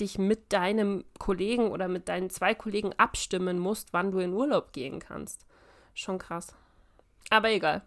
dich 0.00 0.18
mit 0.18 0.52
deinem 0.52 1.04
Kollegen 1.18 1.70
oder 1.70 1.86
mit 1.86 2.08
deinen 2.08 2.30
zwei 2.30 2.54
Kollegen 2.54 2.92
abstimmen 2.96 3.58
musst, 3.58 3.92
wann 3.92 4.10
du 4.10 4.18
in 4.18 4.32
Urlaub 4.32 4.72
gehen 4.72 4.98
kannst. 4.98 5.46
Schon 5.94 6.18
krass. 6.18 6.54
Aber 7.30 7.50
egal. 7.50 7.82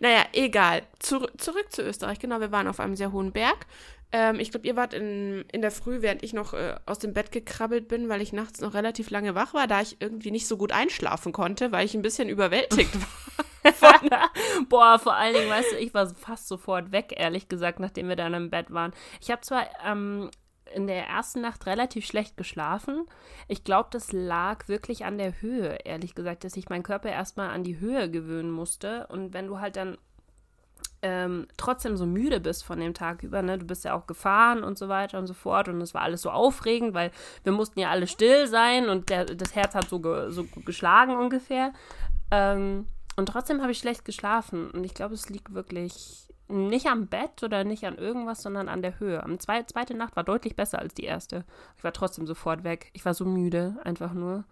Naja, 0.00 0.24
egal. 0.32 0.82
Zur, 0.98 1.30
zurück 1.38 1.66
zu 1.70 1.82
Österreich. 1.82 2.18
Genau, 2.18 2.40
wir 2.40 2.52
waren 2.52 2.68
auf 2.68 2.80
einem 2.80 2.96
sehr 2.96 3.12
hohen 3.12 3.32
Berg. 3.32 3.66
Ähm, 4.12 4.38
ich 4.38 4.50
glaube, 4.50 4.66
ihr 4.66 4.76
wart 4.76 4.94
in, 4.94 5.44
in 5.52 5.60
der 5.60 5.72
Früh, 5.72 6.00
während 6.00 6.22
ich 6.22 6.32
noch 6.32 6.54
äh, 6.54 6.76
aus 6.86 7.00
dem 7.00 7.12
Bett 7.12 7.32
gekrabbelt 7.32 7.88
bin, 7.88 8.08
weil 8.08 8.22
ich 8.22 8.32
nachts 8.32 8.60
noch 8.60 8.74
relativ 8.74 9.10
lange 9.10 9.34
wach 9.34 9.54
war, 9.54 9.66
da 9.66 9.80
ich 9.80 9.96
irgendwie 10.00 10.30
nicht 10.30 10.46
so 10.46 10.56
gut 10.56 10.72
einschlafen 10.72 11.32
konnte, 11.32 11.72
weil 11.72 11.84
ich 11.84 11.94
ein 11.94 12.02
bisschen 12.02 12.28
überwältigt 12.28 12.94
war. 12.94 13.34
Boah, 14.68 14.98
vor 14.98 15.14
allen 15.14 15.34
Dingen, 15.34 15.50
weißt 15.50 15.72
du, 15.72 15.78
ich 15.78 15.94
war 15.94 16.14
fast 16.14 16.48
sofort 16.48 16.92
weg, 16.92 17.14
ehrlich 17.16 17.48
gesagt, 17.48 17.80
nachdem 17.80 18.08
wir 18.08 18.16
dann 18.16 18.34
im 18.34 18.50
Bett 18.50 18.72
waren. 18.72 18.92
Ich 19.20 19.30
habe 19.30 19.40
zwar 19.40 19.66
ähm, 19.84 20.30
in 20.74 20.86
der 20.86 21.06
ersten 21.06 21.40
Nacht 21.40 21.66
relativ 21.66 22.04
schlecht 22.04 22.36
geschlafen. 22.36 23.06
Ich 23.48 23.64
glaube, 23.64 23.88
das 23.92 24.12
lag 24.12 24.68
wirklich 24.68 25.04
an 25.04 25.18
der 25.18 25.40
Höhe, 25.40 25.78
ehrlich 25.84 26.14
gesagt, 26.14 26.44
dass 26.44 26.56
ich 26.56 26.68
meinen 26.68 26.82
Körper 26.82 27.10
erstmal 27.10 27.50
an 27.50 27.64
die 27.64 27.78
Höhe 27.78 28.10
gewöhnen 28.10 28.50
musste. 28.50 29.06
Und 29.08 29.32
wenn 29.32 29.46
du 29.46 29.60
halt 29.60 29.76
dann 29.76 29.98
ähm, 31.02 31.46
trotzdem 31.58 31.96
so 31.98 32.06
müde 32.06 32.40
bist 32.40 32.64
von 32.64 32.80
dem 32.80 32.94
Tag 32.94 33.22
über, 33.22 33.42
ne? 33.42 33.58
Du 33.58 33.66
bist 33.66 33.84
ja 33.84 33.94
auch 33.94 34.06
gefahren 34.06 34.64
und 34.64 34.78
so 34.78 34.88
weiter 34.88 35.18
und 35.18 35.26
so 35.26 35.34
fort 35.34 35.68
und 35.68 35.80
es 35.82 35.92
war 35.92 36.00
alles 36.00 36.22
so 36.22 36.30
aufregend, 36.30 36.94
weil 36.94 37.10
wir 37.42 37.52
mussten 37.52 37.78
ja 37.78 37.90
alle 37.90 38.06
still 38.06 38.46
sein 38.46 38.88
und 38.88 39.10
der, 39.10 39.26
das 39.26 39.54
Herz 39.54 39.74
hat 39.74 39.88
so, 39.88 40.00
ge, 40.00 40.30
so 40.30 40.44
geschlagen 40.64 41.14
ungefähr. 41.14 41.74
Ähm, 42.30 42.86
und 43.16 43.26
trotzdem 43.26 43.60
habe 43.60 43.72
ich 43.72 43.78
schlecht 43.78 44.06
geschlafen 44.06 44.70
und 44.70 44.82
ich 44.82 44.94
glaube, 44.94 45.14
es 45.14 45.28
liegt 45.28 45.52
wirklich 45.52 46.23
nicht 46.48 46.86
am 46.86 47.06
Bett 47.06 47.42
oder 47.42 47.64
nicht 47.64 47.84
an 47.84 47.96
irgendwas, 47.96 48.42
sondern 48.42 48.68
an 48.68 48.82
der 48.82 48.98
Höhe. 49.00 49.22
Am 49.22 49.38
zwei, 49.38 49.62
zweite 49.62 49.94
Nacht 49.94 50.16
war 50.16 50.24
deutlich 50.24 50.56
besser 50.56 50.78
als 50.78 50.94
die 50.94 51.04
erste. 51.04 51.44
Ich 51.78 51.84
war 51.84 51.92
trotzdem 51.92 52.26
sofort 52.26 52.64
weg. 52.64 52.90
Ich 52.92 53.04
war 53.04 53.14
so 53.14 53.24
müde, 53.24 53.76
einfach 53.84 54.12
nur. 54.12 54.44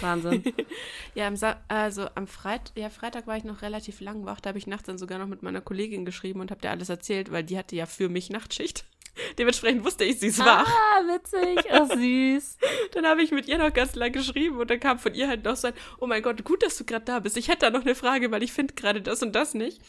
Wahnsinn. 0.00 0.42
ja, 1.14 1.26
am 1.26 1.36
also 1.68 2.08
am 2.14 2.26
Freit 2.26 2.72
ja, 2.74 2.90
Freitag 2.90 3.26
war 3.26 3.36
ich 3.36 3.44
noch 3.44 3.62
relativ 3.62 4.00
lang 4.00 4.26
wach. 4.26 4.40
Da 4.40 4.48
habe 4.48 4.58
ich 4.58 4.66
nachts 4.66 4.86
dann 4.86 4.98
sogar 4.98 5.18
noch 5.18 5.26
mit 5.26 5.42
meiner 5.42 5.60
Kollegin 5.60 6.04
geschrieben 6.04 6.40
und 6.40 6.50
habe 6.50 6.60
dir 6.60 6.70
alles 6.70 6.88
erzählt, 6.88 7.32
weil 7.32 7.44
die 7.44 7.58
hatte 7.58 7.76
ja 7.76 7.86
für 7.86 8.08
mich 8.08 8.30
Nachtschicht. 8.30 8.84
Dementsprechend 9.38 9.84
wusste 9.84 10.04
ich, 10.04 10.20
sie 10.20 10.28
ist 10.28 10.38
wach. 10.38 10.68
Ah, 10.68 11.02
witzig. 11.06 11.64
Ach, 11.72 11.88
süß. 11.96 12.58
dann 12.92 13.06
habe 13.06 13.22
ich 13.22 13.30
mit 13.30 13.48
ihr 13.48 13.58
noch 13.58 13.72
ganz 13.72 13.94
lang 13.94 14.12
geschrieben 14.12 14.58
und 14.58 14.70
dann 14.70 14.80
kam 14.80 14.98
von 14.98 15.14
ihr 15.14 15.28
halt 15.28 15.44
noch 15.44 15.56
so 15.56 15.68
ein, 15.68 15.74
oh 15.98 16.06
mein 16.06 16.22
Gott, 16.22 16.44
gut, 16.44 16.62
dass 16.62 16.76
du 16.76 16.84
gerade 16.84 17.04
da 17.04 17.20
bist. 17.20 17.36
Ich 17.36 17.48
hätte 17.48 17.60
da 17.60 17.70
noch 17.70 17.82
eine 17.82 17.94
Frage, 17.94 18.30
weil 18.30 18.42
ich 18.42 18.52
finde 18.52 18.74
gerade 18.74 19.00
das 19.00 19.22
und 19.22 19.32
das 19.32 19.54
nicht. 19.54 19.80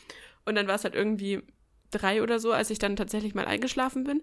Und 0.46 0.56
dann 0.56 0.68
war 0.68 0.76
es 0.76 0.84
halt 0.84 0.96
irgendwie 0.96 1.44
drei 1.92 2.22
oder 2.22 2.40
so, 2.40 2.52
als 2.52 2.70
ich 2.70 2.80
dann 2.80 2.96
tatsächlich 2.96 3.36
mal 3.36 3.46
eingeschlafen 3.46 4.04
bin. 4.04 4.22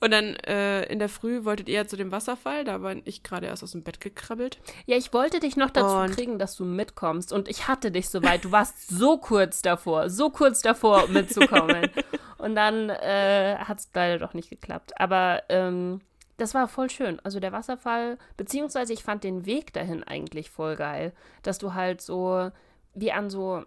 Und 0.00 0.12
dann 0.12 0.36
äh, 0.36 0.84
in 0.84 0.98
der 0.98 1.08
Früh 1.08 1.44
wolltet 1.44 1.68
ihr 1.68 1.86
zu 1.86 1.96
dem 1.96 2.10
Wasserfall, 2.12 2.64
da 2.64 2.82
war 2.82 2.96
ich 3.04 3.22
gerade 3.22 3.46
erst 3.46 3.62
aus 3.62 3.72
dem 3.72 3.82
Bett 3.82 4.00
gekrabbelt. 4.00 4.58
Ja, 4.86 4.96
ich 4.96 5.12
wollte 5.12 5.40
dich 5.40 5.56
noch 5.56 5.70
dazu 5.70 5.96
und 5.96 6.12
kriegen, 6.12 6.38
dass 6.38 6.56
du 6.56 6.64
mitkommst. 6.64 7.32
Und 7.32 7.48
ich 7.48 7.68
hatte 7.68 7.90
dich 7.90 8.08
soweit. 8.08 8.44
Du 8.44 8.52
warst 8.52 8.88
so 8.88 9.18
kurz 9.18 9.62
davor, 9.62 10.10
so 10.10 10.30
kurz 10.30 10.62
davor 10.62 11.08
mitzukommen. 11.08 11.90
und 12.38 12.54
dann 12.54 12.90
äh, 12.90 13.56
hat 13.58 13.78
es 13.78 13.90
leider 13.94 14.18
doch 14.18 14.34
nicht 14.34 14.50
geklappt. 14.50 14.98
Aber 14.98 15.42
ähm, 15.48 16.00
das 16.38 16.54
war 16.54 16.66
voll 16.66 16.90
schön. 16.90 17.20
Also 17.20 17.40
der 17.40 17.52
Wasserfall, 17.52 18.18
beziehungsweise 18.36 18.92
ich 18.92 19.04
fand 19.04 19.22
den 19.22 19.44
Weg 19.44 19.72
dahin 19.72 20.02
eigentlich 20.02 20.50
voll 20.50 20.76
geil. 20.76 21.12
Dass 21.42 21.58
du 21.58 21.74
halt 21.74 22.00
so 22.00 22.50
wie 22.94 23.12
an 23.12 23.30
so 23.30 23.64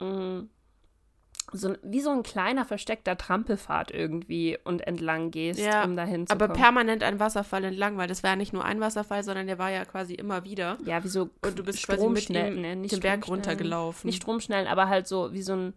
mh, 0.00 0.06
mm, 0.08 0.50
so, 1.52 1.74
wie 1.82 2.00
so 2.00 2.10
ein 2.10 2.22
kleiner 2.22 2.64
versteckter 2.64 3.16
Trampelpfad 3.16 3.90
irgendwie 3.90 4.58
und 4.64 4.86
entlang 4.86 5.30
gehst, 5.30 5.60
ja, 5.60 5.84
um 5.84 5.96
dahin 5.96 6.26
zu 6.26 6.32
aber 6.32 6.48
kommen. 6.48 6.58
permanent 6.58 7.02
ein 7.02 7.20
Wasserfall 7.20 7.64
entlang, 7.64 7.96
weil 7.96 8.08
das 8.08 8.22
war 8.22 8.30
ja 8.30 8.36
nicht 8.36 8.52
nur 8.52 8.64
ein 8.64 8.80
Wasserfall, 8.80 9.22
sondern 9.22 9.46
der 9.46 9.58
war 9.58 9.70
ja 9.70 9.84
quasi 9.84 10.14
immer 10.14 10.44
wieder. 10.44 10.78
Ja, 10.84 11.02
wie 11.04 11.08
so 11.08 11.30
und 11.42 11.58
du 11.58 11.64
bist 11.64 11.86
quasi 11.86 12.08
mit 12.08 12.30
ihm 12.30 12.60
ne, 12.60 12.76
den 12.76 13.00
Berg 13.00 13.28
runtergelaufen. 13.28 14.08
Nicht 14.08 14.22
Stromschnellen, 14.22 14.66
aber 14.66 14.88
halt 14.88 15.06
so 15.06 15.32
wie 15.32 15.42
so 15.42 15.54
ein 15.54 15.74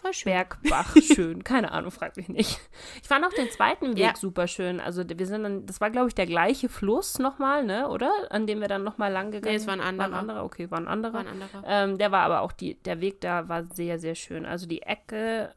Voll 0.00 0.12
schön. 0.12 0.32
Bergbach 0.32 0.96
schön. 1.02 1.42
Keine 1.42 1.72
Ahnung, 1.72 1.90
frag 1.90 2.16
mich 2.16 2.28
nicht. 2.28 2.60
Ich 3.02 3.08
fand 3.08 3.24
auch 3.26 3.32
den 3.32 3.50
zweiten 3.50 3.96
Weg 3.96 3.98
ja. 3.98 4.16
super 4.16 4.46
schön. 4.46 4.78
Also 4.78 5.02
wir 5.04 5.26
sind 5.26 5.42
dann, 5.42 5.66
das 5.66 5.80
war 5.80 5.90
glaube 5.90 6.08
ich 6.08 6.14
der 6.14 6.26
gleiche 6.26 6.68
Fluss 6.68 7.18
nochmal, 7.18 7.64
ne, 7.64 7.88
oder? 7.88 8.12
An 8.30 8.46
dem 8.46 8.60
wir 8.60 8.68
dann 8.68 8.84
nochmal 8.84 9.10
lang 9.10 9.32
gegangen 9.32 9.42
sind. 9.42 9.50
Nee, 9.50 9.56
es 9.56 9.66
war 9.66 9.74
ein 9.74 9.80
anderer. 9.80 10.10
War 10.10 10.18
ein 10.18 10.20
anderer, 10.20 10.44
okay, 10.44 10.70
war 10.70 10.78
ein 10.78 10.86
anderer. 10.86 11.14
War 11.14 11.20
ein 11.20 11.26
anderer. 11.26 11.64
Ähm, 11.66 11.98
der 11.98 12.12
war 12.12 12.22
aber 12.22 12.42
auch, 12.42 12.52
die, 12.52 12.74
der 12.74 13.00
Weg 13.00 13.20
da 13.22 13.48
war 13.48 13.64
sehr, 13.64 13.98
sehr 13.98 14.14
schön. 14.14 14.46
Also 14.46 14.66
die 14.66 14.82
Ecke. 14.82 15.52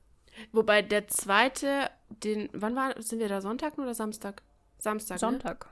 Wobei 0.52 0.82
der 0.82 1.08
zweite, 1.08 1.92
den, 2.10 2.50
wann 2.54 2.76
war, 2.76 3.00
sind 3.00 3.20
wir 3.20 3.30
da, 3.30 3.42
Sonntag 3.42 3.78
oder 3.78 3.94
Samstag? 3.94 4.42
Samstag, 4.80 5.20
Sonntag. 5.20 5.66
Ne? 5.66 5.72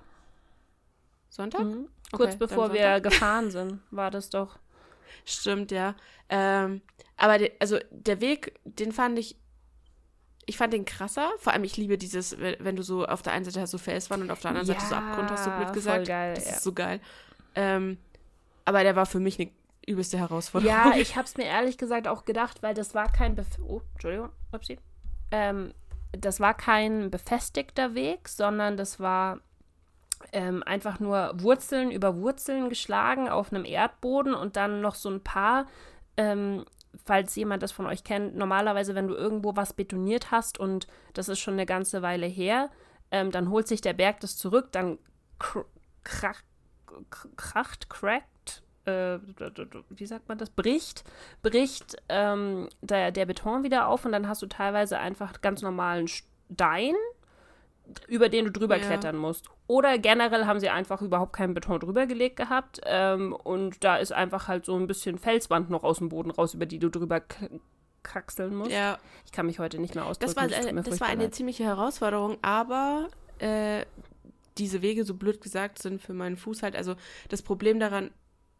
Sonntag? 1.30 1.62
Mhm. 1.64 1.88
Okay, 2.12 2.24
Kurz 2.24 2.36
bevor 2.36 2.72
wir 2.74 3.00
gefahren 3.02 3.50
sind, 3.50 3.80
war 3.90 4.12
das 4.12 4.30
doch. 4.30 4.60
Stimmt, 5.26 5.72
ja. 5.72 5.96
Ähm, 6.30 6.82
aber 7.20 7.38
de, 7.38 7.52
also 7.60 7.78
der 7.92 8.22
Weg, 8.22 8.60
den 8.64 8.92
fand 8.92 9.20
ich, 9.20 9.36
ich 10.46 10.58
fand 10.58 10.74
den 10.74 10.86
krasser. 10.86 11.30
Vor 11.38 11.54
allem, 11.54 11.64
ich 11.64 11.78
liebe 11.78 11.98
dieses, 11.98 12.38
wenn 12.40 12.76
du 12.76 12.82
so 12.82 13.06
auf 13.06 13.22
der 13.22 13.34
einen 13.34 13.46
Seite 13.46 13.62
hast 13.62 13.74
du 13.74 13.78
Felswand 13.78 14.24
und 14.24 14.32
auf 14.32 14.40
der 14.40 14.50
anderen 14.50 14.68
ja, 14.68 14.74
Seite 14.74 14.88
so 14.88 14.96
Abgrund, 14.96 15.30
hast 15.30 15.46
du 15.46 15.52
blöd 15.52 15.74
gesagt. 15.74 15.98
Voll 15.98 16.06
geil, 16.06 16.34
das 16.34 16.46
ja. 16.46 16.52
ist 16.52 16.64
so 16.64 16.74
geil. 16.74 17.00
Ähm, 17.56 17.98
aber 18.66 18.84
der 18.84 18.96
war 18.96 19.06
für 19.06 19.20
mich 19.20 19.40
eine 19.40 19.52
übelste 19.86 20.18
Herausforderung. 20.18 20.76
Ja, 20.76 20.94
ich 20.96 21.16
habe 21.16 21.26
es 21.26 21.38
mir 21.38 21.46
ehrlich 21.46 21.78
gesagt 21.78 22.08
auch 22.08 22.26
gedacht, 22.26 22.64
weil 22.64 22.74
das 22.74 22.96
war 22.96 23.12
kein, 23.12 23.36
Bef 23.36 23.48
oh, 23.62 23.82
Entschuldigung, 23.94 24.30
upsie. 24.52 24.80
Ähm, 25.32 25.74
das 26.12 26.40
war 26.40 26.56
kein 26.56 27.12
befestigter 27.12 27.94
Weg, 27.94 28.30
sondern 28.30 28.78
das 28.78 29.00
war 29.00 29.40
ähm, 30.34 30.64
einfach 30.64 31.00
nur 31.00 31.32
Wurzeln 31.36 31.92
über 31.92 32.18
Wurzeln 32.18 32.70
geschlagen 32.70 33.30
auf 33.30 33.52
einem 33.52 33.66
Erdboden 33.66 34.34
und 34.34 34.56
dann 34.56 34.82
noch 34.82 34.96
so 34.96 35.10
ein 35.10 35.22
paar, 35.22 35.68
ähm, 36.18 36.66
falls 37.06 37.36
jemand 37.36 37.64
das 37.64 37.72
von 37.72 37.86
euch 37.86 38.04
kennt, 38.04 38.36
normalerweise, 38.36 38.96
wenn 38.96 39.08
du 39.08 39.16
irgendwo 39.16 39.56
was 39.56 39.74
betoniert 39.74 40.32
hast 40.32 40.60
und 40.60 40.88
das 41.14 41.30
ist 41.30 41.40
schon 41.40 41.54
eine 41.56 41.66
ganze 41.66 42.02
Weile 42.02 42.26
her, 42.26 42.70
ähm, 43.12 43.32
dann 43.32 43.50
holt 43.50 43.68
sich 43.68 43.82
der 43.82 43.94
Berg 43.94 44.20
das 44.20 44.38
zurück, 44.38 44.72
dann 44.72 44.98
kr 45.40 45.66
krach, 46.04 46.42
kracht, 47.36 47.90
crackt, 47.90 48.64
äh, 48.86 49.20
wie 49.90 50.06
sagt 50.06 50.28
man 50.28 50.38
das, 50.38 50.50
bricht, 50.50 51.04
bricht 51.42 51.98
ähm, 52.08 52.70
der, 52.82 53.12
der 53.12 53.26
Beton 53.26 53.64
wieder 53.64 53.88
auf 53.88 54.06
und 54.06 54.12
dann 54.12 54.28
hast 54.28 54.42
du 54.42 54.48
teilweise 54.48 54.98
einfach 54.98 55.42
ganz 55.42 55.62
normalen 55.62 56.08
Stein, 56.08 56.96
über 58.08 58.30
den 58.30 58.46
du 58.46 58.52
drüber 58.52 58.78
ja. 58.78 58.86
klettern 58.86 59.18
musst. 59.18 59.48
Oder 59.68 59.98
generell 59.98 60.46
haben 60.46 60.60
sie 60.60 60.70
einfach 60.70 61.02
überhaupt 61.02 61.34
keinen 61.34 61.54
Beton 61.54 61.80
drüber 61.80 62.08
gelegt 62.08 62.38
gehabt 62.38 62.82
ähm, 62.86 63.34
und 63.34 63.84
da 63.84 63.98
ist 63.98 64.12
einfach 64.12 64.48
halt 64.48 64.66
so 64.66 64.76
ein 64.76 64.88
bisschen 64.88 65.18
Felswand 65.18 65.70
noch 65.70 65.84
aus 65.84 66.00
dem 66.00 66.10
Boden 66.10 66.32
raus, 66.32 66.54
über 66.54 66.66
die 66.66 66.80
du 66.80 66.90
drüber 66.90 67.22
kraxeln 68.04 68.56
musst. 68.56 68.72
Ja. 68.72 68.98
Ich 69.26 69.32
kann 69.32 69.46
mich 69.46 69.60
heute 69.60 69.80
nicht 69.80 69.96
mehr 69.96 70.06
ausdrücken. 70.06 70.34
Das 70.36 70.52
war, 70.52 70.72
äh, 70.72 70.84
das 70.84 71.02
war 71.02 71.08
eine 71.08 71.24
leid. 71.24 71.36
ziemliche 71.36 71.64
Herausforderung, 71.64 72.38
aber 72.42 73.10
äh, 73.40 73.86
diese 74.58 74.82
Wege, 74.82 75.04
so 75.06 75.14
blöd 75.14 75.42
gesagt, 75.42 75.82
sind 75.82 76.02
für 76.02 76.14
meinen 76.14 76.38
Fuß 76.38 76.64
halt, 76.64 76.76
also 76.76 76.96
das 77.30 77.42
Problem 77.42 77.80
daran 77.80 78.12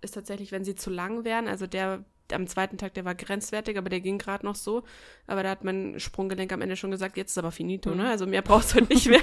ist 0.02 0.14
tatsächlich, 0.14 0.52
wenn 0.52 0.64
sie 0.64 0.76
zu 0.76 0.90
lang 0.90 1.26
wären, 1.26 1.48
also 1.48 1.68
der 1.68 2.04
am 2.34 2.48
zweiten 2.48 2.78
Tag, 2.78 2.94
der 2.94 3.06
war 3.06 3.16
grenzwertig, 3.16 3.78
aber 3.78 3.90
der 3.90 4.02
ging 4.02 4.18
gerade 4.18 4.46
noch 4.46 4.56
so. 4.56 4.84
Aber 5.28 5.44
da 5.44 5.50
hat 5.50 5.64
mein 5.64 6.00
Sprunggelenk 6.00 6.52
am 6.52 6.62
Ende 6.62 6.76
schon 6.76 6.92
gesagt, 6.92 7.18
jetzt 7.18 7.32
ist 7.32 7.38
aber 7.38 7.52
finito, 7.52 7.92
ne? 7.92 8.04
Mhm. 8.04 8.10
Also 8.10 8.28
mehr 8.28 8.42
brauchst 8.42 8.72
du 8.72 8.76
halt 8.76 8.90
nicht 8.90 9.08
mehr. 9.08 9.22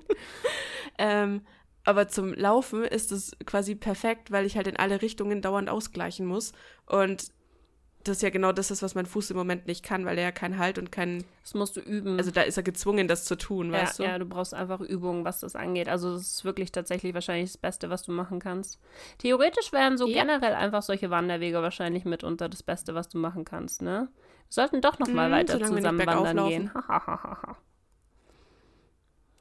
ähm, 0.98 1.42
aber 1.84 2.08
zum 2.08 2.32
Laufen 2.32 2.84
ist 2.84 3.12
es 3.12 3.36
quasi 3.44 3.74
perfekt, 3.74 4.30
weil 4.30 4.46
ich 4.46 4.56
halt 4.56 4.66
in 4.66 4.76
alle 4.76 5.02
Richtungen 5.02 5.42
dauernd 5.42 5.68
ausgleichen 5.68 6.26
muss. 6.26 6.52
Und 6.86 7.30
das 8.04 8.18
ist 8.18 8.22
ja 8.22 8.30
genau 8.30 8.52
das 8.52 8.70
ist, 8.70 8.82
was 8.82 8.94
mein 8.94 9.06
Fuß 9.06 9.30
im 9.30 9.36
Moment 9.36 9.66
nicht 9.66 9.82
kann, 9.82 10.04
weil 10.04 10.18
er 10.18 10.24
ja 10.24 10.32
keinen 10.32 10.58
Halt 10.58 10.78
und 10.78 10.92
keinen. 10.92 11.24
Das 11.42 11.54
musst 11.54 11.76
du 11.76 11.80
üben. 11.80 12.18
Also 12.18 12.30
da 12.30 12.42
ist 12.42 12.56
er 12.56 12.62
gezwungen, 12.62 13.08
das 13.08 13.24
zu 13.24 13.36
tun, 13.36 13.72
ja, 13.72 13.80
weißt 13.80 13.98
du? 13.98 14.02
Ja, 14.04 14.18
du 14.18 14.26
brauchst 14.26 14.54
einfach 14.54 14.80
Übungen, 14.80 15.24
was 15.24 15.40
das 15.40 15.56
angeht. 15.56 15.88
Also 15.88 16.14
das 16.14 16.22
ist 16.22 16.44
wirklich 16.44 16.70
tatsächlich 16.70 17.14
wahrscheinlich 17.14 17.50
das 17.50 17.58
Beste, 17.58 17.90
was 17.90 18.02
du 18.02 18.12
machen 18.12 18.38
kannst. 18.38 18.80
Theoretisch 19.18 19.72
wären 19.72 19.98
so 19.98 20.06
ja. 20.06 20.22
generell 20.22 20.54
einfach 20.54 20.82
solche 20.82 21.10
Wanderwege 21.10 21.62
wahrscheinlich 21.62 22.04
mitunter 22.04 22.48
das 22.48 22.62
Beste, 22.62 22.94
was 22.94 23.08
du 23.08 23.18
machen 23.18 23.44
kannst, 23.44 23.82
ne? 23.82 24.08
Wir 24.48 24.62
sollten 24.62 24.80
doch 24.80 24.98
noch 24.98 25.08
mal 25.08 25.26
hm, 25.26 25.32
weiter 25.32 25.60
zusammen 25.60 26.06
wandern 26.06 26.48
gehen. 26.48 26.70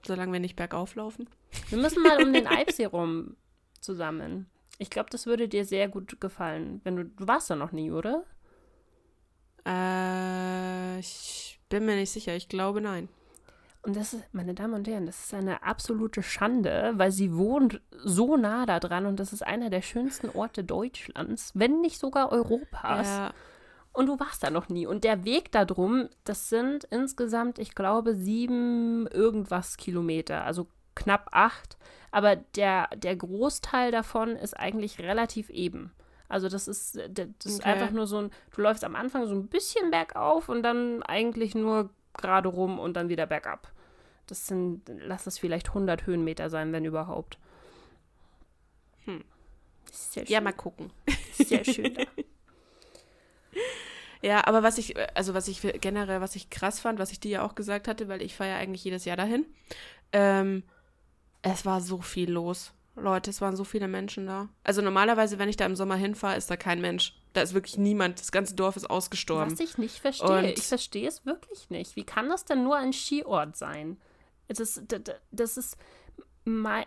solange 0.05 0.33
wir 0.33 0.39
nicht 0.39 0.55
bergauf 0.55 0.95
laufen. 0.95 1.29
Wir 1.69 1.77
müssen 1.77 2.03
mal 2.03 2.21
um 2.23 2.33
den 2.33 2.47
Eibsee 2.47 2.85
rum 2.85 3.35
zusammen. 3.79 4.47
Ich 4.77 4.89
glaube, 4.89 5.09
das 5.09 5.25
würde 5.25 5.47
dir 5.47 5.65
sehr 5.65 5.87
gut 5.87 6.19
gefallen. 6.19 6.81
Wenn 6.83 6.95
du, 6.95 7.05
du 7.05 7.27
warst 7.27 7.49
da 7.49 7.55
noch 7.55 7.71
nie, 7.71 7.91
oder? 7.91 8.23
Äh, 9.65 10.99
ich 10.99 11.59
bin 11.69 11.85
mir 11.85 11.95
nicht 11.95 12.11
sicher. 12.11 12.35
Ich 12.35 12.49
glaube 12.49 12.81
nein. 12.81 13.09
Und 13.83 13.97
das 13.97 14.13
ist, 14.13 14.23
meine 14.33 14.53
Damen 14.53 14.75
und 14.75 14.87
Herren, 14.87 15.05
das 15.05 15.25
ist 15.25 15.33
eine 15.33 15.63
absolute 15.63 16.23
Schande, 16.23 16.93
weil 16.95 17.11
sie 17.11 17.35
wohnt 17.35 17.81
so 17.91 18.37
nah 18.37 18.65
da 18.65 18.79
dran 18.79 19.05
und 19.05 19.19
das 19.19 19.33
ist 19.33 19.45
einer 19.45 19.69
der 19.69 19.81
schönsten 19.81 20.29
Orte 20.29 20.63
Deutschlands, 20.63 21.51
wenn 21.53 21.81
nicht 21.81 21.99
sogar 21.99 22.31
Europas. 22.31 23.07
Ja. 23.07 23.33
Und 23.91 24.07
du 24.07 24.19
warst 24.19 24.41
da 24.41 24.49
noch 24.49 24.69
nie. 24.69 24.87
Und 24.87 25.03
der 25.03 25.25
Weg 25.25 25.51
da 25.51 25.65
drum, 25.65 26.07
das 26.23 26.49
sind 26.49 26.85
insgesamt, 26.85 27.59
ich 27.59 27.75
glaube, 27.75 28.15
sieben 28.15 29.05
irgendwas 29.07 29.75
Kilometer, 29.75 30.45
also 30.45 30.67
knapp 30.95 31.29
acht. 31.31 31.77
Aber 32.11 32.37
der, 32.37 32.87
der 32.95 33.15
Großteil 33.17 33.91
davon 33.91 34.35
ist 34.37 34.57
eigentlich 34.57 34.99
relativ 34.99 35.49
eben. 35.49 35.91
Also 36.29 36.49
das 36.49 36.67
ist, 36.67 36.95
das 36.95 37.05
okay. 37.05 37.27
ist 37.43 37.65
einfach 37.65 37.91
nur 37.91 38.07
so 38.07 38.17
ein, 38.19 38.31
du 38.55 38.61
läufst 38.61 38.83
am 38.83 38.95
Anfang 38.95 39.27
so 39.27 39.35
ein 39.35 39.47
bisschen 39.47 39.91
bergauf 39.91 40.49
und 40.49 40.63
dann 40.63 41.03
eigentlich 41.03 41.53
nur 41.55 41.89
gerade 42.13 42.49
rum 42.49 42.79
und 42.79 42.95
dann 42.95 43.09
wieder 43.09 43.25
bergab. 43.25 43.71
Das 44.27 44.47
sind, 44.47 44.81
lass 44.87 45.27
es 45.27 45.37
vielleicht 45.37 45.69
100 45.69 46.05
Höhenmeter 46.05 46.49
sein, 46.49 46.71
wenn 46.71 46.85
überhaupt. 46.85 47.37
Hm. 49.05 49.23
ja, 50.25 50.41
mal 50.41 50.53
gucken. 50.53 50.91
Sehr 51.33 51.63
schön. 51.63 51.93
Da. 51.93 52.03
Ja, 54.23 54.47
aber 54.47 54.63
was 54.63 54.77
ich, 54.77 54.95
also 55.15 55.33
was 55.33 55.49
ich 55.49 55.61
generell, 55.81 56.21
was 56.21 56.37
ich 56.37 56.49
krass 56.49 56.79
fand, 56.79 56.97
was 56.97 57.11
ich 57.11 57.19
dir 57.19 57.31
ja 57.31 57.45
auch 57.45 57.55
gesagt 57.55 57.89
hatte, 57.89 58.07
weil 58.07 58.21
ich 58.21 58.35
fahre 58.35 58.51
ja 58.51 58.57
eigentlich 58.57 58.85
jedes 58.85 59.03
Jahr 59.03 59.17
dahin, 59.17 59.45
ähm, 60.13 60.63
es 61.41 61.65
war 61.65 61.81
so 61.81 61.99
viel 61.99 62.31
los. 62.31 62.73
Leute, 62.95 63.31
es 63.31 63.41
waren 63.41 63.55
so 63.55 63.63
viele 63.63 63.87
Menschen 63.87 64.27
da. 64.27 64.49
Also 64.63 64.81
normalerweise, 64.81 65.39
wenn 65.39 65.49
ich 65.49 65.57
da 65.57 65.65
im 65.65 65.75
Sommer 65.75 65.95
hinfahre, 65.95 66.37
ist 66.37 66.49
da 66.51 66.57
kein 66.57 66.79
Mensch. 66.79 67.15
Da 67.33 67.41
ist 67.41 67.53
wirklich 67.53 67.77
niemand. 67.77 68.19
Das 68.19 68.31
ganze 68.31 68.55
Dorf 68.55 68.75
ist 68.75 68.89
ausgestorben. 68.89 69.51
Was 69.51 69.59
ich 69.59 69.77
nicht 69.77 69.99
verstehe. 69.99 70.37
Und 70.37 70.45
ich 70.45 70.63
verstehe 70.63 71.07
es 71.07 71.25
wirklich 71.25 71.69
nicht. 71.69 71.95
Wie 71.95 72.03
kann 72.03 72.29
das 72.29 72.45
denn 72.45 72.63
nur 72.63 72.77
ein 72.77 72.93
Skiort 72.93 73.55
sein? 73.55 73.97
Das, 74.47 74.59
ist, 74.59 74.83
das 75.31 75.57
ist 75.57 75.77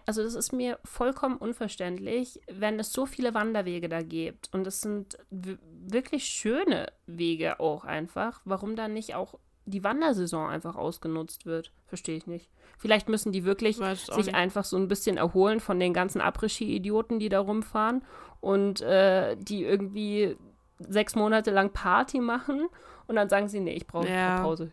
also 0.05 0.23
das 0.23 0.35
ist 0.35 0.53
mir 0.53 0.79
vollkommen 0.85 1.39
unverständlich, 1.39 2.41
wenn 2.47 2.79
es 2.79 2.93
so 2.93 3.07
viele 3.07 3.33
Wanderwege 3.33 3.89
da 3.89 4.03
gibt. 4.03 4.51
Und 4.53 4.67
es 4.67 4.83
sind 4.83 5.19
wirklich 5.31 6.27
schöne 6.27 6.93
Wege 7.07 7.59
auch 7.59 7.85
einfach. 7.85 8.41
Warum 8.45 8.77
dann 8.77 8.93
nicht 8.93 9.15
auch 9.15 9.39
die 9.67 9.85
Wandersaison 9.85 10.49
einfach 10.49 10.77
ausgenutzt 10.77 11.45
wird? 11.47 11.73
Verstehe 11.87 12.17
ich 12.17 12.27
nicht. 12.27 12.49
Vielleicht 12.79 13.09
müssen 13.09 13.33
die 13.33 13.45
wirklich 13.45 13.77
sich 13.77 14.35
einfach 14.35 14.65
so 14.65 14.77
ein 14.77 14.89
bisschen 14.89 15.17
erholen 15.17 15.61
von 15.61 15.81
den 15.81 15.93
ganzen 15.93 16.21
Après-Ski-Idioten, 16.21 17.19
die 17.19 17.29
da 17.29 17.41
rumfahren 17.41 18.03
und 18.41 18.81
äh, 18.83 19.37
die 19.37 19.65
irgendwie 19.65 20.37
sechs 20.79 21.15
Monate 21.15 21.51
lang 21.51 21.73
Party 21.73 22.21
machen 22.21 22.69
und 23.07 23.17
dann 23.17 23.29
sagen 23.29 23.49
sie, 23.49 23.61
nee, 23.61 23.75
ich 23.75 23.87
brauche 23.87 24.09
ja. 24.09 24.41
Pause. 24.43 24.73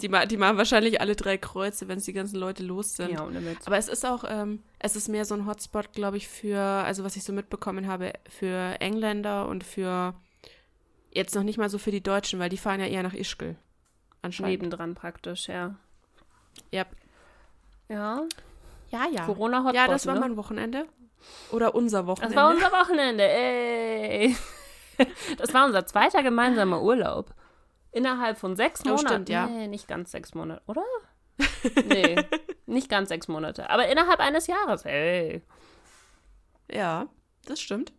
Die, 0.00 0.08
die 0.08 0.36
machen 0.36 0.56
wahrscheinlich 0.56 1.00
alle 1.00 1.16
drei 1.16 1.36
Kreuze, 1.36 1.86
wenn 1.86 1.98
es 1.98 2.04
die 2.04 2.14
ganzen 2.14 2.36
Leute 2.36 2.62
los 2.62 2.94
sind. 2.94 3.10
Ja. 3.10 3.28
Aber 3.66 3.76
es 3.76 3.88
ist 3.88 4.06
auch, 4.06 4.24
ähm, 4.26 4.62
es 4.78 4.96
ist 4.96 5.08
mehr 5.08 5.26
so 5.26 5.34
ein 5.34 5.46
Hotspot, 5.46 5.92
glaube 5.92 6.16
ich, 6.16 6.28
für, 6.28 6.58
also 6.58 7.04
was 7.04 7.16
ich 7.16 7.24
so 7.24 7.32
mitbekommen 7.32 7.86
habe, 7.86 8.12
für 8.28 8.80
Engländer 8.80 9.46
und 9.48 9.64
für 9.64 10.14
jetzt 11.12 11.34
noch 11.34 11.42
nicht 11.42 11.58
mal 11.58 11.68
so 11.68 11.78
für 11.78 11.90
die 11.90 12.02
Deutschen, 12.02 12.38
weil 12.38 12.48
die 12.48 12.56
fahren 12.56 12.80
ja 12.80 12.86
eher 12.86 13.02
nach 13.02 13.14
Ischgl. 13.14 13.56
Anscheinend. 14.22 14.62
Nebendran 14.62 14.94
praktisch, 14.94 15.48
ja. 15.48 15.74
Ja. 16.70 16.84
Ja. 17.88 18.22
Ja, 18.90 19.06
ja. 19.10 19.24
Corona-Hotspot. 19.24 19.74
Ja, 19.74 19.88
das 19.88 20.06
war 20.06 20.14
ne? 20.14 20.20
mein 20.20 20.36
Wochenende. 20.36 20.86
Oder 21.50 21.74
unser 21.74 22.06
Wochenende. 22.06 22.34
Das 22.34 22.44
war 22.44 22.50
unser 22.52 22.72
Wochenende, 22.72 23.24
ey. 23.28 24.36
Das 25.36 25.52
war 25.52 25.66
unser 25.66 25.84
zweiter 25.84 26.22
gemeinsamer 26.22 26.80
Urlaub. 26.80 27.34
Innerhalb 27.92 28.38
von 28.38 28.56
sechs 28.56 28.80
oh, 28.86 28.88
Monaten. 28.88 29.08
Stimmt, 29.08 29.28
ja. 29.28 29.46
Nee, 29.46 29.68
nicht 29.68 29.88
ganz 29.88 30.10
sechs 30.10 30.34
Monate, 30.34 30.62
oder? 30.66 30.84
nee, 31.86 32.16
nicht 32.66 32.88
ganz 32.88 33.10
sechs 33.10 33.28
Monate. 33.28 33.68
Aber 33.68 33.88
innerhalb 33.88 34.20
eines 34.20 34.46
Jahres, 34.46 34.86
ey. 34.86 35.42
Ja, 36.70 37.08
das 37.44 37.60
stimmt. 37.60 37.92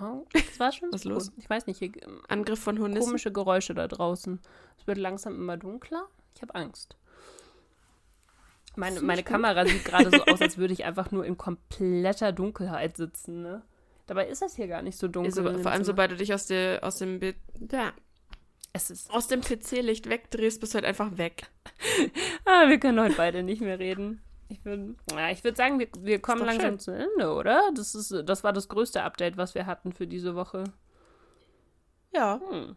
Oh, 0.00 0.26
das 0.32 0.60
war 0.60 0.72
schon 0.72 0.92
Was 0.92 1.02
so 1.02 1.10
los? 1.10 1.32
Ich 1.36 1.48
weiß 1.48 1.66
nicht, 1.66 1.78
hier, 1.78 1.92
Angriff 2.28 2.60
von 2.60 2.78
Hunden. 2.78 2.98
Komische 2.98 3.32
Geräusche 3.32 3.74
da 3.74 3.88
draußen. 3.88 4.40
Es 4.78 4.86
wird 4.86 4.98
langsam 4.98 5.34
immer 5.34 5.56
dunkler. 5.56 6.06
Ich 6.34 6.42
habe 6.42 6.54
Angst. 6.54 6.96
Meine, 8.76 9.00
meine 9.00 9.22
Kamera 9.22 9.66
sieht 9.66 9.84
gerade 9.84 10.10
so 10.10 10.22
aus, 10.24 10.40
als 10.42 10.58
würde 10.58 10.74
ich 10.74 10.84
einfach 10.84 11.10
nur 11.10 11.24
in 11.24 11.38
kompletter 11.38 12.32
Dunkelheit 12.32 12.96
sitzen, 12.96 13.42
ne? 13.42 13.62
Dabei 14.06 14.28
ist 14.28 14.42
das 14.42 14.54
hier 14.54 14.68
gar 14.68 14.82
nicht 14.82 14.98
so 14.98 15.08
dunkel. 15.08 15.32
So, 15.32 15.42
vor 15.62 15.72
allem, 15.72 15.82
sobald 15.82 16.12
du 16.12 16.16
dich 16.16 16.32
aus, 16.32 16.46
der, 16.46 16.84
aus 16.84 16.98
dem 16.98 17.18
Bild. 17.18 17.36
Ja, 17.72 17.92
es 18.72 18.90
ist 18.90 19.10
aus 19.10 19.26
dem 19.26 19.40
PC-Licht 19.40 20.08
wegdrehst, 20.08 20.60
bist 20.60 20.74
du 20.74 20.76
halt 20.76 20.84
einfach 20.84 21.16
weg. 21.16 21.44
ah, 22.44 22.68
wir 22.68 22.78
können 22.78 23.00
heute 23.00 23.14
beide 23.16 23.42
nicht 23.42 23.62
mehr 23.62 23.78
reden. 23.78 24.22
Ich 24.48 24.64
würde 24.64 24.94
ja, 25.10 25.30
ich 25.30 25.42
würd 25.42 25.56
sagen, 25.56 25.78
wir, 25.78 25.88
wir 25.98 26.20
kommen 26.20 26.44
langsam 26.44 26.72
schön. 26.72 26.78
zu 26.78 26.90
Ende, 26.92 27.32
oder? 27.32 27.70
Das, 27.74 27.94
ist, 27.94 28.14
das 28.24 28.44
war 28.44 28.52
das 28.52 28.68
größte 28.68 29.02
Update, 29.02 29.36
was 29.36 29.54
wir 29.54 29.66
hatten 29.66 29.92
für 29.92 30.06
diese 30.06 30.34
Woche. 30.34 30.64
Ja. 32.14 32.40
Hm. 32.48 32.76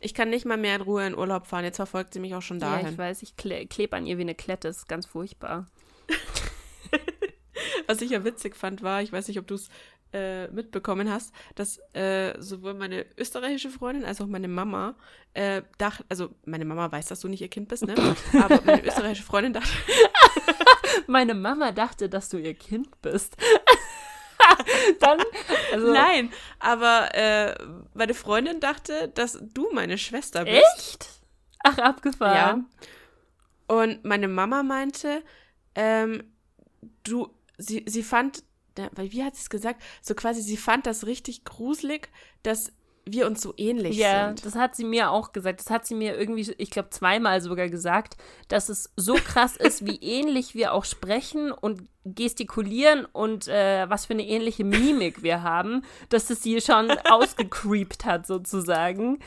Ich 0.00 0.14
kann 0.14 0.30
nicht 0.30 0.44
mal 0.44 0.56
mehr 0.56 0.76
in 0.76 0.82
Ruhe 0.82 1.06
in 1.06 1.16
Urlaub 1.16 1.46
fahren. 1.46 1.64
Jetzt 1.64 1.76
verfolgt 1.76 2.12
sie 2.12 2.20
mich 2.20 2.34
auch 2.34 2.42
schon 2.42 2.58
dahin. 2.58 2.86
Ja, 2.86 2.92
ich 2.92 2.98
weiß, 2.98 3.22
ich 3.22 3.36
kle 3.36 3.66
klebe 3.66 3.96
an 3.96 4.06
ihr 4.06 4.18
wie 4.18 4.22
eine 4.22 4.34
Klette. 4.34 4.68
Das 4.68 4.78
ist 4.78 4.88
ganz 4.88 5.06
furchtbar. 5.06 5.66
Was 7.86 8.00
ich 8.00 8.10
ja 8.10 8.24
witzig 8.24 8.56
fand, 8.56 8.82
war, 8.82 9.02
ich 9.02 9.12
weiß 9.12 9.28
nicht, 9.28 9.38
ob 9.38 9.46
du 9.46 9.54
es 9.54 9.68
äh, 10.12 10.48
mitbekommen 10.48 11.10
hast, 11.10 11.32
dass 11.54 11.78
äh, 11.94 12.34
sowohl 12.38 12.74
meine 12.74 13.06
österreichische 13.16 13.70
Freundin 13.70 14.04
als 14.04 14.20
auch 14.20 14.26
meine 14.26 14.48
Mama 14.48 14.94
äh, 15.34 15.62
dachte, 15.78 16.04
also 16.08 16.30
meine 16.44 16.64
Mama 16.64 16.90
weiß, 16.90 17.06
dass 17.06 17.20
du 17.20 17.28
nicht 17.28 17.40
ihr 17.40 17.48
Kind 17.48 17.68
bist, 17.68 17.86
ne? 17.86 17.94
Aber 18.42 18.60
meine 18.64 18.84
österreichische 18.84 19.24
Freundin 19.24 19.52
dachte. 19.52 19.70
meine 21.06 21.34
Mama 21.34 21.72
dachte, 21.72 22.08
dass 22.08 22.28
du 22.28 22.38
ihr 22.38 22.54
Kind 22.54 23.00
bist. 23.02 23.36
Dann, 25.00 25.20
also, 25.72 25.92
Nein, 25.92 26.32
aber 26.58 27.14
äh, 27.14 27.54
meine 27.94 28.14
Freundin 28.14 28.58
dachte, 28.58 29.08
dass 29.08 29.38
du 29.40 29.70
meine 29.72 29.98
Schwester 29.98 30.44
bist. 30.44 30.64
Echt? 30.76 31.08
Ach, 31.62 31.78
abgefahren. 31.78 32.66
Ja. 33.68 33.76
Und 33.76 34.04
meine 34.04 34.26
Mama 34.26 34.64
meinte, 34.64 35.22
ähm, 35.76 36.24
du, 37.04 37.32
sie, 37.56 37.84
sie 37.86 38.02
fand 38.02 38.42
weil 38.92 39.12
wie 39.12 39.22
hat 39.22 39.34
sie 39.34 39.42
es 39.42 39.50
gesagt? 39.50 39.82
So 40.00 40.14
quasi, 40.14 40.42
sie 40.42 40.56
fand 40.56 40.86
das 40.86 41.06
richtig 41.06 41.44
gruselig, 41.44 42.08
dass 42.42 42.72
wir 43.04 43.26
uns 43.26 43.40
so 43.40 43.52
ähnlich 43.56 43.96
ja, 43.96 44.28
sind. 44.28 44.40
Ja, 44.40 44.44
das 44.44 44.54
hat 44.54 44.76
sie 44.76 44.84
mir 44.84 45.10
auch 45.10 45.32
gesagt. 45.32 45.60
Das 45.60 45.70
hat 45.70 45.86
sie 45.86 45.94
mir 45.94 46.16
irgendwie, 46.16 46.54
ich 46.58 46.70
glaube, 46.70 46.90
zweimal 46.90 47.40
sogar 47.40 47.68
gesagt, 47.68 48.16
dass 48.48 48.68
es 48.68 48.92
so 48.96 49.14
krass 49.14 49.56
ist, 49.56 49.86
wie 49.86 49.96
ähnlich 50.00 50.54
wir 50.54 50.72
auch 50.72 50.84
sprechen 50.84 51.52
und 51.52 51.82
gestikulieren 52.04 53.06
und 53.06 53.48
äh, 53.48 53.88
was 53.88 54.06
für 54.06 54.14
eine 54.14 54.26
ähnliche 54.26 54.64
Mimik 54.64 55.22
wir 55.22 55.42
haben, 55.42 55.84
dass 56.08 56.30
es 56.30 56.42
sie 56.42 56.60
schon 56.60 56.90
ausgecreept 57.10 58.04
hat, 58.04 58.26
sozusagen. 58.26 59.18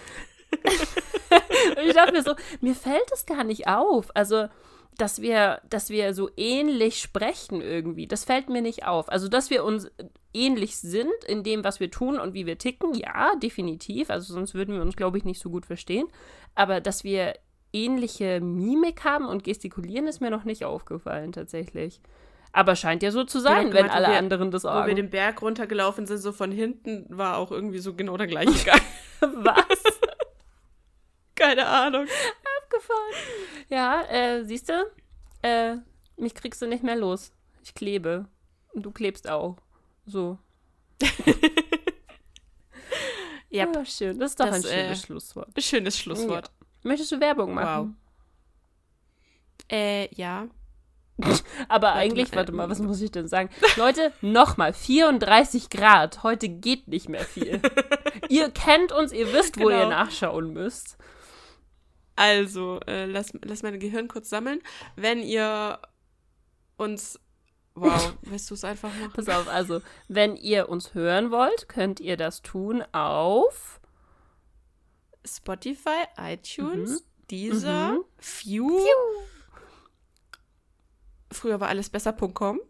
und 0.51 1.85
ich 1.85 1.93
dachte 1.93 2.13
mir 2.13 2.23
so, 2.23 2.35
mir 2.61 2.75
fällt 2.75 3.11
es 3.13 3.25
gar 3.25 3.43
nicht 3.43 3.67
auf. 3.67 4.07
Also, 4.15 4.47
dass 4.97 5.21
wir, 5.21 5.61
dass 5.69 5.89
wir 5.89 6.13
so 6.13 6.29
ähnlich 6.37 6.99
sprechen 6.99 7.61
irgendwie. 7.61 8.07
Das 8.07 8.25
fällt 8.25 8.49
mir 8.49 8.61
nicht 8.61 8.85
auf. 8.85 9.09
Also, 9.09 9.27
dass 9.27 9.49
wir 9.49 9.63
uns 9.63 9.91
ähnlich 10.33 10.77
sind 10.77 11.13
in 11.27 11.43
dem, 11.43 11.63
was 11.63 11.79
wir 11.79 11.91
tun 11.91 12.19
und 12.19 12.33
wie 12.33 12.45
wir 12.45 12.57
ticken, 12.57 12.93
ja, 12.93 13.35
definitiv. 13.35 14.09
Also, 14.09 14.33
sonst 14.33 14.53
würden 14.53 14.75
wir 14.75 14.81
uns, 14.81 14.95
glaube 14.95 15.17
ich, 15.17 15.25
nicht 15.25 15.39
so 15.39 15.49
gut 15.49 15.65
verstehen. 15.65 16.07
Aber 16.55 16.81
dass 16.81 17.03
wir 17.03 17.35
ähnliche 17.73 18.39
Mimik 18.39 19.03
haben 19.03 19.27
und 19.27 19.43
gestikulieren, 19.43 20.07
ist 20.07 20.21
mir 20.21 20.31
noch 20.31 20.45
nicht 20.45 20.65
aufgefallen, 20.65 21.31
tatsächlich. 21.31 22.01
Aber 22.53 22.77
scheint 22.77 23.03
ja 23.03 23.11
so 23.11 23.25
zu 23.25 23.39
sein, 23.39 23.73
wenn 23.73 23.89
alle 23.89 24.07
wir, 24.07 24.17
anderen 24.17 24.49
das 24.49 24.63
auch. 24.63 24.83
Wo 24.83 24.87
wir 24.87 24.95
den 24.95 25.09
Berg 25.09 25.41
runtergelaufen 25.41 26.05
sind, 26.05 26.19
so 26.19 26.31
von 26.31 26.51
hinten, 26.51 27.05
war 27.09 27.37
auch 27.37 27.51
irgendwie 27.51 27.79
so 27.79 27.93
genau 27.93 28.15
der 28.15 28.27
gleiche 28.27 28.63
Gang. 28.65 28.81
Was? 29.19 29.83
Keine 31.35 31.67
Ahnung 31.67 32.07
abgefahren. 32.75 33.13
Ja, 33.69 34.01
äh, 34.03 34.43
siehst 34.45 34.69
du? 34.69 34.91
Äh, 35.41 35.77
mich 36.17 36.33
kriegst 36.33 36.61
du 36.61 36.67
nicht 36.67 36.83
mehr 36.83 36.95
los. 36.95 37.31
Ich 37.63 37.73
klebe. 37.73 38.27
Und 38.73 38.83
du 38.83 38.91
klebst 38.91 39.29
auch. 39.29 39.57
So. 40.05 40.37
ja, 43.49 43.67
oh, 43.75 43.85
schön. 43.85 44.19
Das 44.19 44.31
ist 44.31 44.39
doch 44.39 44.45
das, 44.47 44.65
ein 44.65 44.71
schönes 44.71 45.03
äh, 45.03 45.05
Schlusswort. 45.05 45.49
Schönes 45.57 45.97
Schlusswort. 45.97 46.47
Ja. 46.47 46.53
Möchtest 46.83 47.11
du 47.11 47.19
Werbung 47.19 47.53
machen? 47.53 47.97
Wow. 49.69 49.71
Äh, 49.71 50.13
ja. 50.15 50.47
Aber 51.69 51.87
warte 51.87 51.99
eigentlich, 51.99 52.31
mal, 52.31 52.37
warte 52.37 52.51
mal, 52.51 52.69
was 52.69 52.79
muss 52.79 53.01
ich 53.01 53.11
denn 53.11 53.27
sagen? 53.27 53.49
Leute, 53.77 54.11
nochmal, 54.21 54.73
34 54.73 55.69
Grad. 55.69 56.23
Heute 56.23 56.49
geht 56.49 56.87
nicht 56.87 57.09
mehr 57.09 57.23
viel. 57.23 57.61
ihr 58.29 58.51
kennt 58.51 58.91
uns, 58.91 59.13
ihr 59.13 59.31
wisst, 59.33 59.57
wo 59.59 59.65
genau. 59.65 59.79
ihr 59.79 59.89
nachschauen 59.89 60.51
müsst. 60.53 60.97
Also, 62.15 62.79
äh, 62.87 63.05
lass, 63.05 63.33
lass 63.43 63.63
mein 63.63 63.79
Gehirn 63.79 64.07
kurz 64.07 64.29
sammeln. 64.29 64.61
Wenn 64.95 65.21
ihr 65.21 65.79
uns. 66.77 67.19
Wow, 67.75 68.13
willst 68.21 68.49
du 68.49 68.53
es 68.53 68.63
einfach 68.63 68.89
machen? 68.89 69.11
Pass 69.13 69.27
auf, 69.27 69.47
also, 69.49 69.81
wenn 70.07 70.37
ihr 70.37 70.69
uns 70.69 70.93
hören 70.93 71.29
wollt, 71.31 71.67
könnt 71.67 71.99
ihr 71.99 72.15
das 72.15 72.41
tun 72.41 72.83
auf 72.93 73.81
Spotify, 75.25 76.05
iTunes, 76.17 77.01
mhm. 77.01 77.05
Deezer, 77.31 77.91
mhm. 77.91 78.03
View. 78.17 78.79
Früher 81.31 81.59
war 81.59 81.67
alles 81.67 81.89
besser.com. 81.89 82.61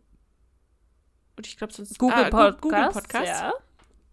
Und 1.38 1.48
ich 1.48 1.58
glaube, 1.58 1.74
sonst 1.74 2.00
Google, 2.00 2.26
ah, 2.26 2.30
Podcast, 2.30 2.62
Google 2.62 2.90
Podcast. 2.90 3.28
Ja. 3.28 3.54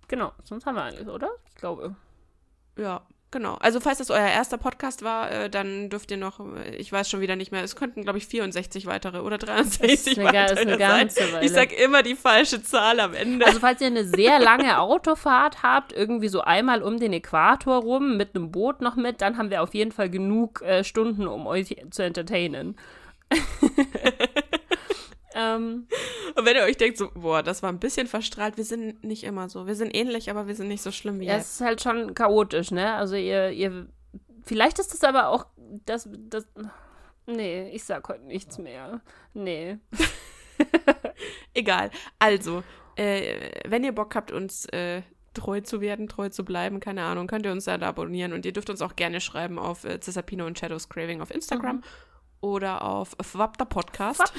Genau, 0.08 0.32
sonst 0.44 0.66
haben 0.66 0.74
wir 0.74 0.82
alles, 0.82 1.08
oder? 1.08 1.30
Ich 1.48 1.54
glaube. 1.54 1.94
Ja. 2.76 3.06
Genau. 3.32 3.54
Also 3.60 3.80
falls 3.80 3.96
das 3.96 4.10
euer 4.10 4.28
erster 4.28 4.58
Podcast 4.58 5.02
war, 5.02 5.30
äh, 5.30 5.50
dann 5.50 5.88
dürft 5.88 6.10
ihr 6.10 6.18
noch, 6.18 6.38
äh, 6.38 6.76
ich 6.76 6.92
weiß 6.92 7.08
schon 7.08 7.22
wieder 7.22 7.34
nicht 7.34 7.50
mehr, 7.50 7.64
es 7.64 7.76
könnten, 7.76 8.02
glaube 8.02 8.18
ich, 8.18 8.26
64 8.26 8.84
weitere 8.84 9.20
oder 9.20 9.38
63 9.38 10.20
eine, 10.20 10.78
weitere 10.78 11.30
sein. 11.30 11.42
Ich 11.42 11.50
sag 11.50 11.72
immer 11.72 12.02
die 12.02 12.14
falsche 12.14 12.62
Zahl 12.62 13.00
am 13.00 13.14
Ende. 13.14 13.46
Also 13.46 13.58
falls 13.58 13.80
ihr 13.80 13.86
eine 13.86 14.04
sehr 14.04 14.38
lange 14.38 14.78
Autofahrt 14.78 15.62
habt, 15.62 15.94
irgendwie 15.94 16.28
so 16.28 16.42
einmal 16.42 16.82
um 16.82 17.00
den 17.00 17.14
Äquator 17.14 17.80
rum, 17.80 18.18
mit 18.18 18.36
einem 18.36 18.52
Boot 18.52 18.82
noch 18.82 18.96
mit, 18.96 19.22
dann 19.22 19.38
haben 19.38 19.48
wir 19.48 19.62
auf 19.62 19.72
jeden 19.72 19.92
Fall 19.92 20.10
genug 20.10 20.60
äh, 20.60 20.84
Stunden, 20.84 21.26
um 21.26 21.46
euch 21.46 21.74
zu 21.90 22.04
entertainen. 22.04 22.76
Ähm, 25.34 25.86
Und 26.36 26.44
wenn 26.46 26.56
ihr 26.56 26.62
euch 26.62 26.76
denkt, 26.76 26.98
so, 26.98 27.10
boah, 27.14 27.42
das 27.42 27.62
war 27.62 27.70
ein 27.70 27.78
bisschen 27.78 28.06
verstrahlt, 28.06 28.56
wir 28.56 28.64
sind 28.64 29.02
nicht 29.04 29.24
immer 29.24 29.48
so. 29.48 29.66
Wir 29.66 29.74
sind 29.74 29.94
ähnlich, 29.96 30.30
aber 30.30 30.46
wir 30.46 30.54
sind 30.54 30.68
nicht 30.68 30.82
so 30.82 30.90
schlimm 30.90 31.20
wie 31.20 31.26
ja, 31.26 31.34
jetzt. 31.34 31.46
es 31.46 31.52
ist 31.54 31.60
halt 31.60 31.82
schon 31.82 32.14
chaotisch, 32.14 32.70
ne? 32.70 32.94
Also 32.94 33.16
ihr, 33.16 33.50
ihr, 33.50 33.86
vielleicht 34.42 34.78
ist 34.78 34.92
das 34.92 35.02
aber 35.04 35.28
auch, 35.28 35.46
das, 35.86 36.08
das, 36.12 36.46
nee, 37.26 37.70
ich 37.70 37.84
sag 37.84 38.08
heute 38.08 38.24
nichts 38.24 38.58
mehr. 38.58 39.00
Nee. 39.34 39.78
Egal. 41.54 41.90
Also, 42.18 42.62
äh, 42.96 43.50
wenn 43.68 43.84
ihr 43.84 43.92
Bock 43.92 44.14
habt, 44.14 44.32
uns 44.32 44.66
äh, 44.66 45.02
treu 45.34 45.60
zu 45.62 45.80
werden, 45.80 46.08
treu 46.08 46.28
zu 46.28 46.44
bleiben, 46.44 46.78
keine 46.80 47.02
Ahnung, 47.04 47.26
könnt 47.26 47.46
ihr 47.46 47.52
uns 47.52 47.64
da 47.64 47.78
abonnieren 47.80 48.32
und 48.32 48.44
ihr 48.44 48.52
dürft 48.52 48.70
uns 48.70 48.82
auch 48.82 48.96
gerne 48.96 49.20
schreiben 49.20 49.58
auf 49.58 49.84
äh, 49.84 49.98
Cesapino 50.00 50.46
und 50.46 50.58
Shadows 50.58 50.88
Craving 50.88 51.20
auf 51.22 51.30
Instagram 51.30 51.76
Mhm. 51.76 51.82
oder 52.42 52.82
auf 52.84 53.16
Fwapter 53.20 53.64
Podcast. 53.64 54.32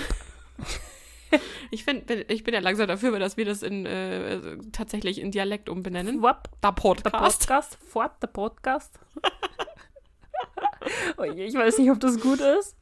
ich 1.72 1.84
finde, 1.84 2.22
ich 2.28 2.44
bin 2.44 2.54
ja 2.54 2.60
langsam 2.60 2.88
dafür, 2.88 3.18
dass 3.20 3.38
wir 3.38 3.46
das 3.46 3.64
in 3.64 3.86
äh, 3.86 4.58
tatsächlich 4.72 5.20
in 5.20 5.32
Dialekt 5.32 5.70
umbenennen. 5.70 6.22
Wap, 6.22 6.50
Da 6.62 6.72
der 6.72 6.82
Podcast. 6.82 7.40
Podcast, 7.40 7.78
fort, 7.88 8.12
der 8.22 8.28
Podcast. 8.28 9.00
oh 11.18 11.24
je, 11.36 11.46
ich 11.46 11.56
weiß 11.56 11.78
nicht, 11.80 11.92
ob 11.92 12.00
das 12.00 12.20
gut 12.20 12.40
ist. 12.40 12.78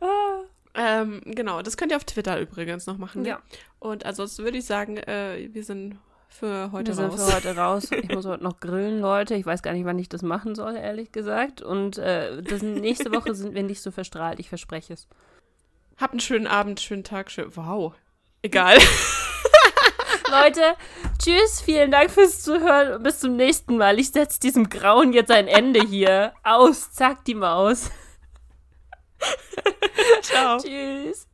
Ah. 0.00 0.42
Ähm, 0.74 1.22
genau, 1.24 1.62
das 1.62 1.76
könnt 1.76 1.90
ihr 1.90 1.96
auf 1.96 2.04
Twitter 2.04 2.38
übrigens 2.38 2.86
noch 2.86 2.98
machen. 2.98 3.24
Ja. 3.24 3.40
Und 3.78 4.04
ansonsten 4.04 4.44
würde 4.44 4.58
ich 4.58 4.66
sagen, 4.66 4.98
äh, 4.98 5.48
wir 5.52 5.64
sind 5.64 5.98
für 6.28 6.70
heute 6.70 6.88
Wir 6.88 6.94
sind 6.94 7.10
raus. 7.12 7.24
für 7.24 7.34
heute 7.36 7.56
raus. 7.56 7.90
Ich 7.90 8.08
muss 8.10 8.26
heute 8.26 8.44
noch 8.44 8.60
grillen, 8.60 9.00
Leute. 9.00 9.34
Ich 9.34 9.46
weiß 9.46 9.62
gar 9.62 9.72
nicht, 9.72 9.86
wann 9.86 9.98
ich 9.98 10.10
das 10.10 10.22
machen 10.22 10.54
soll, 10.54 10.76
ehrlich 10.76 11.12
gesagt. 11.12 11.62
Und 11.62 11.96
äh, 11.96 12.42
das, 12.42 12.62
nächste 12.62 13.10
Woche 13.12 13.34
sind 13.34 13.54
wir 13.54 13.62
nicht 13.62 13.80
so 13.80 13.90
verstrahlt, 13.90 14.38
ich 14.38 14.48
verspreche 14.50 14.92
es. 14.92 15.08
Habt 15.96 16.12
einen 16.12 16.20
schönen 16.20 16.46
Abend, 16.46 16.80
schönen 16.80 17.04
Tag, 17.04 17.30
schön. 17.30 17.54
Wow. 17.56 17.94
Egal. 18.42 18.78
Leute, 20.30 20.76
tschüss, 21.22 21.60
vielen 21.60 21.90
Dank 21.90 22.10
fürs 22.10 22.42
Zuhören 22.42 22.92
und 22.92 23.02
bis 23.02 23.20
zum 23.20 23.36
nächsten 23.36 23.76
Mal. 23.78 23.98
Ich 23.98 24.10
setze 24.10 24.40
diesem 24.40 24.68
Grauen 24.68 25.12
jetzt 25.12 25.30
ein 25.30 25.48
Ende 25.48 25.80
hier. 25.80 26.34
Aus, 26.42 26.92
zack 26.92 27.24
die 27.24 27.34
Maus. 27.34 27.90
Ciao. 30.22 30.58
Tschüss. 30.58 31.26